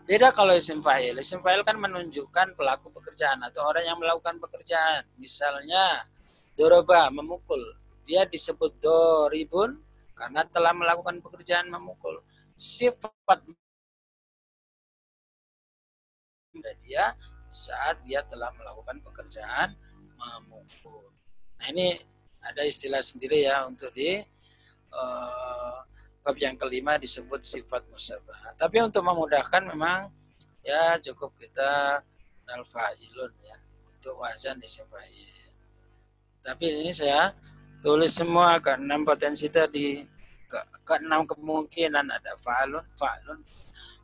Beda 0.04 0.32
kalau 0.32 0.52
isim 0.52 0.80
fa'il. 0.84 1.16
Isim 1.16 1.40
fa'il 1.40 1.64
kan 1.64 1.76
menunjukkan 1.80 2.56
pelaku 2.56 2.92
pekerjaan 2.92 3.40
atau 3.40 3.64
orang 3.68 3.84
yang 3.88 3.96
melakukan 3.96 4.36
pekerjaan. 4.36 5.04
Misalnya, 5.16 6.08
doroba, 6.56 7.08
memukul. 7.08 7.60
Dia 8.04 8.28
disebut 8.28 8.80
doribun 8.80 9.80
karena 10.12 10.44
telah 10.44 10.76
melakukan 10.76 11.24
pekerjaan 11.24 11.72
memukul. 11.72 12.20
Sifat 12.54 13.42
dia 16.84 17.16
saat 17.54 18.02
dia 18.02 18.26
telah 18.26 18.50
melakukan 18.58 18.98
pekerjaan 18.98 19.78
memukul. 20.18 21.14
Nah 21.62 21.70
ini 21.70 21.94
ada 22.42 22.66
istilah 22.66 22.98
sendiri 22.98 23.46
ya 23.46 23.62
untuk 23.62 23.94
di 23.94 24.18
uh, 24.90 25.78
bab 26.26 26.36
yang 26.36 26.58
kelima 26.58 26.98
disebut 26.98 27.46
sifat 27.46 27.86
musabah. 27.94 28.58
Tapi 28.58 28.82
untuk 28.82 29.06
memudahkan 29.06 29.62
memang 29.70 30.10
ya 30.66 30.98
cukup 30.98 31.30
kita 31.38 32.02
nalfailun 32.50 33.32
ya 33.38 33.56
untuk 33.94 34.18
wazan 34.18 34.58
isim. 34.58 34.90
Tapi 36.42 36.64
ini 36.68 36.90
saya 36.90 37.32
tulis 37.80 38.12
semua 38.12 38.58
ke 38.58 38.74
enam 38.76 39.06
potensi 39.06 39.46
tadi 39.48 40.02
ke 40.84 40.94
enam 41.00 41.24
kemungkinan 41.24 42.12
ada 42.12 42.36
fa'alun, 42.44 42.84
fa'alun, 43.00 43.40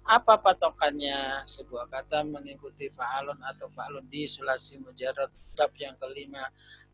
apa 0.05 0.41
patokannya 0.41 1.45
sebuah 1.45 1.87
kata 1.93 2.25
mengikuti 2.25 2.89
fa'alun 2.91 3.39
atau 3.45 3.69
fa'alun 3.71 4.07
di 4.09 4.25
sulasi 4.25 4.81
mujarad 4.81 5.31
bab 5.55 5.73
yang 5.77 5.95
kelima 6.01 6.45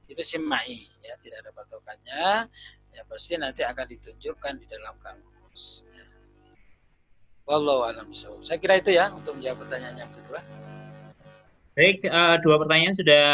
itu 0.07 0.23
simai 0.23 0.87
ya 1.03 1.15
tidak 1.23 1.47
ada 1.47 1.51
patokannya 1.55 2.25
ya 2.95 3.03
pasti 3.07 3.37
nanti 3.37 3.63
akan 3.63 3.87
ditunjukkan 3.87 4.53
di 4.59 4.67
dalam 4.67 4.95
kamus 5.03 5.87
ya. 5.93 6.05
Wallahu 7.47 7.87
alam 7.87 8.11
Saya 8.13 8.59
kira 8.59 8.83
itu 8.83 8.91
ya 8.91 9.13
untuk 9.15 9.39
menjawab 9.39 9.63
pertanyaan 9.63 10.03
yang 10.03 10.11
kedua. 10.11 10.43
Baik, 11.77 12.09
uh, 12.09 12.41
dua 12.41 12.57
pertanyaan 12.57 12.97
sudah 12.97 13.27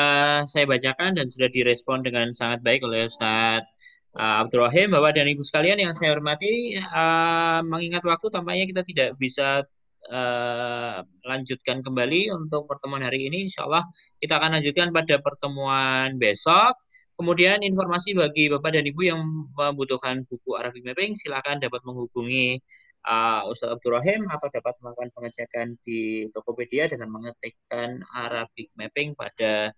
saya 0.50 0.66
bacakan 0.66 1.14
dan 1.14 1.30
sudah 1.30 1.46
direspon 1.46 2.02
dengan 2.02 2.34
sangat 2.34 2.58
baik 2.60 2.82
oleh 2.82 3.06
Ustadz 3.06 3.71
uh, 4.16 4.44
Abdul 4.44 4.68
Rahim, 4.68 4.92
Bapak 4.92 5.16
dan 5.16 5.26
Ibu 5.28 5.42
sekalian 5.44 5.78
yang 5.80 5.92
saya 5.96 6.12
hormati, 6.16 6.76
uh, 6.76 7.60
mengingat 7.64 8.04
waktu 8.04 8.26
tampaknya 8.28 8.64
kita 8.68 8.82
tidak 8.84 9.08
bisa 9.16 9.64
uh, 10.10 10.98
lanjutkan 11.24 11.80
kembali 11.84 12.32
untuk 12.34 12.68
pertemuan 12.68 13.04
hari 13.04 13.28
ini. 13.28 13.48
Insya 13.48 13.68
Allah 13.68 13.84
kita 14.18 14.40
akan 14.40 14.60
lanjutkan 14.60 14.88
pada 14.90 15.20
pertemuan 15.20 16.16
besok. 16.20 16.76
Kemudian 17.12 17.60
informasi 17.60 18.16
bagi 18.16 18.48
Bapak 18.48 18.72
dan 18.72 18.88
Ibu 18.88 19.00
yang 19.04 19.20
membutuhkan 19.52 20.24
buku 20.26 20.56
Arabic 20.56 20.82
Mapping, 20.82 21.12
silakan 21.12 21.60
dapat 21.60 21.84
menghubungi 21.84 22.56
uh, 23.04 23.44
Ustaz 23.52 23.68
Abdul 23.68 24.00
Rahim 24.00 24.26
atau 24.32 24.48
dapat 24.48 24.74
melakukan 24.80 25.12
pengecekan 25.12 25.76
di 25.84 26.26
Tokopedia 26.32 26.88
dengan 26.88 27.12
mengetikkan 27.12 28.00
Arabic 28.16 28.72
Mapping 28.80 29.12
pada 29.12 29.76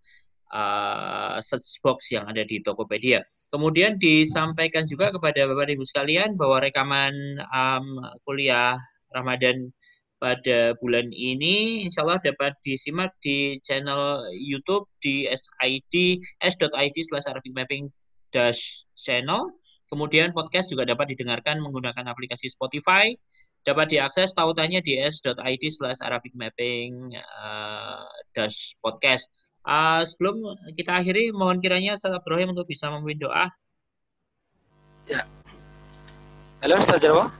uh, 0.54 1.36
search 1.42 1.82
box 1.82 2.14
yang 2.14 2.24
ada 2.30 2.46
di 2.46 2.62
Tokopedia. 2.62 3.20
Kemudian 3.54 4.02
disampaikan 4.02 4.82
juga 4.82 5.14
kepada 5.14 5.46
Bapak 5.46 5.70
Ibu 5.70 5.86
sekalian 5.86 6.34
bahwa 6.34 6.58
rekaman 6.58 7.14
um, 7.54 8.02
kuliah 8.26 8.74
Ramadan 9.14 9.70
pada 10.18 10.74
bulan 10.82 11.06
ini 11.14 11.86
insya 11.86 12.02
Allah 12.02 12.18
dapat 12.18 12.50
disimak 12.66 13.14
di 13.22 13.62
channel 13.62 14.26
YouTube 14.34 14.90
di 14.98 15.30
SID 15.30 16.18
s.id 16.42 16.96
slash 17.06 17.30
Arabic 17.30 17.54
Mapping 17.54 17.86
dash 18.34 18.82
channel. 18.98 19.54
Kemudian 19.86 20.34
podcast 20.34 20.74
juga 20.74 20.82
dapat 20.82 21.14
didengarkan 21.14 21.62
menggunakan 21.62 22.10
aplikasi 22.10 22.50
Spotify. 22.50 23.14
Dapat 23.62 23.94
diakses 23.94 24.34
tautannya 24.34 24.82
di 24.82 24.98
s.id 24.98 25.62
slash 25.70 26.02
Arabic 26.02 26.34
Mapping 26.34 27.14
uh, 27.38 28.02
dash 28.34 28.74
podcast. 28.82 29.30
Uh, 29.64 30.04
sebelum 30.04 30.44
kita 30.76 30.92
akhiri, 30.92 31.32
mohon 31.32 31.56
kiranya 31.56 31.96
Ustaz 31.96 32.12
Ibrahim 32.12 32.52
untuk 32.52 32.68
bisa 32.68 32.92
memimpin 32.92 33.24
doa. 33.24 33.48
Ya. 35.08 35.24
Halo 36.60 36.76
Ustaz 36.76 37.00
Jarwo. 37.00 37.32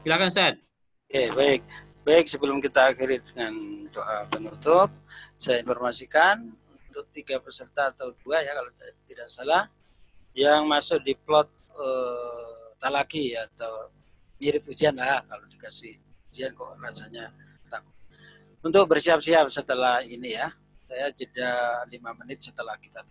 Silakan 0.00 0.32
Ustaz. 0.32 0.56
Oke, 1.04 1.28
baik. 1.36 1.60
Baik, 2.08 2.24
sebelum 2.28 2.56
kita 2.64 2.88
akhiri 2.88 3.20
dengan 3.20 3.52
doa 3.92 4.24
penutup, 4.32 4.88
saya 5.36 5.60
informasikan 5.60 6.56
untuk 6.88 7.04
tiga 7.12 7.36
peserta 7.36 7.92
atau 7.92 8.16
dua 8.24 8.40
ya 8.40 8.56
kalau 8.56 8.72
tidak 9.04 9.28
salah, 9.28 9.68
yang 10.32 10.64
masuk 10.64 11.04
di 11.04 11.12
plot 11.12 11.52
uh, 11.76 12.72
talaki 12.80 13.36
atau 13.36 13.92
mirip 14.40 14.64
ujian 14.72 14.96
lah 14.96 15.20
kalau 15.28 15.44
dikasih 15.52 16.00
ujian 16.32 16.56
kok 16.56 16.76
rasanya 16.80 17.28
takut. 17.68 17.92
Untuk 18.64 18.88
bersiap-siap 18.88 19.52
setelah 19.52 20.00
ini 20.00 20.36
ya, 20.36 20.48
saya 20.94 21.10
jeda 21.10 21.50
lima 21.90 22.14
menit 22.14 22.38
setelah 22.38 22.78
kita 22.78 23.02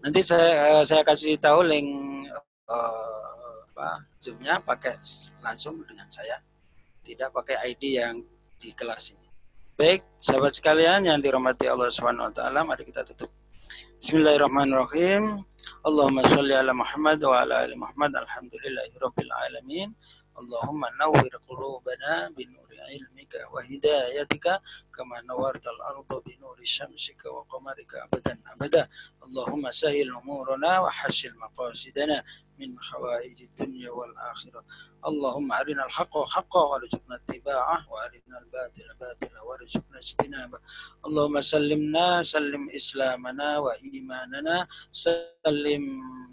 nanti 0.00 0.20
saya 0.22 0.80
eh, 0.80 0.84
saya 0.86 1.02
kasih 1.04 1.36
tahu 1.36 1.60
link 1.66 1.90
uh, 2.70 3.56
apa 3.70 4.04
zoomnya 4.20 4.60
pakai 4.60 4.96
langsung 5.44 5.80
dengan 5.84 6.08
saya. 6.08 6.40
Tidak 7.00 7.32
pakai 7.32 7.74
ID 7.74 7.82
yang 7.98 8.16
di 8.60 8.70
kelas 8.76 9.16
ini. 9.16 9.28
Baik 9.74 10.04
sahabat 10.20 10.52
sekalian 10.52 11.08
yang 11.08 11.18
dirahmati 11.18 11.64
Allah 11.64 11.88
Subhanahu 11.88 12.28
Wa 12.28 12.34
Taala 12.36 12.60
mari 12.62 12.84
kita 12.84 13.02
tutup. 13.08 13.32
Bismillahirrahmanirrahim. 13.98 15.40
Allahumma 15.84 16.24
sholli 16.28 16.52
ala 16.52 16.72
Muhammad 16.76 17.18
wa 17.24 17.40
ala 17.40 17.64
ali 17.64 17.76
Muhammad. 17.76 18.12
Alhamdulillahirobbilalamin 18.20 19.48
alamin. 19.56 19.88
Allahumma 20.36 20.92
nawwir 21.00 21.32
qulubana 21.48 22.28
bin 22.36 22.52
علمك 22.89 23.33
وهدايتك 23.53 24.61
كما 24.95 25.21
نورت 25.21 25.67
الأرض 25.67 26.23
بنور 26.23 26.59
شمسك 26.63 27.25
وقمرك 27.25 27.95
أبدا 27.95 28.37
أبدا 28.53 28.89
اللهم 29.23 29.71
سهل 29.71 30.09
أمورنا 30.15 30.79
وحسن 30.79 31.33
مقاصدنا 31.37 32.23
من 32.59 32.79
حوائج 32.81 33.41
الدنيا 33.41 33.89
والآخرة 33.91 34.65
اللهم 35.07 35.51
أرنا 35.51 35.85
الحق 35.85 36.17
حقا 36.27 36.61
وارزقنا 36.61 37.15
اتباعه 37.15 37.89
وأرنا 37.91 38.35
الباطل 38.39 38.87
باطلا 39.01 39.41
وارزقنا 39.41 39.97
اجتنابه 39.97 40.59
اللهم 41.05 41.41
سلمنا 41.41 42.23
سلم 42.23 42.69
إسلامنا 42.69 43.57
وإيماننا 43.59 44.67
سلم 44.91 45.83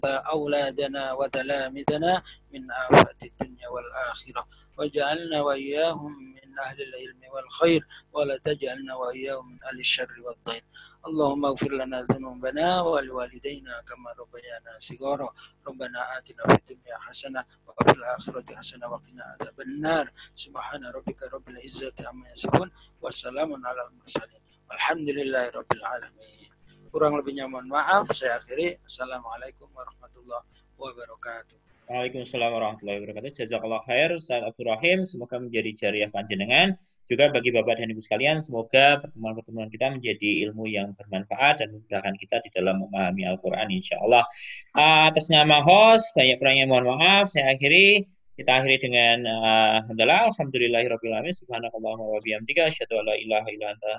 أولادنا 0.06 1.12
وتلامذنا 1.12 2.22
من 2.52 2.70
آفات 2.70 3.22
الدنيا 3.22 3.68
والآخرة 3.68 4.46
واجعلنا 4.78 5.42
وإياهم 5.42 6.32
أهل 6.60 6.82
العلم 6.82 7.20
والخير 7.34 7.86
ولا 8.12 8.36
تجعلنا 8.36 8.94
وإياهم 8.94 9.52
من 9.52 9.58
أهل 9.64 9.80
الشر 9.80 10.14
والضير 10.20 10.64
اللهم 11.06 11.44
اغفر 11.44 11.72
لنا 11.72 12.02
ذنوبنا 12.02 12.80
ولوالدينا 12.80 13.80
كما 13.88 14.10
ربيانا 14.18 14.72
صغارا 14.78 15.28
ربنا 15.66 16.18
آتنا 16.18 16.42
في 16.46 16.54
الدنيا 16.54 16.98
حسنة 16.98 17.44
وفي 17.66 17.92
الآخرة 17.92 18.56
حسنة 18.56 18.88
وقنا 18.88 19.24
عذاب 19.24 19.60
النار 19.60 20.12
سبحان 20.34 20.84
ربك 20.84 21.22
رب 21.22 21.48
العزة 21.48 21.94
عما 22.00 22.30
يصفون 22.30 22.70
والسلام 23.02 23.66
على 23.66 23.88
المرسلين 23.88 24.40
والحمد 24.70 25.08
لله 25.08 25.50
رب 25.50 25.72
العالمين 25.72 26.52
kurang 26.92 27.16
lebihnya 27.16 27.48
mohon 27.48 27.72
maaf 27.72 28.12
saya 28.12 28.36
akhiri 28.36 28.76
assalamualaikum 28.84 29.64
warahmatullahi 29.72 30.44
wabarakatuh 30.76 31.65
Waalaikumsalam 31.87 32.51
warahmatullahi 32.51 32.99
wabarakatuh. 32.99 33.31
Jazakallah 33.31 33.79
khair, 33.87 34.11
Ustaz 34.11 34.43
Abdul 34.43 34.67
Rahim. 34.75 35.07
Semoga 35.07 35.39
menjadi 35.39 35.71
jariah 35.71 36.11
panjenengan. 36.11 36.75
Juga 37.07 37.31
bagi 37.31 37.47
Bapak 37.55 37.79
dan 37.79 37.87
Ibu 37.87 38.03
sekalian, 38.03 38.43
semoga 38.43 38.99
pertemuan-pertemuan 38.99 39.71
kita 39.71 39.95
menjadi 39.95 40.51
ilmu 40.51 40.67
yang 40.67 40.91
bermanfaat 40.99 41.63
dan 41.63 41.71
memudahkan 41.71 42.19
kita 42.19 42.43
di 42.43 42.51
dalam 42.51 42.83
memahami 42.83 43.23
Al-Quran, 43.31 43.71
insya 43.71 44.03
Allah. 44.03 44.27
Atas 44.75 45.31
nama 45.31 45.63
host, 45.63 46.11
banyak 46.11 46.35
kurangnya 46.43 46.67
mohon 46.67 46.91
maaf. 46.91 47.31
Saya 47.31 47.55
akhiri. 47.55 48.03
Kita 48.35 48.59
akhiri 48.59 48.83
dengan 48.83 49.23
uh, 49.23 49.79
alhamdulillah, 49.79 50.29
alhamdulillahirobbilalamin, 50.35 51.33
subhanakallahumma 51.39 52.19
wa 52.19 52.21
bihamdika, 52.21 52.67
asyhadu 52.67 52.99
an 52.99 53.09
la 53.09 53.15
ilaha 53.17 53.47
anta, 53.47 53.93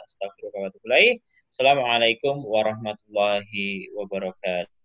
Assalamualaikum 1.50 2.36
warahmatullahi 2.44 3.90
wabarakatuh. 3.96 4.77